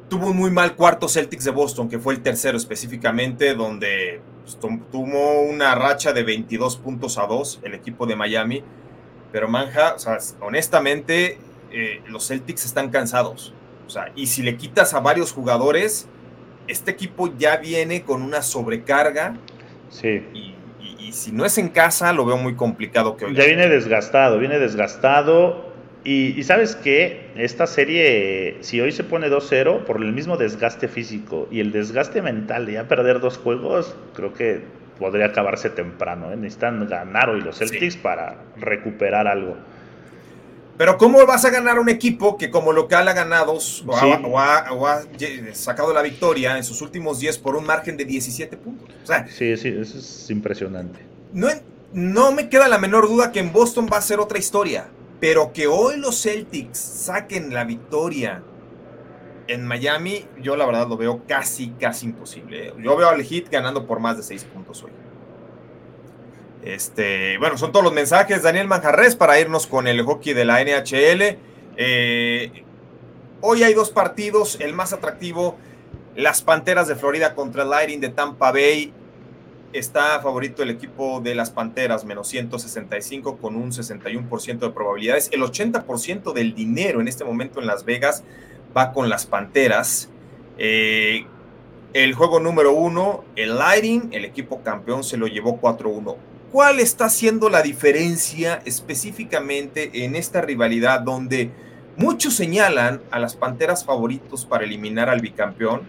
tuvo 0.09 0.29
un 0.29 0.37
muy 0.37 0.51
mal 0.51 0.77
cuarto 0.77 1.09
Celtics 1.09 1.45
de 1.45 1.51
Boston, 1.51 1.89
que 1.89 1.99
fue 1.99 2.15
el 2.15 2.23
tercero 2.23 2.57
específicamente, 2.57 3.55
donde 3.55 4.21
pues, 4.43 4.59
tuvo 4.91 5.43
una 5.43 5.75
racha 5.75 6.13
de 6.13 6.23
22 6.23 6.77
puntos 6.77 7.19
a 7.19 7.27
2 7.27 7.61
el 7.65 7.75
equipo 7.75 8.07
de 8.07 8.17
Miami. 8.17 8.63
Pero 9.33 9.49
Manja, 9.49 9.97
honestamente, 10.41 11.39
eh, 11.73 12.03
los 12.07 12.29
Celtics 12.29 12.65
están 12.65 12.91
cansados. 12.91 13.53
O 13.87 13.91
sea, 13.91 14.13
y 14.15 14.29
si 14.29 14.43
le 14.43 14.57
quitas 14.57 14.95
a 14.95 15.01
varios 15.01 15.33
jugadores, 15.33 16.07
este 16.69 16.91
equipo 16.91 17.37
ya 17.37 17.57
viene 17.57 18.03
con 18.03 18.23
una 18.23 18.43
sobrecarga. 18.43 19.37
Sí. 19.91 20.23
Y, 20.33 20.55
si 21.13 21.31
no 21.31 21.45
es 21.45 21.59
en 21.59 21.69
casa, 21.69 22.13
lo 22.13 22.25
veo 22.25 22.37
muy 22.37 22.55
complicado 22.57 23.17
que 23.17 23.27
hoy. 23.27 23.35
Ya 23.35 23.45
viene 23.45 23.69
desgastado, 23.69 24.39
viene 24.39 24.59
desgastado. 24.59 25.73
Y, 26.03 26.43
sabes 26.43 26.77
que 26.77 27.31
esta 27.37 27.67
serie, 27.67 28.59
si 28.61 28.81
hoy 28.81 28.91
se 28.91 29.05
pone 29.05 29.29
2-0, 29.29 29.85
por 29.85 30.03
el 30.03 30.13
mismo 30.13 30.37
desgaste 30.37 30.89
físico 30.89 31.47
y 31.51 31.61
el 31.61 31.73
desgaste 31.73 32.21
mental 32.21 32.67
de 32.67 32.73
ya 32.73 32.89
perder 32.89 33.21
dos 33.21 33.39
juegos, 33.39 33.97
creo 34.15 34.35
que 34.35 34.63
podría 34.99 35.27
acabarse 35.27 35.71
temprano. 35.71 36.33
¿eh? 36.33 36.37
Necesitan 36.37 36.87
ganar 36.89 37.31
hoy 37.31 37.41
los 37.41 37.59
Celtics 37.59 37.97
para 37.97 38.37
recuperar 38.57 39.27
algo. 39.29 39.57
Pero 40.77 40.99
¿cómo 40.99 41.25
vas 41.27 41.45
a 41.45 41.51
ganar 41.51 41.79
un 41.79 41.89
equipo 41.89 42.37
que 42.37 42.51
como 42.51 42.73
local 42.73 43.07
ha 43.07 43.13
ganado 43.13 43.57
o, 43.87 44.39
ha, 44.39 45.03
sacado 45.53 45.93
la 45.93 46.03
victoria 46.03 46.57
en 46.57 46.65
sus 46.65 46.83
últimos 46.83 47.21
10 47.21 47.39
por 47.39 47.55
un 47.57 47.65
margen 47.65 47.97
de 47.97 48.05
17 48.05 48.57
puntos? 48.57 48.89
sí, 49.31 49.57
sí, 49.57 49.69
eso 49.69 49.99
es 49.99 50.31
impresionante. 50.31 51.01
No, 51.33 51.49
no 51.93 52.33
me 52.33 52.49
queda 52.49 52.69
la 52.69 52.79
menor 52.79 53.09
duda 53.09 53.31
que 53.31 53.41
en 53.41 53.53
Boston 53.53 53.89
va 53.93 53.99
a 53.99 54.03
ser 54.03 54.19
otra 54.19 54.39
historia. 54.39 54.89
Pero 55.21 55.53
que 55.53 55.69
hoy 55.69 55.97
los 55.97 56.21
Celtics 56.21 56.77
saquen 56.79 57.55
la 57.55 57.65
victoria 57.65 58.43
en 59.47 59.67
Miami, 59.67 60.25
yo 60.41 60.57
la 60.57 60.67
verdad 60.67 60.89
lo 60.89 60.97
veo 60.97 61.23
casi, 61.27 61.71
casi 61.71 62.07
imposible. 62.07 62.73
Yo 62.83 62.97
veo 62.97 63.09
al 63.09 63.23
Heat 63.23 63.51
ganando 63.51 63.87
por 63.87 64.01
más 64.01 64.17
de 64.17 64.23
seis 64.23 64.45
puntos 64.45 64.83
hoy. 64.83 64.91
Este, 66.65 67.37
bueno, 67.39 67.59
son 67.59 67.73
todos 67.73 67.85
los 67.85 67.93
mensajes. 67.93 68.43
Daniel 68.43 68.67
Manjarres 68.67 69.17
para 69.17 69.39
irnos 69.39 69.67
con 69.67 69.87
el 69.87 70.03
hockey 70.03 70.33
de 70.33 70.45
la 70.47 70.65
NHL. 70.65 71.37
Eh, 71.77 72.65
hoy 73.43 73.63
hay 73.63 73.75
dos 73.75 73.91
partidos. 73.91 74.59
El 74.61 74.73
más 74.73 74.95
atractivo, 74.95 75.57
las 76.17 76.43
Panteras 76.43 76.89
de 76.89 76.97
Florida 76.97 77.35
contra 77.35 77.65
el 77.65 77.71
Lightning 77.71 78.01
de 78.01 78.09
Tampa 78.09 78.51
Bay 78.51 78.93
está 79.75 80.21
favorito 80.21 80.63
el 80.63 80.71
equipo 80.71 81.21
de 81.21 81.35
las 81.35 81.51
Panteras, 81.51 82.05
menos 82.05 82.29
165 82.29 83.37
con 83.37 83.57
un 83.57 83.71
61% 83.73 84.59
de 84.59 84.71
probabilidades. 84.71 85.29
El 85.33 85.43
80% 85.43 86.33
del 86.33 86.55
dinero 86.55 87.01
en 87.01 87.09
este 87.09 87.25
momento 87.25 87.61
en 87.61 87.67
Las 87.67 87.85
Vegas 87.85 88.25
va 88.75 88.93
con 88.93 89.11
las 89.11 89.27
Panteras. 89.27 90.09
Eh, 90.57 91.27
el 91.93 92.15
juego 92.15 92.41
número 92.41 92.73
uno, 92.73 93.25
el 93.37 93.59
Lighting, 93.59 94.09
el 94.13 94.25
equipo 94.25 94.63
campeón 94.63 95.05
se 95.05 95.19
lo 95.19 95.27
llevó 95.27 95.61
4-1. 95.61 96.17
¿Cuál 96.55 96.79
está 96.79 97.09
siendo 97.09 97.49
la 97.49 97.63
diferencia 97.63 98.63
específicamente 98.65 100.05
en 100.05 100.15
esta 100.15 100.41
rivalidad 100.41 101.01
donde 101.01 101.51
muchos 101.97 102.35
señalan 102.35 103.03
a 103.11 103.19
las 103.19 103.35
Panteras 103.35 103.85
favoritos 103.85 104.47
para 104.47 104.63
eliminar 104.63 105.11
al 105.11 105.21
bicampeón? 105.21 105.83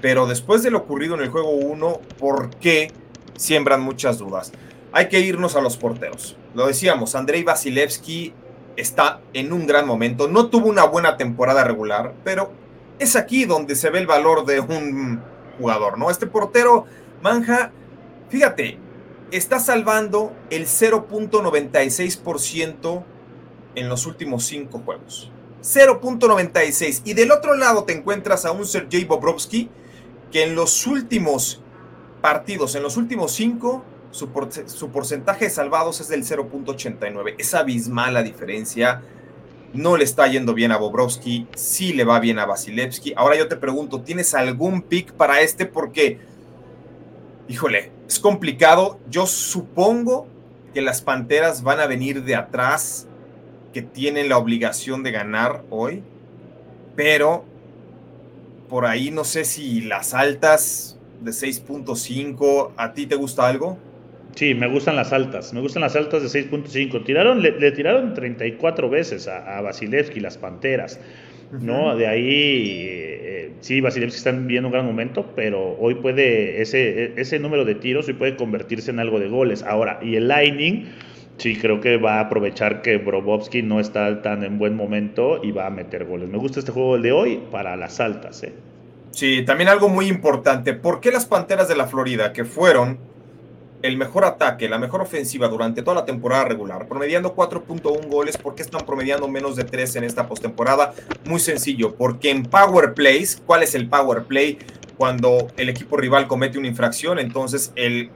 Pero 0.00 0.26
después 0.26 0.64
de 0.64 0.72
lo 0.72 0.78
ocurrido 0.78 1.14
en 1.14 1.20
el 1.20 1.28
juego 1.28 1.52
1, 1.52 2.00
¿por 2.18 2.50
qué? 2.56 2.90
siembran 3.36 3.80
muchas 3.80 4.18
dudas. 4.18 4.50
Hay 4.90 5.08
que 5.08 5.20
irnos 5.20 5.54
a 5.54 5.60
los 5.60 5.76
porteros. 5.76 6.36
Lo 6.52 6.66
decíamos, 6.66 7.14
Andrei 7.14 7.44
Vasilevsky 7.44 8.34
está 8.74 9.20
en 9.34 9.52
un 9.52 9.68
gran 9.68 9.86
momento. 9.86 10.26
No 10.26 10.48
tuvo 10.48 10.66
una 10.66 10.82
buena 10.82 11.16
temporada 11.16 11.62
regular, 11.62 12.14
pero 12.24 12.50
es 12.98 13.14
aquí 13.14 13.44
donde 13.44 13.76
se 13.76 13.88
ve 13.90 14.00
el 14.00 14.08
valor 14.08 14.46
de 14.46 14.58
un 14.58 15.22
jugador, 15.60 15.96
¿no? 15.96 16.10
Este 16.10 16.26
portero, 16.26 16.86
Manja, 17.22 17.70
fíjate, 18.30 18.78
está 19.30 19.60
salvando 19.60 20.32
el 20.50 20.66
0.96% 20.66 23.04
en 23.74 23.88
los 23.88 24.06
últimos 24.06 24.44
cinco 24.44 24.82
juegos. 24.84 25.30
0.96. 25.62 27.02
Y 27.04 27.14
del 27.14 27.30
otro 27.30 27.54
lado 27.54 27.84
te 27.84 27.92
encuentras 27.92 28.44
a 28.44 28.52
un 28.52 28.66
Sergei 28.66 29.04
Bobrovsky 29.04 29.70
que 30.30 30.44
en 30.44 30.54
los 30.54 30.86
últimos 30.86 31.62
partidos 32.20 32.74
en 32.74 32.82
los 32.82 32.96
últimos 32.96 33.32
cinco, 33.32 33.84
su, 34.10 34.30
porcentaje 34.30 35.46
de 35.46 35.50
salvados 35.50 36.00
es 36.00 36.08
del 36.08 36.24
0.89. 36.24 37.34
Es 37.38 37.54
abismal 37.54 38.14
la 38.14 38.22
diferencia. 38.22 39.02
No 39.72 39.96
le 39.96 40.04
está 40.04 40.26
yendo 40.26 40.54
bien 40.54 40.72
a 40.72 40.78
Bobrovsky, 40.78 41.46
sí 41.54 41.92
le 41.92 42.04
va 42.04 42.18
bien 42.20 42.38
a 42.38 42.46
Vasilevsky. 42.46 43.12
Ahora 43.16 43.36
yo 43.36 43.48
te 43.48 43.56
pregunto, 43.56 44.00
¿tienes 44.00 44.34
algún 44.34 44.82
pick 44.82 45.12
para 45.12 45.42
este? 45.42 45.66
Porque, 45.66 46.18
híjole, 47.48 47.92
es 48.08 48.18
complicado. 48.18 48.98
Yo 49.10 49.26
supongo 49.26 50.26
que 50.74 50.80
las 50.82 51.02
Panteras 51.02 51.62
van 51.62 51.78
a 51.78 51.86
venir 51.86 52.24
de 52.24 52.34
atrás, 52.34 53.06
que 53.72 53.82
tienen 53.82 54.28
la 54.28 54.38
obligación 54.38 55.02
de 55.02 55.12
ganar 55.12 55.62
hoy, 55.70 56.02
pero 56.96 57.44
por 58.68 58.86
ahí 58.86 59.10
no 59.10 59.24
sé 59.24 59.44
si 59.44 59.82
las 59.82 60.14
altas 60.14 60.98
de 61.20 61.30
6.5, 61.30 62.72
¿a 62.76 62.92
ti 62.92 63.06
te 63.06 63.14
gusta 63.14 63.46
algo? 63.46 63.78
Sí, 64.34 64.54
me 64.54 64.68
gustan 64.68 64.96
las 64.96 65.12
altas, 65.12 65.52
me 65.52 65.60
gustan 65.60 65.82
las 65.82 65.96
altas 65.96 66.22
de 66.22 66.28
6.5. 66.28 67.04
Tiraron, 67.04 67.42
le, 67.42 67.72
tiraron 67.72 68.14
34 68.14 68.88
veces 68.88 69.26
a, 69.26 69.58
a 69.58 69.60
Vasilevsky 69.60 70.20
las 70.20 70.38
Panteras. 70.38 71.00
¿No? 71.52 71.96
De 71.96 72.06
ahí, 72.06 72.86
eh, 72.88 73.52
sí, 73.60 73.80
Vasilevsky 73.80 74.18
está 74.18 74.32
viviendo 74.32 74.68
un 74.68 74.72
gran 74.72 74.86
momento, 74.86 75.32
pero 75.34 75.76
hoy 75.78 75.94
puede, 75.96 76.60
ese, 76.60 77.12
ese 77.20 77.38
número 77.38 77.64
de 77.64 77.74
tiros 77.74 78.08
hoy 78.08 78.14
puede 78.14 78.36
convertirse 78.36 78.90
en 78.90 79.00
algo 79.00 79.18
de 79.18 79.28
goles. 79.28 79.62
Ahora, 79.62 79.98
y 80.02 80.16
el 80.16 80.28
Lightning, 80.28 80.86
sí, 81.36 81.56
creo 81.56 81.80
que 81.80 81.96
va 81.96 82.14
a 82.14 82.20
aprovechar 82.20 82.82
que 82.82 82.98
Brobovsky 82.98 83.62
no 83.62 83.80
está 83.80 84.22
tan 84.22 84.44
en 84.44 84.58
buen 84.58 84.76
momento 84.76 85.40
y 85.42 85.52
va 85.52 85.66
a 85.66 85.70
meter 85.70 86.04
goles. 86.04 86.28
Me 86.28 86.38
gusta 86.38 86.60
este 86.60 86.72
juego 86.72 86.96
el 86.96 87.02
de 87.02 87.12
hoy 87.12 87.40
para 87.50 87.76
las 87.76 88.00
altas, 88.00 88.42
¿eh? 88.42 88.52
Sí, 89.10 89.42
también 89.44 89.68
algo 89.68 89.88
muy 89.88 90.06
importante. 90.06 90.74
¿Por 90.74 91.00
qué 91.00 91.10
las 91.10 91.26
Panteras 91.26 91.66
de 91.68 91.76
la 91.76 91.86
Florida, 91.86 92.32
que 92.32 92.44
fueron 92.44 92.98
el 93.82 93.96
mejor 93.96 94.24
ataque, 94.24 94.68
la 94.68 94.78
mejor 94.78 95.02
ofensiva 95.02 95.48
durante 95.48 95.82
toda 95.82 95.96
la 95.96 96.04
temporada 96.04 96.44
regular, 96.44 96.88
promediando 96.88 97.34
4.1 97.34 98.08
goles. 98.08 98.36
¿Por 98.36 98.54
qué 98.54 98.62
están 98.62 98.84
promediando 98.84 99.28
menos 99.28 99.56
de 99.56 99.64
3 99.64 99.96
en 99.96 100.04
esta 100.04 100.26
postemporada? 100.26 100.94
Muy 101.24 101.40
sencillo, 101.40 101.94
porque 101.94 102.30
en 102.30 102.44
Power 102.44 102.94
Plays, 102.94 103.40
¿cuál 103.46 103.62
es 103.62 103.74
el 103.74 103.88
Power 103.88 104.24
Play? 104.24 104.58
Cuando 104.96 105.48
el 105.56 105.68
equipo 105.68 105.96
rival 105.96 106.26
comete 106.26 106.58
una 106.58 106.66
infracción, 106.66 107.20
entonces 107.20 107.72
el, 107.76 108.10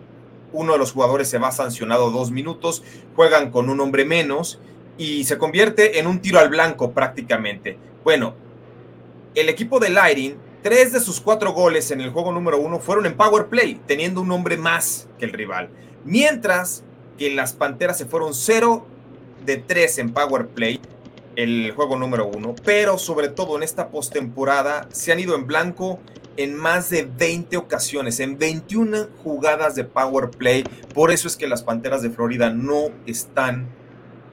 uno 0.53 0.73
de 0.73 0.79
los 0.79 0.93
jugadores 0.93 1.29
se 1.29 1.39
va 1.39 1.53
sancionado 1.53 2.11
dos 2.11 2.33
minutos, 2.33 2.83
juegan 3.15 3.51
con 3.51 3.71
un 3.71 3.81
hombre 3.81 4.05
menos 4.05 4.59
y 4.99 5.25
se 5.25 5.39
convierte 5.39 6.01
en 6.01 6.09
un 6.09 6.21
tiro 6.21 6.41
al 6.41 6.49
blanco 6.49 6.91
prácticamente. 6.91 7.79
Bueno, 8.03 8.35
el 9.37 9.49
equipo 9.49 9.79
de 9.79 9.91
Lighting 9.91 10.37
Tres 10.63 10.93
de 10.93 11.01
sus 11.01 11.21
cuatro 11.21 11.53
goles 11.53 11.91
en 11.91 12.01
el 12.01 12.11
juego 12.11 12.31
número 12.31 12.57
uno 12.57 12.79
fueron 12.79 13.07
en 13.07 13.17
Power 13.17 13.49
Play, 13.49 13.81
teniendo 13.85 14.21
un 14.21 14.31
hombre 14.31 14.57
más 14.57 15.09
que 15.19 15.25
el 15.25 15.33
rival. 15.33 15.71
Mientras 16.05 16.85
que 17.19 17.35
las 17.35 17.53
Panteras 17.53 17.99
se 17.99 18.07
fueron 18.07 18.33
cero 18.33 18.87
de 19.45 19.57
tres 19.57 19.99
en 19.99 20.13
Power 20.13 20.47
Play, 20.47 20.81
el 21.35 21.73
juego 21.73 21.99
número 21.99 22.29
uno, 22.29 22.55
pero 22.65 22.97
sobre 22.97 23.29
todo 23.29 23.57
en 23.57 23.65
esta 23.65 23.89
postemporada 23.89 24.89
se 24.93 25.11
han 25.11 25.19
ido 25.19 25.35
en 25.35 25.49
blanco 25.49 25.99
en 26.37 26.55
más 26.55 26.91
de 26.91 27.07
20 27.07 27.57
ocasiones, 27.57 28.21
en 28.21 28.39
21 28.39 29.09
jugadas 29.25 29.75
de 29.75 29.83
Power 29.83 30.31
Play. 30.31 30.63
Por 30.95 31.11
eso 31.11 31.27
es 31.27 31.37
que 31.37 31.49
las 31.49 31.65
Panteras 31.65 32.03
de 32.03 32.11
Florida 32.11 32.51
no 32.51 32.91
están 33.07 33.67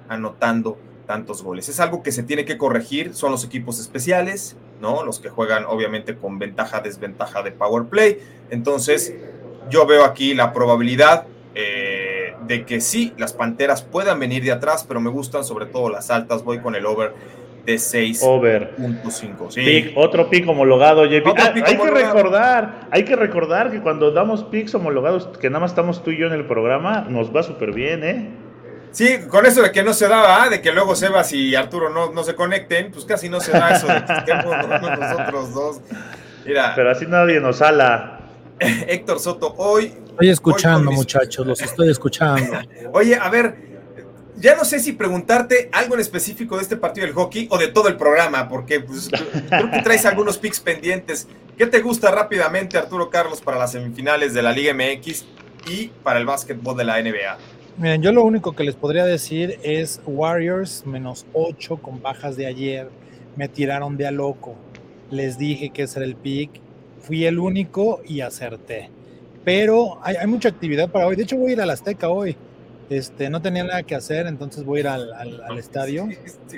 anotando 0.08 0.78
tantos 1.08 1.42
goles. 1.42 1.70
Es 1.70 1.80
algo 1.80 2.04
que 2.04 2.12
se 2.12 2.22
tiene 2.22 2.46
que 2.46 2.60
corregir, 2.60 3.16
son 3.16 3.32
los 3.32 3.44
equipos 3.44 3.80
especiales, 3.80 4.56
¿no? 4.80 5.04
Los 5.04 5.20
que 5.20 5.30
juegan 5.30 5.66
obviamente 5.66 6.16
con 6.16 6.40
ventaja, 6.40 6.82
desventaja 6.82 7.44
de 7.44 7.52
power 7.52 7.86
play. 7.86 8.20
Entonces, 8.50 9.14
yo 9.70 9.86
veo 9.86 10.04
aquí 10.04 10.34
la 10.34 10.54
probabilidad 10.54 11.26
eh, 11.56 12.36
de 12.48 12.66
que 12.66 12.82
sí, 12.82 13.14
las 13.18 13.34
Panteras 13.34 13.82
puedan 13.82 14.20
venir 14.20 14.44
de 14.44 14.52
atrás, 14.52 14.86
pero 14.88 15.00
me 15.00 15.10
gustan 15.10 15.44
sobre 15.44 15.66
todo 15.66 15.90
las 15.90 16.10
altas. 16.10 16.44
Voy 16.44 16.60
con 16.60 16.76
el 16.76 16.86
over 16.86 17.14
de 17.66 17.76
6.5. 17.76 19.52
Sí. 19.52 19.92
otro 19.96 20.30
pick 20.30 20.48
homologado, 20.48 21.06
JP. 21.06 21.28
Ah, 21.38 21.54
hay 21.54 21.78
que 21.78 21.92
recordar, 21.92 22.88
hay 22.92 23.04
que 23.04 23.16
recordar 23.16 23.72
que 23.72 23.82
cuando 23.82 24.12
damos 24.12 24.44
picks 24.46 24.74
homologados, 24.76 25.28
que 25.38 25.50
nada 25.50 25.60
más 25.62 25.72
estamos 25.72 26.04
tú 26.04 26.12
y 26.12 26.18
yo 26.18 26.28
en 26.28 26.34
el 26.34 26.46
programa, 26.46 27.06
nos 27.10 27.36
va 27.36 27.44
súper 27.44 27.74
bien, 27.74 28.04
¿eh? 28.04 28.30
Sí, 28.92 29.20
con 29.28 29.46
eso 29.46 29.62
de 29.62 29.72
que 29.72 29.84
no 29.84 29.94
se 29.94 30.08
daba, 30.08 30.44
¿ah? 30.44 30.50
de 30.50 30.62
que 30.62 30.72
luego 30.72 30.96
Sebas 30.96 31.32
y 31.34 31.56
Arturo 31.56 31.90
no, 31.90 32.12
no 32.12 32.24
se 32.24 32.36
conecten, 32.36 32.92
pues 32.92 33.06
casi 33.06 33.30
no 33.30 33.40
se 33.40 33.52
da 33.52 33.76
eso 33.76 33.88
de 33.88 34.04
que 34.26 34.34
nosotros 35.00 35.54
dos. 35.54 35.82
Mira, 36.46 36.74
Pero 36.76 36.92
así 36.92 37.06
nadie 37.06 37.40
nos 37.40 37.62
ala. 37.62 38.20
Héctor 38.60 39.20
Soto, 39.20 39.54
hoy. 39.58 39.94
Estoy 40.10 40.30
escuchando, 40.30 40.92
muchachos, 40.92 41.46
los 41.46 41.62
estoy 41.62 41.90
escuchando. 41.90 42.60
Oye, 42.94 43.16
a 43.16 43.30
ver, 43.30 43.56
ya 44.36 44.56
no 44.56 44.66
sé 44.66 44.80
si 44.80 44.94
preguntarte 44.94 45.70
algo 45.72 45.96
en 45.96 46.02
específico 46.02 46.58
de 46.58 46.64
este 46.64 46.76
partido 46.76 47.06
del 47.06 47.16
hockey 47.16 47.48
o 47.52 47.58
de 47.58 47.68
todo 47.68 47.88
el 47.88 47.96
programa, 47.96 48.50
porque 48.50 48.80
pues, 48.80 49.10
creo 49.50 49.72
que 49.72 49.82
traes 49.82 50.06
algunos 50.06 50.38
picks 50.38 50.60
pendientes. 50.60 51.28
¿Qué 51.58 51.68
te 51.68 51.82
gusta 51.82 52.12
rápidamente, 52.12 52.78
Arturo 52.78 53.10
Carlos, 53.10 53.42
para 53.42 53.58
las 53.58 53.72
semifinales 53.74 54.34
de 54.34 54.42
la 54.42 54.52
Liga 54.52 54.74
MX 54.74 55.26
y 55.68 55.88
para 56.04 56.20
el 56.20 56.26
básquetbol 56.26 56.76
de 56.76 56.84
la 56.86 57.02
NBA? 57.02 57.38
Miren, 57.80 58.02
yo 58.02 58.12
lo 58.12 58.26
único 58.26 58.52
que 58.52 58.66
les 58.66 58.76
podría 58.76 59.06
decir 59.06 59.58
es 59.64 60.02
Warriors 60.06 60.86
menos 60.86 61.26
8 61.32 61.78
con 61.78 62.02
bajas 62.02 62.36
de 62.36 62.46
ayer. 62.46 62.90
Me 63.38 63.48
tiraron 63.48 63.96
de 63.96 64.06
a 64.06 64.12
loco. 64.12 64.56
Les 65.10 65.38
dije 65.38 65.70
que 65.70 65.84
ese 65.84 66.00
era 66.00 66.06
el 66.06 66.18
pick. 66.18 66.52
Fui 67.00 67.24
el 67.24 67.40
único 67.40 68.02
y 68.06 68.20
acerté. 68.20 68.90
Pero 69.46 69.98
hay, 70.04 70.28
mucha 70.28 70.50
actividad 70.50 70.92
para 70.92 71.08
hoy. 71.08 71.16
De 71.16 71.24
hecho, 71.24 71.38
voy 71.38 71.52
a 71.52 71.54
ir 71.54 71.62
a 71.62 71.66
la 71.66 71.72
Azteca 71.72 72.10
hoy. 72.10 72.36
Este, 72.90 73.30
no 73.30 73.42
tenía 73.42 73.64
nada 73.64 73.84
que 73.84 73.96
hacer, 73.96 74.28
entonces 74.28 74.66
voy 74.66 74.80
a 74.80 74.82
ir 74.82 74.88
al, 74.90 75.58
estadio. 75.58 76.10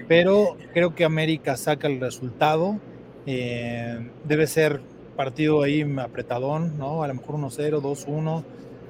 Pero 0.08 0.58
creo 0.74 0.96
que 0.96 1.06
América 1.06 1.56
saca 1.56 1.88
el 1.88 2.00
resultado. 2.00 2.80
Eh, 3.28 4.10
debe 4.24 4.48
ser 4.48 4.82
partido 5.16 5.62
ahí 5.62 5.84
apretadón, 6.00 6.80
¿no? 6.80 7.04
A 7.04 7.08
lo 7.08 7.14
mejor 7.14 7.36
1-0, 7.36 7.80
2-1. 7.80 8.44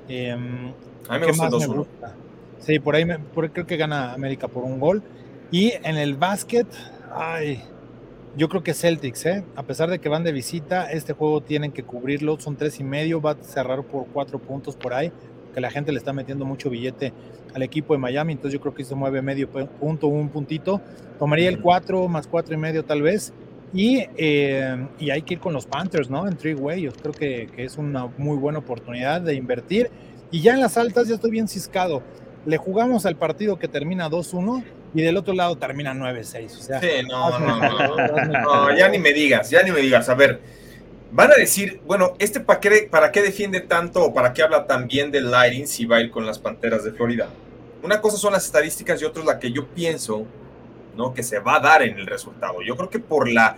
Eh, 0.08 0.38
a 1.12 1.20
mí 1.20 1.26
me 1.26 1.28
gusta 1.28 1.50
2-1. 1.50 1.86
Sí, 2.60 2.80
por 2.80 2.96
ahí 2.96 3.06
creo 3.54 3.66
que 3.66 3.78
gana 3.78 4.14
América 4.14 4.48
por 4.48 4.64
un 4.64 4.80
gol. 4.80 5.02
Y 5.52 5.74
en 5.84 5.98
el 5.98 6.16
básquet, 6.16 6.68
ay, 7.14 7.62
yo 8.38 8.48
creo 8.48 8.64
que 8.64 8.74
Celtics, 8.74 9.26
¿eh? 9.26 9.44
a 9.56 9.64
pesar 9.64 9.90
de 9.90 10.00
que 10.00 10.08
van 10.08 10.24
de 10.24 10.32
visita, 10.32 10.90
este 10.90 11.12
juego 11.14 11.42
tienen 11.42 11.72
que 11.72 11.84
cubrirlo, 11.84 12.40
son 12.40 12.56
tres 12.56 12.80
y 12.80 12.84
medio, 12.84 13.20
va 13.22 13.32
a 13.32 13.44
cerrar 13.44 13.84
por 13.84 14.08
cuatro 14.08 14.40
puntos 14.40 14.78
por 14.78 14.94
ahí, 14.94 15.12
que 15.54 15.60
la 15.60 15.70
gente 15.70 15.92
le 15.92 15.98
está 15.98 16.14
metiendo 16.14 16.46
mucho 16.46 16.70
billete 16.70 17.12
al 17.54 17.62
equipo 17.64 17.94
de 17.94 18.00
Miami, 18.00 18.32
entonces 18.32 18.54
yo 18.54 18.62
creo 18.62 18.74
que 18.74 18.86
se 18.86 18.96
mueve 18.96 19.22
medio 19.22 19.50
punto, 19.50 20.08
un 20.08 20.30
puntito, 20.30 20.80
tomaría 21.20 21.50
el 21.50 21.60
cuatro 21.60 22.08
más 22.08 22.28
cuatro 22.28 22.54
y 22.54 22.58
medio 22.58 22.86
tal 22.86 23.02
vez, 23.02 23.34
y, 23.74 24.06
eh, 24.16 24.88
y 25.00 25.10
hay 25.10 25.22
que 25.24 25.34
ir 25.34 25.40
con 25.42 25.52
los 25.52 25.66
Panthers, 25.66 26.10
¿no? 26.10 26.26
En 26.28 26.38
three 26.38 26.54
way, 26.54 26.84
yo 26.84 26.92
creo 26.94 27.14
que, 27.14 27.50
que 27.54 27.66
es 27.66 27.78
una 27.78 28.08
muy 28.18 28.38
buena 28.38 28.60
oportunidad 28.60 29.20
de 29.20 29.34
invertir, 29.34 29.90
y 30.32 30.42
ya 30.42 30.54
en 30.54 30.62
las 30.62 30.78
altas 30.78 31.08
ya 31.08 31.16
estoy 31.16 31.32
bien 31.32 31.48
ciscado, 31.48 32.02
le 32.46 32.58
jugamos 32.58 33.06
al 33.06 33.16
partido 33.16 33.60
que 33.60 33.68
termina 33.68 34.10
2-1 34.10 34.64
y 34.94 35.02
del 35.02 35.18
otro 35.18 35.34
lado 35.34 35.58
termina 35.58 35.94
9-6. 35.94 36.46
O 36.46 36.62
sea, 36.62 36.80
sí, 36.80 36.88
no, 37.10 37.38
no, 37.40 37.60
no, 37.60 38.26
no, 38.26 38.78
ya 38.78 38.90
ni 38.90 38.98
me 38.98 39.14
digas, 39.14 39.50
ya 39.50 39.64
ni 39.64 39.72
me 39.72 39.82
digas. 39.82 40.10
A 40.10 40.16
ver, 40.16 40.40
van 41.12 41.32
a 41.32 41.36
decir, 41.36 41.82
bueno, 41.86 42.14
¿este 42.20 42.40
para 42.40 42.60
qué, 42.60 42.88
para 42.90 43.12
qué 43.12 43.22
defiende 43.22 43.62
tanto 43.62 44.04
o 44.04 44.14
para 44.14 44.34
qué 44.34 44.42
habla 44.42 44.66
tan 44.66 44.88
bien 44.88 45.12
del 45.12 45.30
Lighting 45.30 45.68
si 45.68 45.86
va 45.86 45.98
a 45.98 46.02
ir 46.02 46.12
con 46.12 46.26
las 46.26 46.40
Panteras 46.40 46.84
de 46.84 46.92
Florida? 46.92 47.30
Una 47.84 48.02
cosa 48.02 48.18
son 48.18 48.34
las 48.34 48.46
estadísticas 48.46 49.02
y 49.02 49.06
otra 49.06 49.22
es 49.22 49.28
la 49.28 49.40
que 49.40 49.52
yo 49.52 49.68
pienso, 49.68 50.26
¿no? 50.96 51.14
Que 51.14 51.24
se 51.24 51.40
va 51.40 51.56
a 51.56 51.60
dar 51.60 51.84
en 51.84 51.98
el 51.98 52.08
resultado. 52.08 52.62
Yo 52.62 52.76
creo 52.76 52.90
que 52.90 53.00
por 53.00 53.30
la 53.30 53.58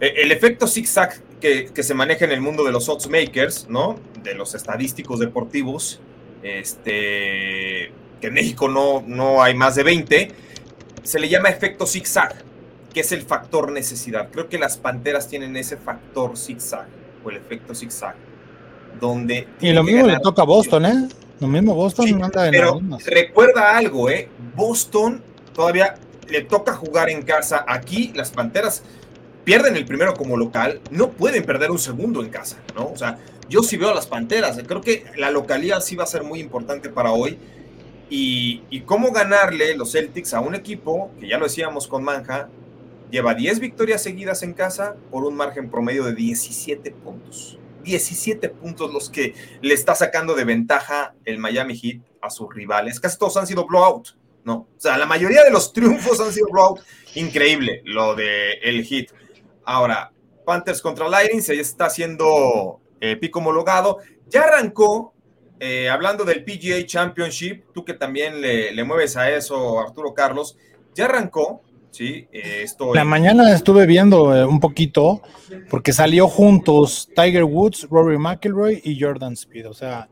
e, 0.00 0.22
el 0.22 0.32
efecto 0.32 0.66
zigzag 0.66 1.14
que, 1.42 1.66
que 1.66 1.82
se 1.82 1.92
maneja 1.92 2.24
en 2.24 2.32
el 2.32 2.40
mundo 2.40 2.64
de 2.64 2.72
los 2.72 2.88
odds 2.88 3.10
makers, 3.10 3.66
¿no? 3.68 3.98
De 4.22 4.34
los 4.34 4.54
estadísticos 4.54 5.18
deportivos, 5.18 6.00
este 6.42 7.92
que 8.20 8.28
en 8.28 8.34
México 8.34 8.68
no, 8.68 9.02
no 9.04 9.42
hay 9.42 9.54
más 9.54 9.74
de 9.74 9.82
20, 9.82 10.28
se 11.02 11.18
le 11.18 11.28
llama 11.28 11.48
efecto 11.48 11.86
zigzag, 11.86 12.36
que 12.94 13.00
es 13.00 13.10
el 13.10 13.22
factor 13.22 13.72
necesidad. 13.72 14.28
Creo 14.30 14.48
que 14.48 14.58
las 14.58 14.76
panteras 14.76 15.26
tienen 15.26 15.56
ese 15.56 15.76
factor 15.76 16.38
zigzag, 16.38 16.86
o 17.24 17.30
el 17.30 17.38
efecto 17.38 17.74
zigzag, 17.74 18.14
donde... 19.00 19.48
Y 19.60 19.72
lo 19.72 19.82
mismo 19.82 20.06
le 20.06 20.20
toca 20.20 20.42
a 20.42 20.44
Boston, 20.44 20.86
¿eh? 20.86 21.08
Lo 21.40 21.48
mismo 21.48 21.74
Boston 21.74 22.22
anda 22.22 22.46
en 22.46 22.52
Pero 22.52 22.80
recuerda 23.04 23.76
algo, 23.76 24.08
¿eh? 24.08 24.28
Boston 24.54 25.20
todavía 25.52 25.96
le 26.28 26.42
toca 26.42 26.72
jugar 26.74 27.10
en 27.10 27.22
casa. 27.22 27.64
Aquí 27.66 28.12
las 28.14 28.30
panteras 28.30 28.84
pierden 29.44 29.76
el 29.76 29.84
primero 29.84 30.14
como 30.14 30.36
local, 30.36 30.80
no 30.90 31.10
pueden 31.10 31.44
perder 31.44 31.70
un 31.70 31.78
segundo 31.78 32.22
en 32.22 32.30
casa, 32.30 32.58
¿no? 32.74 32.90
O 32.90 32.96
sea, 32.96 33.18
yo 33.48 33.62
sí 33.62 33.76
veo 33.76 33.90
a 33.90 33.94
las 33.94 34.06
panteras. 34.06 34.58
Creo 34.66 34.80
que 34.80 35.04
la 35.16 35.30
localidad 35.30 35.80
sí 35.80 35.96
va 35.96 36.04
a 36.04 36.06
ser 36.06 36.22
muy 36.22 36.40
importante 36.40 36.88
para 36.88 37.12
hoy 37.12 37.38
y, 38.14 38.82
cómo 38.84 39.10
ganarle 39.10 39.74
los 39.74 39.92
Celtics 39.92 40.34
a 40.34 40.40
un 40.40 40.54
equipo 40.54 41.10
que 41.18 41.28
ya 41.28 41.38
lo 41.38 41.46
decíamos 41.46 41.88
con 41.88 42.04
Manja, 42.04 42.50
lleva 43.10 43.34
10 43.34 43.58
victorias 43.60 44.02
seguidas 44.02 44.42
en 44.42 44.52
casa 44.52 44.96
por 45.10 45.24
un 45.24 45.34
margen 45.34 45.70
promedio 45.70 46.04
de 46.04 46.14
17 46.14 46.90
puntos. 46.90 47.58
17 47.84 48.50
puntos 48.50 48.92
los 48.92 49.08
que 49.08 49.34
le 49.62 49.72
está 49.72 49.94
sacando 49.94 50.34
de 50.34 50.44
ventaja 50.44 51.14
el 51.24 51.38
Miami 51.38 51.74
Heat 51.74 52.02
a 52.20 52.28
sus 52.28 52.54
rivales. 52.54 53.00
Casi 53.00 53.18
todos 53.18 53.36
han 53.38 53.46
sido 53.46 53.66
blowout, 53.66 54.08
¿no? 54.44 54.54
O 54.54 54.68
sea, 54.80 54.98
la 54.98 55.06
mayoría 55.06 55.42
de 55.42 55.50
los 55.50 55.72
triunfos 55.72 56.20
han 56.20 56.32
sido 56.32 56.48
blowout. 56.50 56.80
Increíble 57.14 57.80
lo 57.86 58.14
de 58.14 58.52
el 58.62 58.84
Heat. 58.84 59.06
Ahora, 59.64 60.12
Panthers 60.44 60.80
contra 60.80 61.08
Lightning 61.08 61.40
se 61.40 61.58
está 61.58 61.86
haciendo 61.86 62.80
eh, 63.00 63.16
pico 63.16 63.38
homologado. 63.38 63.98
Ya 64.28 64.42
arrancó 64.42 65.12
eh, 65.60 65.88
hablando 65.88 66.24
del 66.24 66.44
PGA 66.44 66.84
Championship, 66.86 67.64
tú 67.72 67.84
que 67.84 67.94
también 67.94 68.40
le, 68.40 68.82
mueves 68.84 69.16
a 69.16 69.30
eso, 69.30 69.78
Arturo 69.80 70.12
Carlos, 70.12 70.56
ya 70.94 71.04
arrancó, 71.04 71.62
¿sí? 71.92 72.26
Eh, 72.32 72.66
La 72.94 73.04
mañana 73.04 73.52
estuve 73.54 73.86
viendo 73.86 74.24
un 74.48 74.58
poquito, 74.58 75.22
porque 75.70 75.92
salió 75.92 76.26
juntos 76.26 77.08
Tiger 77.14 77.44
Woods, 77.44 77.86
Rory 77.88 78.18
McIlroy 78.18 78.80
y 78.82 79.00
Jordan 79.00 79.34
Speed, 79.34 79.68
o 79.68 79.74
sea, 79.74 80.08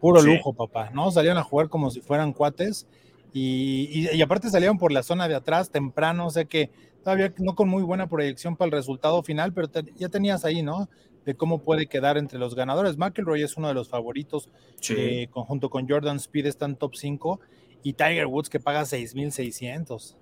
Puro 0.00 0.20
Sí. 0.20 0.26
lujo, 0.26 0.52
papá, 0.52 0.90
¿no? 0.92 1.12
Salieron 1.12 1.38
a 1.38 1.44
jugar 1.44 1.68
como 1.68 1.88
si 1.90 2.00
fueran 2.00 2.32
cuates 2.32 2.88
y, 3.32 3.88
y- 3.90 4.16
y 4.16 4.22
aparte 4.22 4.50
salieron 4.50 4.78
por 4.78 4.92
la 4.92 5.02
zona 5.02 5.28
de 5.28 5.34
atrás 5.34 5.70
temprano, 5.70 6.26
o 6.26 6.30
sea 6.30 6.44
que 6.44 6.70
todavía 7.02 7.32
no 7.38 7.54
con 7.54 7.68
muy 7.68 7.82
buena 7.82 8.08
proyección 8.08 8.56
para 8.56 8.66
el 8.66 8.72
resultado 8.72 9.22
final, 9.22 9.52
pero 9.52 9.68
te- 9.68 9.92
ya 9.96 10.08
tenías 10.08 10.44
ahí, 10.44 10.62
¿no? 10.62 10.88
De 11.24 11.34
cómo 11.34 11.62
puede 11.62 11.86
quedar 11.86 12.18
entre 12.18 12.38
los 12.38 12.54
ganadores. 12.54 12.96
McElroy 12.98 13.42
es 13.42 13.56
uno 13.56 13.68
de 13.68 13.74
los 13.74 13.88
favoritos, 13.88 14.48
Sí. 14.80 14.94
eh, 14.96 15.28
conjunto 15.30 15.70
con 15.70 15.88
Jordan 15.88 16.16
Speed 16.16 16.46
están 16.46 16.76
top 16.76 16.94
5 16.96 17.40
y 17.82 17.94
Tiger 17.94 18.26
Woods 18.26 18.48
que 18.50 18.60
paga 18.60 18.84
6,600. 18.84 20.16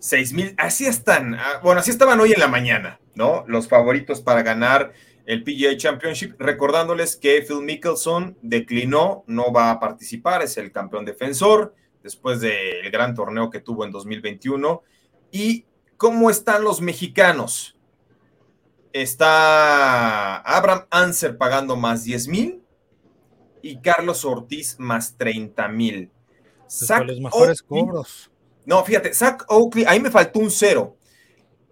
Seis 0.00 0.32
mil, 0.32 0.54
así 0.58 0.86
están, 0.86 1.34
ah, 1.34 1.60
bueno, 1.62 1.80
así 1.80 1.90
estaban 1.90 2.20
hoy 2.20 2.32
en 2.32 2.38
la 2.38 2.46
mañana, 2.46 3.00
¿no? 3.16 3.44
Los 3.48 3.66
favoritos 3.66 4.20
para 4.20 4.42
ganar 4.44 4.92
el 5.26 5.42
PGA 5.42 5.76
Championship, 5.76 6.34
recordándoles 6.38 7.16
que 7.16 7.42
Phil 7.42 7.62
Mickelson 7.62 8.38
declinó, 8.40 9.24
no 9.26 9.52
va 9.52 9.70
a 9.72 9.80
participar, 9.80 10.40
es 10.42 10.56
el 10.56 10.70
campeón 10.70 11.04
defensor 11.04 11.74
después 12.02 12.40
del 12.40 12.90
gran 12.90 13.14
torneo 13.14 13.50
que 13.50 13.60
tuvo 13.60 13.84
en 13.84 13.92
2021. 13.92 14.82
¿Y 15.30 15.66
cómo 15.96 16.30
están 16.30 16.64
los 16.64 16.80
mexicanos? 16.80 17.76
Está 18.92 20.38
Abraham 20.38 20.86
Anser 20.90 21.36
pagando 21.36 21.76
más 21.76 22.04
10 22.04 22.28
mil 22.28 22.62
y 23.62 23.78
Carlos 23.78 24.24
Ortiz 24.24 24.76
más 24.78 25.16
30 25.16 25.68
mil. 25.68 26.10
Los 27.06 27.20
mejores 27.20 27.62
cobros. 27.62 28.30
No, 28.64 28.84
fíjate, 28.84 29.14
Zach 29.14 29.44
Oakley, 29.48 29.84
ahí 29.86 30.00
me 30.00 30.10
faltó 30.10 30.40
un 30.40 30.50
cero. 30.50 30.96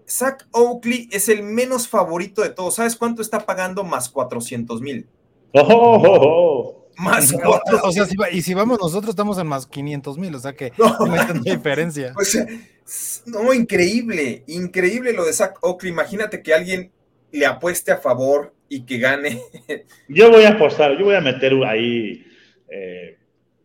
Zach 0.09 0.47
Oakley 0.53 1.09
es 1.11 1.29
el 1.29 1.43
menos 1.43 1.89
favorito 1.89 2.43
de 2.43 2.51
todos. 2.51 2.77
¿Sabes 2.77 2.97
cuánto 2.97 3.23
está 3.23 3.45
pagando? 3.45 3.85
Más 3.85 4.09
400 4.09 4.81
mil. 4.81 5.09
Oh, 5.53 5.61
oh, 5.61 6.03
oh, 6.03 6.19
oh. 6.23 6.86
Más 6.99 7.33
O, 7.33 7.39
400 7.39 7.83
o 7.89 7.93
sea, 7.93 8.07
si 8.07 8.17
va- 8.17 8.31
y 8.31 8.41
si 8.43 8.55
vamos 8.55 8.79
nosotros 8.81 9.11
estamos 9.11 9.39
en 9.39 9.47
más 9.47 9.67
500 9.67 10.17
mil, 10.19 10.35
o 10.35 10.39
sea 10.39 10.55
que 10.55 10.73
No. 10.79 10.97
no 11.07 11.13
hay 11.13 11.27
tanta 11.27 11.51
diferencia. 11.55 12.15
O 12.19 12.25
sea, 12.25 12.47
s- 12.87 13.23
no, 13.27 13.53
increíble, 13.53 14.45
increíble 14.47 15.13
lo 15.13 15.25
de 15.25 15.33
Zach 15.33 15.59
Oakley. 15.63 15.93
Imagínate 15.93 16.43
que 16.43 16.55
alguien 16.55 16.91
le 17.33 17.45
apueste 17.47 17.93
a 17.93 17.99
favor 17.99 18.55
y 18.69 18.83
que 18.87 18.99
gane. 18.99 19.41
Yo 20.09 20.31
voy 20.31 20.45
a 20.45 20.51
apostar, 20.51 20.97
yo 20.99 21.05
voy 21.05 21.15
a 21.15 21.21
meter 21.21 21.53
ahí 21.67 22.25
eh, 22.69 23.19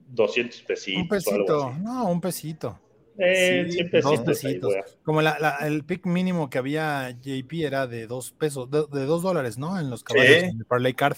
200 0.09 0.61
pesitos. 0.63 1.25
Un 1.27 1.33
o 1.33 1.33
algo 1.33 1.45
pesito, 1.45 1.67
así. 1.69 1.79
no, 1.81 2.11
un 2.11 2.21
pesito. 2.21 2.79
Eh, 3.17 3.65
Sí, 3.69 3.77
100 3.77 3.89
dos 3.91 4.01
pesitos. 4.21 4.43
ahí 4.45 4.53
pesitos. 4.59 4.97
Como 5.03 5.21
la, 5.21 5.37
la- 5.39 5.57
el 5.67 5.83
pick 5.85 6.05
mínimo 6.05 6.49
que 6.49 6.57
había 6.57 7.11
JP 7.11 7.63
era 7.65 7.87
de 7.87 8.07
dos 8.07 8.31
pesos, 8.31 8.69
de, 8.69 8.85
de 8.91 9.05
dos 9.05 9.21
dólares, 9.21 9.57
¿no? 9.57 9.79
En 9.79 9.89
los 9.89 10.03
caballos, 10.03 10.27
Sí. 10.39 10.45
en 10.45 10.57
el 10.57 10.65
Parlay 10.65 10.93
Card. 10.93 11.17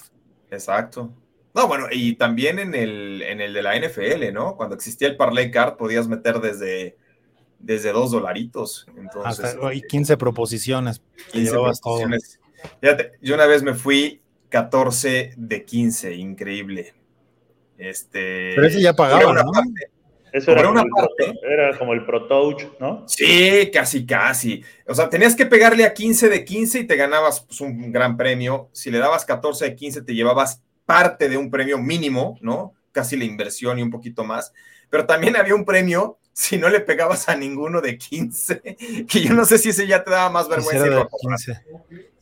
Exacto. 0.51 1.11
No, 1.53 1.67
bueno, 1.67 1.85
y 1.91 2.15
también 2.15 2.57
en 2.59 2.73
el, 2.73 3.21
en 3.21 3.39
el 3.41 3.53
de 3.53 3.61
la 3.61 3.77
NFL, 3.79 4.33
¿no? 4.33 4.55
Cuando 4.57 4.75
existía 4.75 5.07
el 5.07 5.15
Parlay 5.17 5.51
Card 5.51 5.75
podías 5.77 6.07
meter 6.07 6.39
desde, 6.39 6.97
desde 7.59 7.91
dos 7.91 8.11
dolaritos. 8.11 8.87
Entonces, 8.97 9.45
Hasta 9.45 9.73
y 9.73 9.77
este, 9.77 9.87
15 9.87 10.17
proposiciones. 10.17 11.01
te 11.27 11.31
15 11.33 11.51
llevabas 11.51 11.79
todo. 11.81 11.99
proposiciones. 11.99 12.39
Fíjate, 12.81 13.11
yo 13.21 13.35
una 13.35 13.45
vez 13.45 13.61
me 13.61 13.73
fui 13.75 14.21
14 14.49 15.33
de 15.37 15.65
15, 15.65 16.15
increíble. 16.15 16.93
Este, 17.77 18.53
Pero 18.55 18.67
ese 18.67 18.81
ya 18.81 18.93
pagaba, 18.93 19.29
una 19.29 19.43
¿no? 19.43 19.51
parte. 19.51 19.89
Eso 20.31 20.51
era 20.51 20.63
Cobré 20.63 20.81
como, 20.81 20.81
una 20.81 20.81
el 20.81 20.89
parte. 20.89 21.39
era 21.47 21.77
como 21.77 21.93
el 21.93 22.05
Pro 22.05 22.27
Touch, 22.27 22.63
¿no? 22.79 23.03
Sí, 23.07 23.69
casi, 23.71 24.03
casi. 24.05 24.63
O 24.87 24.95
sea, 24.95 25.07
tenías 25.07 25.35
que 25.35 25.45
pegarle 25.45 25.85
a 25.85 25.93
15 25.93 26.27
de 26.29 26.43
15 26.43 26.79
y 26.79 26.87
te 26.87 26.95
ganabas 26.95 27.41
pues, 27.41 27.61
un 27.61 27.91
gran 27.91 28.17
premio. 28.17 28.69
Si 28.71 28.89
le 28.89 28.97
dabas 28.97 29.25
14 29.25 29.65
de 29.65 29.75
15, 29.75 30.01
te 30.01 30.15
llevabas 30.15 30.63
parte 30.85 31.29
de 31.29 31.37
un 31.37 31.49
premio 31.49 31.77
mínimo, 31.77 32.37
¿no? 32.41 32.73
Casi 32.91 33.15
la 33.17 33.25
inversión 33.25 33.79
y 33.79 33.81
un 33.81 33.89
poquito 33.91 34.23
más. 34.23 34.53
Pero 34.89 35.05
también 35.05 35.35
había 35.35 35.55
un 35.55 35.65
premio 35.65 36.19
si 36.33 36.57
no 36.57 36.67
le 36.69 36.79
pegabas 36.79 37.29
a 37.29 37.35
ninguno 37.35 37.79
de 37.81 37.97
15, 37.97 38.61
que 39.07 39.21
yo 39.21 39.33
no 39.33 39.45
sé 39.45 39.57
si 39.57 39.69
ese 39.69 39.85
ya 39.87 40.03
te 40.03 40.11
daba 40.11 40.29
más 40.29 40.47
Ese 40.47 40.55
vergüenza. 40.55 40.85
era 40.85 40.87
y 40.87 40.89
de 40.89 40.95
lo- 41.03 41.09
15. 41.09 41.61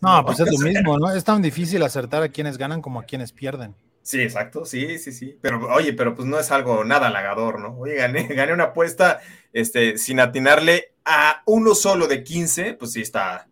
No, 0.01 0.25
pues 0.25 0.39
es 0.39 0.51
lo 0.51 0.57
mismo, 0.67 0.97
¿no? 0.97 1.11
Es 1.13 1.23
tan 1.23 1.41
difícil 1.41 1.81
acertar 1.83 2.23
a 2.23 2.29
quienes 2.29 2.57
ganan 2.57 2.81
como 2.81 2.99
a 2.99 3.03
quienes 3.03 3.31
pierden. 3.31 3.75
Sí, 4.03 4.19
exacto, 4.19 4.65
sí, 4.65 4.97
sí, 4.97 5.11
sí. 5.11 5.37
Pero 5.41 5.71
oye, 5.73 5.93
pero 5.93 6.15
pues 6.15 6.27
no 6.27 6.39
es 6.39 6.49
algo 6.51 6.83
nada 6.83 7.07
halagador, 7.07 7.59
¿no? 7.59 7.77
Oye, 7.77 7.95
gané, 7.95 8.23
gané 8.27 8.51
una 8.53 8.65
apuesta 8.65 9.19
este, 9.53 9.97
sin 9.97 10.19
atinarle 10.19 10.93
a 11.05 11.43
uno 11.45 11.75
solo 11.75 12.07
de 12.07 12.23
15, 12.23 12.73
pues 12.73 12.93
sí 12.93 13.01
está, 13.01 13.47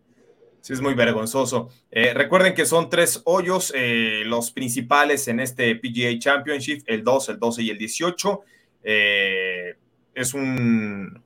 sí 0.60 0.72
es 0.72 0.80
muy 0.80 0.94
vergonzoso. 0.94 1.70
Eh, 1.90 2.14
recuerden 2.14 2.54
que 2.54 2.66
son 2.66 2.90
tres 2.90 3.22
hoyos, 3.24 3.72
eh, 3.74 4.22
los 4.26 4.50
principales 4.50 5.28
en 5.28 5.40
este 5.40 5.74
PGA 5.76 6.18
Championship, 6.18 6.82
el 6.86 7.02
2, 7.02 7.30
el 7.30 7.38
12 7.38 7.62
y 7.62 7.70
el 7.70 7.78
18. 7.78 8.40
Eh, 8.82 9.76
es 10.14 10.34
un 10.34 11.22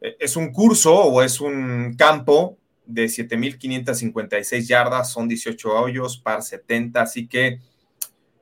es 0.00 0.36
un 0.36 0.52
curso 0.52 0.94
o 0.94 1.22
es 1.22 1.40
un 1.40 1.94
campo 1.96 2.58
de 2.84 3.06
7.556 3.06 4.68
yardas, 4.68 5.10
son 5.10 5.26
18 5.26 5.68
hoyos, 5.68 6.18
par 6.18 6.42
70, 6.42 7.00
así 7.00 7.26
que 7.26 7.58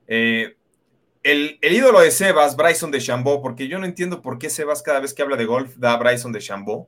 el, 0.07 0.57
el, 1.23 1.73
ídolo 1.73 2.01
de 2.01 2.11
Sebas, 2.11 2.55
Bryson 2.55 2.91
de 2.91 2.99
Chambó, 2.99 3.41
porque 3.41 3.67
yo 3.67 3.79
no 3.79 3.85
entiendo 3.85 4.21
por 4.21 4.37
qué 4.37 4.49
Sebas 4.49 4.83
cada 4.83 4.99
vez 4.99 5.13
que 5.13 5.23
habla 5.23 5.37
de 5.37 5.45
golf 5.45 5.75
da 5.77 5.97
Bryson 5.97 6.31
de 6.31 6.39
Chambó, 6.39 6.87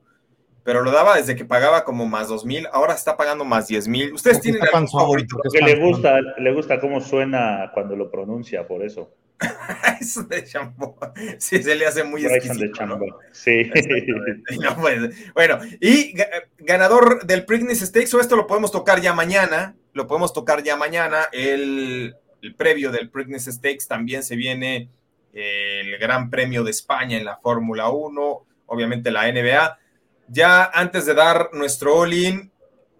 pero 0.68 0.82
lo 0.82 0.90
daba 0.90 1.16
desde 1.16 1.34
que 1.34 1.46
pagaba 1.46 1.82
como 1.82 2.04
más 2.04 2.28
2 2.28 2.44
mil, 2.44 2.68
ahora 2.72 2.92
está 2.92 3.16
pagando 3.16 3.42
más 3.42 3.68
10 3.68 3.88
mil. 3.88 4.12
¿Ustedes 4.12 4.38
tienen 4.42 4.60
algún 4.60 4.80
panzón, 4.80 5.00
favorito? 5.00 5.38
porque 5.42 5.60
le 5.64 5.76
gusta, 5.76 6.20
le 6.20 6.52
gusta 6.52 6.78
cómo 6.78 7.00
suena 7.00 7.70
cuando 7.72 7.96
lo 7.96 8.10
pronuncia, 8.10 8.66
por 8.68 8.84
eso. 8.84 9.10
Eso 9.98 10.24
de 10.24 10.44
Chambó. 10.44 10.98
Sí, 11.38 11.62
se 11.62 11.74
le 11.74 11.86
hace 11.86 12.04
muy 12.04 12.22
Bryson 12.22 12.58
de 12.58 12.66
exquisito, 12.66 12.84
¿no? 12.84 13.00
Sí. 13.32 13.70
No, 14.60 14.76
pues, 14.78 15.32
bueno, 15.32 15.58
y 15.80 16.14
ga- 16.14 16.28
ganador 16.58 17.24
del 17.24 17.46
Preakness 17.46 17.80
Stakes, 17.80 18.12
o 18.12 18.20
esto 18.20 18.36
lo 18.36 18.46
podemos 18.46 18.70
tocar 18.70 19.00
ya 19.00 19.14
mañana, 19.14 19.74
lo 19.94 20.06
podemos 20.06 20.34
tocar 20.34 20.62
ya 20.62 20.76
mañana, 20.76 21.28
el, 21.32 22.14
el 22.42 22.54
previo 22.56 22.92
del 22.92 23.08
Preakness 23.08 23.46
Stakes 23.46 23.86
también 23.88 24.22
se 24.22 24.36
viene 24.36 24.90
eh, 25.32 25.80
el 25.82 25.96
Gran 25.96 26.28
Premio 26.28 26.62
de 26.62 26.72
España 26.72 27.16
en 27.16 27.24
la 27.24 27.38
Fórmula 27.38 27.88
1, 27.88 28.46
obviamente 28.66 29.10
la 29.10 29.32
NBA. 29.32 29.78
Ya 30.30 30.64
antes 30.64 31.06
de 31.06 31.14
dar 31.14 31.50
nuestro 31.52 32.00
all-in, 32.00 32.50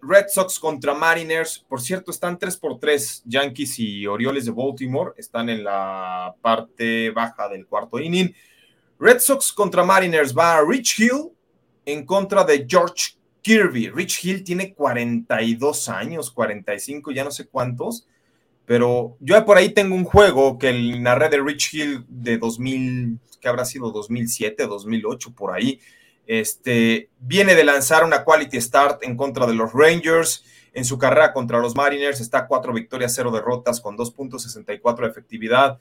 Red 0.01 0.25
Sox 0.29 0.59
contra 0.59 0.93
Mariners, 0.93 1.59
por 1.59 1.81
cierto, 1.81 2.11
están 2.11 2.39
3 2.39 2.57
por 2.57 2.79
3 2.79 3.23
Yankees 3.25 3.79
y 3.79 4.07
Orioles 4.07 4.45
de 4.45 4.51
Baltimore, 4.51 5.11
están 5.17 5.49
en 5.49 5.63
la 5.63 6.33
parte 6.41 7.11
baja 7.11 7.49
del 7.49 7.67
cuarto 7.67 7.99
inning. 7.99 8.33
Red 8.97 9.19
Sox 9.19 9.53
contra 9.53 9.83
Mariners 9.83 10.35
va 10.35 10.61
Rich 10.61 10.99
Hill 10.99 11.31
en 11.85 12.05
contra 12.05 12.43
de 12.43 12.65
George 12.67 13.13
Kirby. 13.41 13.89
Rich 13.89 14.25
Hill 14.25 14.43
tiene 14.43 14.73
42 14.73 15.89
años, 15.89 16.31
45, 16.31 17.11
ya 17.11 17.23
no 17.23 17.31
sé 17.31 17.47
cuántos, 17.47 18.07
pero 18.65 19.17
yo 19.19 19.43
por 19.45 19.57
ahí 19.57 19.69
tengo 19.69 19.95
un 19.95 20.03
juego 20.03 20.57
que 20.57 20.73
narré 20.99 21.29
de 21.29 21.41
Rich 21.41 21.73
Hill 21.73 22.05
de 22.07 22.37
2000, 22.37 23.19
que 23.39 23.47
habrá 23.47 23.65
sido 23.65 23.91
2007, 23.91 24.67
2008, 24.67 25.33
por 25.33 25.53
ahí. 25.53 25.79
Este, 26.29 27.09
viene 27.17 27.55
de 27.55 27.63
lanzar 27.63 28.03
una 28.03 28.23
quality 28.23 28.61
start 28.61 29.01
en 29.01 29.17
contra 29.17 29.47
de 29.47 29.55
los 29.55 29.73
Rangers. 29.73 30.45
En 30.73 30.85
su 30.85 30.99
carrera 30.99 31.33
contra 31.33 31.57
los 31.57 31.75
Mariners 31.75 32.21
está 32.21 32.45
cuatro 32.45 32.71
victorias, 32.71 33.15
cero 33.15 33.31
derrotas 33.31 33.81
con 33.81 33.97
2.64 33.97 35.01
de 35.01 35.07
efectividad. 35.07 35.79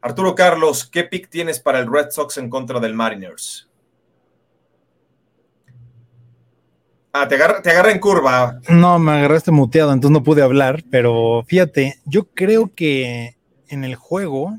Arturo 0.00 0.36
Carlos, 0.36 0.88
¿qué 0.88 1.02
pick 1.02 1.28
tienes 1.28 1.58
para 1.58 1.80
el 1.80 1.92
Red 1.92 2.10
Sox 2.10 2.38
en 2.38 2.48
contra 2.48 2.78
del 2.78 2.94
Mariners? 2.94 3.68
Ah, 7.12 7.26
te 7.26 7.36
te 7.36 7.70
agarra 7.70 7.90
en 7.90 7.98
curva. 7.98 8.60
No, 8.68 9.00
me 9.00 9.10
agarraste 9.10 9.50
muteado, 9.50 9.92
entonces 9.92 10.12
no 10.12 10.22
pude 10.22 10.42
hablar, 10.42 10.84
pero 10.88 11.42
fíjate, 11.48 11.96
yo 12.04 12.28
creo 12.28 12.72
que 12.76 13.36
en 13.66 13.82
el 13.82 13.96
juego 13.96 14.56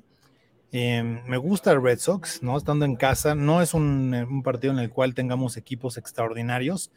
eh, 0.72 1.03
me 1.03 1.38
gusta 1.38 1.72
el 1.72 1.82
Red 1.82 1.99
Sox, 1.99 2.41
¿no? 2.41 2.57
Estando 2.57 2.86
en 2.86 2.95
casa, 2.95 3.36
no 3.36 3.61
es 3.61 3.74
un, 3.74 4.13
un 4.13 4.43
partido 4.43 4.74
en 4.74 4.80
el 4.80 4.89
cual 4.89 5.13
tengamos 5.13 5.57
equipos 5.57 5.97
extraordinarios, 5.97 6.91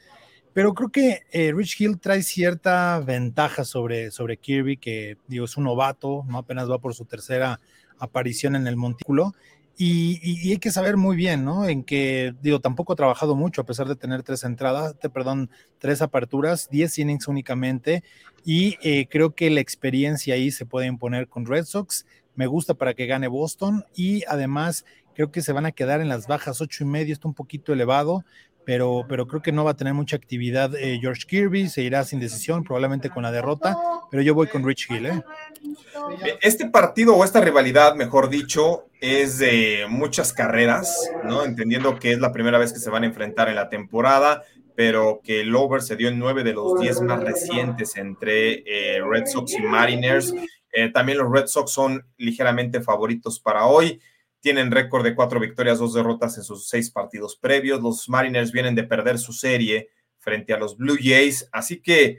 pero 0.55 0.73
creo 0.73 0.91
que 0.91 1.23
eh, 1.33 1.53
Rich 1.53 1.81
Hill 1.81 1.99
trae 1.99 2.23
cierta 2.23 3.01
ventaja 3.01 3.65
sobre, 3.65 4.13
sobre 4.13 4.37
Kirby, 4.37 4.77
que 4.77 5.19
digo, 5.27 5.47
es 5.47 5.57
un 5.57 5.65
novato, 5.65 6.25
¿no? 6.29 6.39
Apenas 6.39 6.71
va 6.71 6.79
por 6.79 6.95
su 6.95 7.05
tercera 7.05 7.61
aparición 7.99 8.55
en 8.55 8.69
el 8.69 8.77
montículo. 8.77 9.35
Y, 9.77 10.21
y, 10.23 10.49
y, 10.49 10.53
hay 10.53 10.59
que 10.59 10.71
saber 10.71 10.97
muy 10.97 11.17
bien, 11.17 11.45
¿no? 11.45 11.67
En 11.67 11.83
que, 11.83 12.33
digo, 12.41 12.61
tampoco 12.61 12.93
ha 12.93 12.97
trabajado 12.97 13.35
mucho, 13.35 13.61
a 13.63 13.67
pesar 13.67 13.89
de 13.89 13.97
tener 13.97 14.23
tres 14.23 14.45
entradas, 14.45 14.97
te, 15.01 15.11
perdón, 15.11 15.51
tres 15.79 16.01
aperturas, 16.01 16.69
diez 16.71 16.97
innings 17.01 17.27
únicamente, 17.27 18.05
y 18.45 18.77
eh, 18.83 19.09
creo 19.11 19.35
que 19.35 19.51
la 19.51 19.59
experiencia 19.59 20.35
ahí 20.35 20.53
se 20.53 20.65
puede 20.65 20.87
imponer 20.87 21.27
con 21.27 21.47
Red 21.47 21.65
Sox. 21.65 22.07
Me 22.35 22.47
gusta 22.47 22.75
para 22.75 22.95
que 22.95 23.07
gane 23.07 23.29
Boston, 23.29 23.85
y 23.95 24.25
además 24.27 24.85
creo 25.15 25.31
que 25.31 25.43
se 25.43 25.53
van 25.53 25.67
a 25.67 25.73
quedar 25.73 26.01
en 26.01 26.09
las 26.09 26.27
bajas 26.27 26.61
ocho 26.61 26.85
y 26.85 26.87
medio, 26.87 27.13
está 27.13 27.29
un 27.29 27.35
poquito 27.35 27.73
elevado, 27.73 28.25
pero, 28.65 29.05
pero 29.09 29.27
creo 29.27 29.43
que 29.43 29.53
no 29.53 29.65
va 29.65 29.73
a 29.73 29.77
tener 29.77 29.95
mucha 29.95 30.17
actividad 30.17 30.75
eh, 30.75 30.99
George 31.01 31.25
Kirby, 31.27 31.69
se 31.69 31.83
irá 31.83 32.05
sin 32.05 32.21
decisión, 32.21 32.65
probablemente 32.65 33.11
con 33.11 33.23
la 33.23 33.31
derrota, 33.31 33.77
pero 34.11 34.23
yo 34.23 34.35
voy 34.35 34.47
con 34.47 34.67
Rich 34.67 34.91
Hill. 34.91 35.07
¿eh? 35.07 35.23
Este 36.41 36.69
partido 36.69 37.15
o 37.17 37.25
esta 37.25 37.41
rivalidad, 37.41 37.95
mejor 37.95 38.29
dicho, 38.29 38.87
es 39.01 39.39
de 39.39 39.87
muchas 39.89 40.33
carreras, 40.33 41.11
¿no? 41.25 41.45
Entendiendo 41.45 41.99
que 41.99 42.13
es 42.13 42.21
la 42.21 42.33
primera 42.33 42.59
vez 42.59 42.73
que 42.73 42.79
se 42.79 42.91
van 42.91 43.03
a 43.03 43.07
enfrentar 43.07 43.49
en 43.49 43.57
la 43.57 43.69
temporada, 43.69 44.43
pero 44.75 45.21
que 45.23 45.43
el 45.43 45.55
over 45.55 45.83
se 45.83 45.97
dio 45.97 46.09
en 46.09 46.19
nueve 46.19 46.43
de 46.43 46.53
los 46.53 46.81
diez 46.81 47.01
más 47.01 47.23
recientes 47.23 47.97
entre 47.97 48.65
eh, 48.67 49.01
Red 49.03 49.27
Sox 49.27 49.53
y 49.53 49.63
Mariners. 49.63 50.35
Eh, 50.77 50.91
también 50.91 51.19
los 51.19 51.31
Red 51.31 51.47
Sox 51.47 51.71
son 51.71 52.05
ligeramente 52.17 52.81
favoritos 52.81 53.39
para 53.39 53.67
hoy. 53.67 54.01
Tienen 54.41 54.73
récord 54.73 55.05
de 55.05 55.15
cuatro 55.15 55.39
victorias, 55.39 55.79
dos 55.79 55.95
derrotas 55.95 56.37
en 56.37 56.43
sus 56.43 56.69
seis 56.69 56.91
partidos 56.91 57.37
previos. 57.37 57.81
Los 57.81 58.09
Mariners 58.09 58.51
vienen 58.51 58.75
de 58.75 58.83
perder 58.83 59.19
su 59.19 59.33
serie 59.33 59.91
frente 60.19 60.53
a 60.53 60.59
los 60.59 60.77
Blue 60.77 60.99
Jays. 61.01 61.49
Así 61.53 61.81
que 61.81 62.19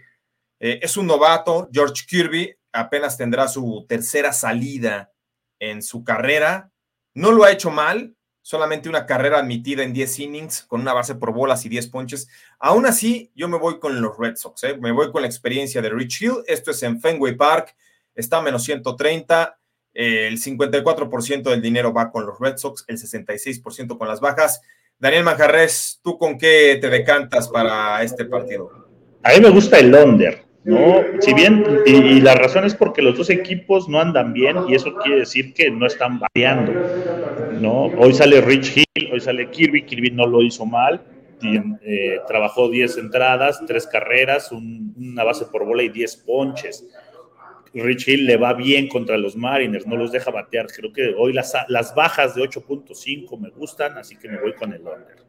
eh, 0.61 0.79
es 0.81 0.95
un 0.95 1.05
novato. 1.05 1.67
George 1.71 2.05
Kirby 2.07 2.55
apenas 2.71 3.17
tendrá 3.17 3.49
su 3.49 3.85
tercera 3.89 4.31
salida 4.31 5.11
en 5.59 5.83
su 5.83 6.05
carrera. 6.05 6.71
No 7.13 7.33
lo 7.33 7.43
ha 7.43 7.51
hecho 7.51 7.71
mal, 7.71 8.15
solamente 8.41 8.87
una 8.87 9.05
carrera 9.05 9.39
admitida 9.39 9.83
en 9.83 9.91
10 9.91 10.19
innings 10.19 10.61
con 10.61 10.79
una 10.79 10.93
base 10.93 11.15
por 11.15 11.33
bolas 11.33 11.65
y 11.65 11.69
10 11.69 11.87
ponches. 11.87 12.29
Aún 12.59 12.85
así, 12.85 13.31
yo 13.35 13.49
me 13.49 13.57
voy 13.57 13.79
con 13.79 14.01
los 14.01 14.17
Red 14.17 14.37
Sox, 14.37 14.63
¿eh? 14.63 14.77
me 14.77 14.91
voy 14.91 15.11
con 15.11 15.23
la 15.23 15.27
experiencia 15.27 15.81
de 15.81 15.89
Rich 15.89 16.21
Hill. 16.21 16.43
Esto 16.47 16.71
es 16.71 16.83
en 16.83 17.01
Fenway 17.01 17.35
Park, 17.35 17.75
está 18.15 18.41
menos 18.41 18.63
130. 18.63 19.57
el 19.93 20.39
54% 20.39 21.43
del 21.43 21.61
dinero 21.61 21.93
va 21.93 22.11
con 22.11 22.25
los 22.25 22.39
Red 22.39 22.57
Sox, 22.57 22.85
el 22.87 22.97
66% 22.97 23.97
con 23.97 24.07
las 24.07 24.19
bajas. 24.19 24.61
Daniel 24.97 25.23
Manjarres, 25.23 25.99
¿tú 26.03 26.17
con 26.17 26.37
qué 26.37 26.77
te 26.79 26.89
decantas 26.89 27.49
para 27.49 28.01
este 28.03 28.25
partido? 28.25 28.71
A 29.23 29.33
mí 29.33 29.41
me 29.41 29.49
gusta 29.49 29.79
el 29.79 29.93
under. 29.93 30.45
¿no? 30.65 31.03
Si 31.19 31.33
bien, 31.33 31.63
y, 31.85 32.21
la 32.21 32.33
razón 32.33 32.65
es 32.65 32.73
porque 32.73 33.01
los 33.01 33.17
dos 33.17 33.29
equipos 33.29 33.87
no 33.87 33.99
andan 33.99 34.33
bien 34.33 34.57
y 34.67 34.73
eso 34.73 34.95
quiere 34.95 35.19
decir 35.19 35.53
que 35.53 35.69
no 35.69 35.85
están 35.85 36.19
variando, 36.19 36.73
¿no? 37.61 37.85
Hoy 37.99 38.13
sale 38.13 38.41
Rich 38.41 38.77
Hill, 38.77 39.11
hoy 39.13 39.19
sale 39.19 39.49
Kirby, 39.51 39.85
Kirby 39.85 40.09
no 40.09 40.25
lo 40.25 40.41
hizo 40.41 40.65
mal, 40.65 41.03
eh, 41.43 42.19
trabajó 42.27 42.69
10 42.69 42.97
entradas, 42.97 43.61
3 43.67 43.87
carreras, 43.87 44.51
una 44.51 45.23
base 45.23 45.45
por 45.45 45.65
bola 45.65 45.83
y 45.83 45.89
10 45.89 46.17
ponches. 46.17 46.85
Rich 47.81 48.07
Hill 48.07 48.25
le 48.25 48.37
va 48.37 48.53
bien 48.53 48.87
contra 48.87 49.17
los 49.17 49.35
Mariners, 49.35 49.85
no 49.85 49.97
los 49.97 50.11
deja 50.11 50.31
batear. 50.31 50.67
Creo 50.67 50.93
que 50.93 51.13
hoy 51.17 51.33
las, 51.33 51.53
las 51.67 51.93
bajas 51.93 52.35
de 52.35 52.41
8.5 52.41 53.39
me 53.39 53.49
gustan, 53.49 53.97
así 53.97 54.17
que 54.17 54.29
me 54.29 54.39
voy 54.39 54.53
con 54.53 54.73
el 54.73 54.81
under. 54.81 55.25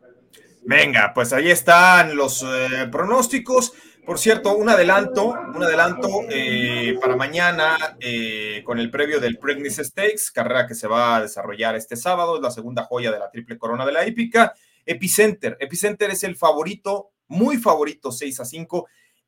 Venga, 0.63 1.13
pues 1.15 1.33
ahí 1.33 1.51
están 1.51 2.17
los 2.17 2.43
eh, 2.43 2.89
pronósticos. 2.91 3.73
Por 4.05 4.19
cierto, 4.19 4.57
un 4.57 4.69
adelanto, 4.69 5.35
un 5.55 5.63
adelanto 5.63 6.09
eh, 6.29 6.97
para 7.01 7.17
mañana 7.17 7.97
eh, 7.99 8.63
con 8.65 8.79
el 8.79 8.91
previo 8.91 9.19
del 9.19 9.39
Pregnancy 9.39 9.85
Stakes, 9.85 10.31
carrera 10.33 10.67
que 10.67 10.77
se 10.77 10.87
va 10.87 11.17
a 11.17 11.23
desarrollar 11.23 11.75
este 11.75 11.97
sábado, 11.97 12.37
es 12.37 12.43
la 12.43 12.53
segunda 12.53 12.85
joya 12.85 13.11
de 13.11 13.19
la 13.19 13.31
triple 13.31 13.59
corona 13.59 13.85
de 13.85 13.93
la 13.93 14.07
hípica. 14.07 14.55
Epicenter, 14.85 15.57
Epicenter 15.59 16.11
es 16.11 16.23
el 16.23 16.37
favorito, 16.37 17.11
muy 17.27 17.57
favorito, 17.57 18.13
6 18.13 18.41
a 18.41 18.45
5. 18.45 18.87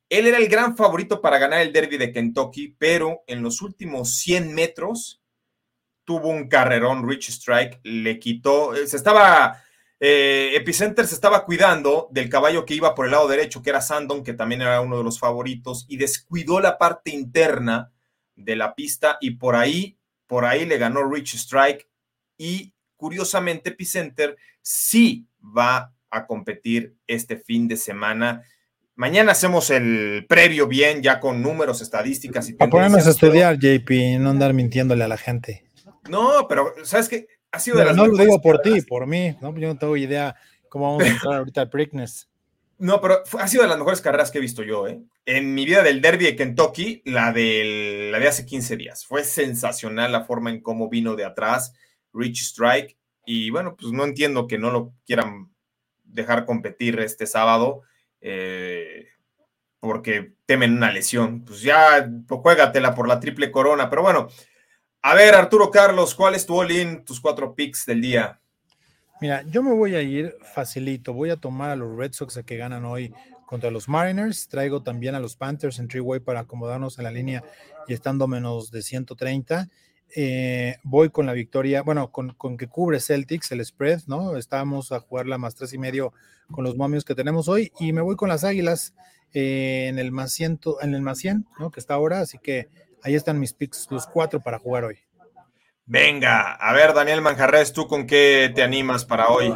Él 0.08 0.26
era 0.26 0.38
el 0.38 0.48
gran 0.48 0.76
favorito 0.76 1.20
para 1.20 1.38
ganar 1.38 1.60
el 1.60 1.72
derby 1.72 1.98
de 1.98 2.12
Kentucky, 2.12 2.74
pero 2.78 3.24
en 3.26 3.42
los 3.42 3.60
últimos 3.62 4.14
100 4.16 4.54
metros 4.54 5.22
tuvo 6.04 6.28
un 6.28 6.48
carrerón, 6.48 7.06
Rich 7.06 7.28
Strike, 7.28 7.80
le 7.82 8.18
quitó, 8.18 8.74
se 8.86 8.96
estaba 8.96 9.62
eh, 10.00 10.52
Epicenter 10.54 11.06
se 11.08 11.16
estaba 11.16 11.44
cuidando 11.44 12.08
del 12.12 12.28
caballo 12.28 12.64
que 12.64 12.74
iba 12.74 12.94
por 12.94 13.06
el 13.06 13.12
lado 13.12 13.26
derecho, 13.26 13.62
que 13.62 13.70
era 13.70 13.80
Sandon, 13.80 14.22
que 14.22 14.32
también 14.32 14.62
era 14.62 14.80
uno 14.80 14.98
de 14.98 15.04
los 15.04 15.18
favoritos, 15.18 15.86
y 15.88 15.96
descuidó 15.96 16.60
la 16.60 16.78
parte 16.78 17.10
interna 17.10 17.92
de 18.36 18.54
la 18.54 18.74
pista 18.76 19.18
y 19.20 19.32
por 19.32 19.56
ahí, 19.56 19.98
por 20.26 20.44
ahí 20.44 20.64
le 20.66 20.78
ganó 20.78 21.02
Rich 21.02 21.34
Strike 21.34 21.88
y 22.36 22.72
curiosamente 22.96 23.70
Epicenter 23.70 24.36
sí 24.62 25.26
va 25.40 25.92
a 26.10 26.26
competir 26.26 26.96
este 27.08 27.36
fin 27.36 27.66
de 27.66 27.76
semana. 27.76 28.44
Mañana 28.98 29.30
hacemos 29.30 29.70
el 29.70 30.26
previo 30.28 30.66
bien, 30.66 31.04
ya 31.04 31.20
con 31.20 31.40
números, 31.40 31.80
estadísticas 31.82 32.48
y 32.48 32.54
Para 32.54 32.68
ponernos 32.68 33.06
a 33.06 33.10
estudiar, 33.10 33.56
JP, 33.56 34.18
no 34.18 34.30
andar 34.30 34.54
mintiéndole 34.54 35.04
a 35.04 35.08
la 35.08 35.16
gente. 35.16 35.64
No, 36.10 36.48
pero 36.48 36.74
¿sabes 36.82 37.08
qué? 37.08 37.28
no 37.94 38.08
lo 38.08 38.16
digo 38.16 38.42
por 38.42 38.60
ti, 38.60 38.80
por 38.80 39.06
mí, 39.06 39.36
¿no? 39.40 39.56
Yo 39.56 39.68
no 39.68 39.78
tengo 39.78 39.96
idea 39.96 40.34
cómo 40.68 40.86
vamos 40.90 41.04
a 41.04 41.06
entrar 41.12 41.34
ahorita 41.36 41.60
al 41.60 41.70
Preakness. 41.70 42.28
No, 42.78 43.00
pero 43.00 43.22
ha 43.38 43.46
sido 43.46 43.62
de 43.62 43.68
las 43.68 43.78
mejores 43.78 44.00
carreras 44.00 44.32
que 44.32 44.38
he 44.38 44.40
visto 44.40 44.64
yo, 44.64 44.88
¿eh? 44.88 45.00
En 45.26 45.54
mi 45.54 45.64
vida 45.64 45.84
del 45.84 46.00
Derby 46.00 46.24
de 46.24 46.34
Kentucky, 46.34 47.00
la, 47.04 47.32
del, 47.32 48.10
la 48.10 48.18
de 48.18 48.26
hace 48.26 48.46
15 48.46 48.76
días. 48.76 49.06
Fue 49.06 49.22
sensacional 49.22 50.10
la 50.10 50.24
forma 50.24 50.50
en 50.50 50.60
cómo 50.60 50.88
vino 50.88 51.14
de 51.14 51.24
atrás 51.24 51.72
Rich 52.12 52.42
Strike. 52.42 52.96
Y 53.24 53.50
bueno, 53.50 53.76
pues 53.78 53.92
no 53.92 54.02
entiendo 54.02 54.48
que 54.48 54.58
no 54.58 54.72
lo 54.72 54.92
quieran 55.06 55.52
dejar 56.02 56.46
competir 56.46 56.98
este 56.98 57.26
sábado 57.28 57.82
eh, 58.20 59.08
porque 59.80 60.34
temen 60.46 60.76
una 60.76 60.92
lesión. 60.92 61.44
Pues 61.44 61.62
ya, 61.62 62.08
pues 62.26 62.40
juégatela 62.40 62.94
por 62.94 63.08
la 63.08 63.20
triple 63.20 63.50
corona. 63.50 63.88
Pero 63.90 64.02
bueno, 64.02 64.28
a 65.02 65.14
ver, 65.14 65.34
Arturo 65.34 65.70
Carlos, 65.70 66.14
¿cuál 66.14 66.34
es 66.34 66.46
tu 66.46 66.60
all-in, 66.60 67.04
tus 67.04 67.20
cuatro 67.20 67.54
picks 67.54 67.86
del 67.86 68.00
día? 68.00 68.40
Mira, 69.20 69.42
yo 69.42 69.62
me 69.62 69.72
voy 69.72 69.94
a 69.94 70.02
ir 70.02 70.36
facilito. 70.54 71.12
Voy 71.12 71.30
a 71.30 71.36
tomar 71.36 71.70
a 71.70 71.76
los 71.76 71.96
Red 71.96 72.12
Sox 72.12 72.40
que 72.44 72.56
ganan 72.56 72.84
hoy 72.84 73.12
contra 73.46 73.70
los 73.70 73.88
Mariners. 73.88 74.48
Traigo 74.48 74.82
también 74.82 75.14
a 75.14 75.20
los 75.20 75.36
Panthers 75.36 75.78
en 75.78 75.88
three-way 75.88 76.20
para 76.20 76.40
acomodarnos 76.40 76.98
en 76.98 77.04
la 77.04 77.10
línea 77.10 77.42
y 77.88 77.94
estando 77.94 78.28
menos 78.28 78.70
de 78.70 78.82
130. 78.82 79.68
Eh, 80.16 80.76
voy 80.82 81.10
con 81.10 81.26
la 81.26 81.32
victoria, 81.32 81.82
bueno, 81.82 82.10
con, 82.10 82.56
que 82.56 82.66
cubre 82.66 83.00
Celtics 83.00 83.52
el 83.52 83.64
spread, 83.64 84.00
¿no? 84.06 84.36
Estamos 84.36 84.92
a 84.92 85.00
jugar 85.00 85.26
la 85.26 85.38
más 85.38 85.54
tres 85.54 85.72
y 85.72 85.78
medio 85.78 86.12
con 86.50 86.64
los 86.64 86.76
momios 86.76 87.04
que 87.04 87.14
tenemos 87.14 87.48
hoy 87.48 87.72
y 87.78 87.92
me 87.92 88.00
voy 88.00 88.16
con 88.16 88.28
las 88.28 88.44
Águilas 88.44 88.94
eh, 89.34 89.86
en 89.88 89.98
el 89.98 90.10
más 90.12 90.32
ciento, 90.32 90.80
en 90.80 90.94
el 90.94 91.02
más 91.02 91.18
100, 91.18 91.46
¿no? 91.58 91.70
Que 91.70 91.80
está 91.80 91.94
ahora, 91.94 92.20
así 92.20 92.38
que 92.38 92.68
Ahí 93.02 93.14
están 93.14 93.38
mis 93.38 93.52
picks, 93.52 93.86
los 93.90 94.06
cuatro 94.06 94.40
para 94.40 94.58
jugar 94.58 94.84
hoy. 94.84 94.98
Venga, 95.86 96.52
a 96.54 96.72
ver, 96.74 96.92
Daniel 96.92 97.22
Manjarres, 97.22 97.72
¿tú 97.72 97.86
con 97.86 98.06
qué 98.06 98.52
te 98.54 98.62
animas 98.62 99.04
para 99.04 99.28
hoy? 99.28 99.54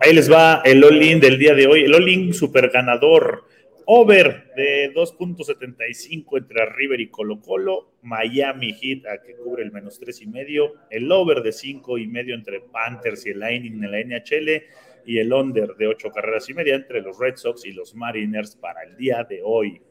Ahí 0.00 0.12
les 0.12 0.30
va 0.30 0.60
el 0.64 0.84
all-in 0.84 1.20
del 1.20 1.38
día 1.38 1.54
de 1.54 1.66
hoy. 1.66 1.84
El 1.84 1.94
all-in 1.94 2.34
super 2.34 2.70
ganador. 2.70 3.46
Over 3.86 4.52
de 4.56 4.92
2.75 4.94 6.38
entre 6.38 6.66
River 6.66 7.00
y 7.00 7.08
Colo 7.08 7.40
Colo. 7.40 7.92
Miami 8.02 8.72
Heat 8.72 9.06
a 9.06 9.22
que 9.22 9.34
cubre 9.36 9.62
el 9.62 9.72
menos 9.72 9.98
tres 9.98 10.22
y 10.22 10.26
medio. 10.26 10.74
El 10.90 11.10
over 11.12 11.42
de 11.42 11.52
cinco 11.52 11.98
y 11.98 12.06
medio 12.06 12.34
entre 12.34 12.60
Panthers 12.60 13.26
y 13.26 13.30
el 13.30 13.40
Lightning 13.40 13.84
en 13.84 13.90
la 13.90 14.00
NHL. 14.00 14.62
Y 15.06 15.18
el 15.18 15.32
under 15.32 15.74
de 15.76 15.86
ocho 15.86 16.10
carreras 16.10 16.48
y 16.48 16.54
media 16.54 16.74
entre 16.74 17.02
los 17.02 17.18
Red 17.18 17.36
Sox 17.36 17.66
y 17.66 17.72
los 17.72 17.94
Mariners 17.94 18.56
para 18.56 18.82
el 18.84 18.96
día 18.96 19.24
de 19.28 19.42
hoy. 19.44 19.82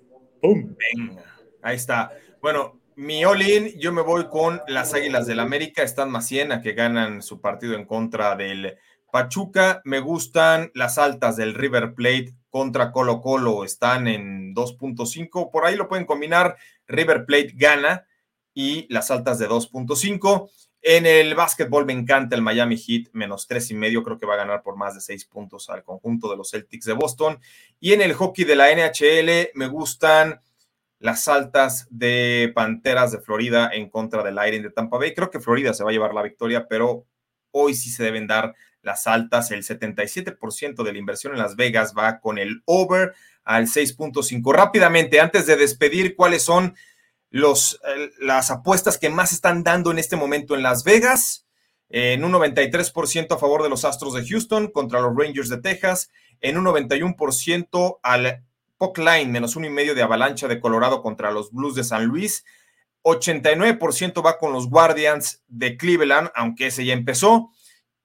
¡Pum! 0.41 0.75
Venga, 0.95 1.23
ahí 1.61 1.75
está. 1.75 2.11
Bueno, 2.41 2.81
mi 2.95 3.23
all-in, 3.23 3.79
yo 3.79 3.93
me 3.93 4.01
voy 4.01 4.25
con 4.25 4.61
las 4.67 4.93
Águilas 4.93 5.27
del 5.27 5.39
América, 5.39 5.83
están 5.83 6.09
más 6.09 6.27
100 6.27 6.51
a 6.51 6.61
que 6.61 6.73
ganan 6.73 7.21
su 7.21 7.41
partido 7.41 7.75
en 7.75 7.85
contra 7.85 8.35
del 8.35 8.75
Pachuca. 9.11 9.81
Me 9.85 9.99
gustan 9.99 10.71
las 10.73 10.97
altas 10.97 11.37
del 11.37 11.53
River 11.53 11.93
Plate 11.93 12.33
contra 12.53 12.91
Colo 12.91 13.19
Colo, 13.19 13.63
están 13.63 14.07
en 14.07 14.53
2.5, 14.53 15.49
por 15.49 15.65
ahí 15.65 15.75
lo 15.75 15.87
pueden 15.87 16.05
combinar. 16.05 16.55
River 16.85 17.25
Plate 17.25 17.53
gana 17.55 18.05
y 18.53 18.85
las 18.93 19.09
altas 19.09 19.39
de 19.39 19.49
2.5. 19.49 20.51
En 20.83 21.07
el 21.07 21.33
básquetbol 21.33 21.87
me 21.87 21.93
encanta 21.93 22.35
el 22.35 22.43
Miami 22.43 22.77
Heat, 22.77 23.07
menos 23.13 23.47
tres 23.47 23.71
y 23.71 23.73
medio, 23.73 24.03
creo 24.03 24.19
que 24.19 24.27
va 24.27 24.35
a 24.35 24.37
ganar 24.37 24.61
por 24.61 24.75
más 24.75 24.93
de 24.93 25.01
seis 25.01 25.25
puntos 25.25 25.67
al 25.71 25.83
conjunto 25.83 26.29
de 26.29 26.37
los 26.37 26.51
Celtics 26.51 26.85
de 26.85 26.93
Boston. 26.93 27.39
Y 27.79 27.93
en 27.93 28.01
el 28.01 28.13
hockey 28.13 28.45
de 28.45 28.55
la 28.55 28.69
NHL 28.69 29.49
me 29.55 29.65
gustan 29.65 30.39
las 30.99 31.27
altas 31.27 31.87
de 31.89 32.51
Panteras 32.53 33.11
de 33.13 33.19
Florida 33.19 33.71
en 33.73 33.89
contra 33.89 34.21
del 34.21 34.35
Lightning 34.35 34.61
de 34.61 34.69
Tampa 34.69 34.99
Bay. 34.99 35.15
Creo 35.15 35.31
que 35.31 35.39
Florida 35.39 35.73
se 35.73 35.83
va 35.83 35.89
a 35.89 35.93
llevar 35.93 36.13
la 36.13 36.21
victoria, 36.21 36.67
pero 36.67 37.07
hoy 37.49 37.73
sí 37.73 37.89
se 37.89 38.03
deben 38.03 38.27
dar 38.27 38.53
las 38.83 39.07
altas. 39.07 39.49
El 39.49 39.63
77% 39.63 40.83
de 40.83 40.93
la 40.93 40.99
inversión 40.99 41.33
en 41.33 41.39
Las 41.39 41.55
Vegas 41.55 41.93
va 41.97 42.19
con 42.19 42.37
el 42.37 42.61
over 42.65 43.13
al 43.43 43.65
6.5. 43.65 44.53
Rápidamente, 44.53 45.19
antes 45.19 45.47
de 45.47 45.55
despedir, 45.55 46.15
¿cuáles 46.15 46.43
son 46.43 46.75
los, 47.31 47.81
eh, 47.87 48.11
las 48.19 48.51
apuestas 48.51 48.99
que 48.99 49.09
más 49.09 49.33
están 49.33 49.63
dando 49.63 49.89
en 49.89 49.97
este 49.97 50.15
momento 50.15 50.55
en 50.55 50.61
Las 50.61 50.83
Vegas? 50.83 51.43
en 51.93 52.23
un 52.25 52.31
93% 52.31 53.35
a 53.35 53.37
favor 53.37 53.61
de 53.61 53.69
los 53.69 53.85
Astros 53.85 54.15
de 54.15 54.27
Houston 54.27 54.71
contra 54.71 54.99
los 54.99 55.15
Rangers 55.15 55.47
de 55.47 55.61
Texas, 55.61 56.09
en 56.41 56.57
un 56.57 56.65
91% 56.65 57.99
al 58.01 58.43
Line, 58.97 59.31
menos 59.31 59.55
uno 59.55 59.67
y 59.67 59.69
medio 59.69 59.95
de 59.95 60.01
avalancha 60.01 60.47
de 60.47 60.59
Colorado 60.59 61.01
contra 61.01 61.31
los 61.31 61.51
Blues 61.51 61.75
de 61.75 61.83
San 61.83 62.05
Luis. 62.05 62.43
89% 63.03 64.25
va 64.25 64.37
con 64.37 64.51
los 64.51 64.69
Guardians 64.69 65.41
de 65.47 65.77
Cleveland, 65.77 66.31
aunque 66.35 66.67
ese 66.67 66.83
ya 66.83 66.93
empezó. 66.93 67.51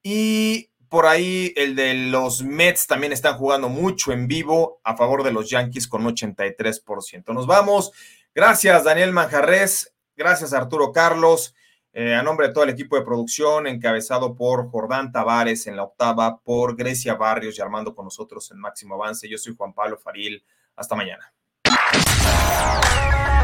Y 0.03 0.68
por 0.89 1.05
ahí 1.05 1.53
el 1.55 1.75
de 1.75 1.93
los 1.93 2.43
Mets 2.43 2.87
también 2.87 3.13
están 3.13 3.37
jugando 3.37 3.69
mucho 3.69 4.11
en 4.11 4.27
vivo 4.27 4.81
a 4.83 4.97
favor 4.97 5.23
de 5.23 5.31
los 5.31 5.49
Yankees 5.49 5.87
con 5.87 6.03
83%. 6.03 7.33
Nos 7.33 7.47
vamos. 7.47 7.91
Gracias, 8.33 8.83
Daniel 8.83 9.11
Manjarres. 9.11 9.93
Gracias, 10.15 10.53
Arturo 10.53 10.91
Carlos. 10.91 11.53
Eh, 11.93 12.13
a 12.13 12.21
nombre 12.21 12.47
de 12.47 12.53
todo 12.53 12.63
el 12.63 12.69
equipo 12.69 12.95
de 12.95 13.03
producción, 13.03 13.65
encabezado 13.67 14.35
por 14.35 14.69
Jordán 14.69 15.11
Tavares 15.11 15.65
en 15.67 15.75
la 15.75 15.83
octava, 15.83 16.39
por 16.39 16.75
Grecia 16.75 17.15
Barrios 17.15 17.57
y 17.57 17.61
Armando 17.61 17.95
con 17.95 18.05
nosotros 18.05 18.49
en 18.51 18.59
Máximo 18.59 18.95
Avance. 18.95 19.27
Yo 19.27 19.37
soy 19.37 19.55
Juan 19.55 19.73
Pablo 19.73 19.97
Faril. 19.97 20.43
Hasta 20.75 20.95
mañana. 20.95 21.33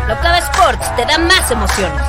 La 0.07 0.37
Sports 0.37 0.95
te 0.95 1.05
da 1.05 1.17
más 1.17 1.49
emociones. 1.49 2.03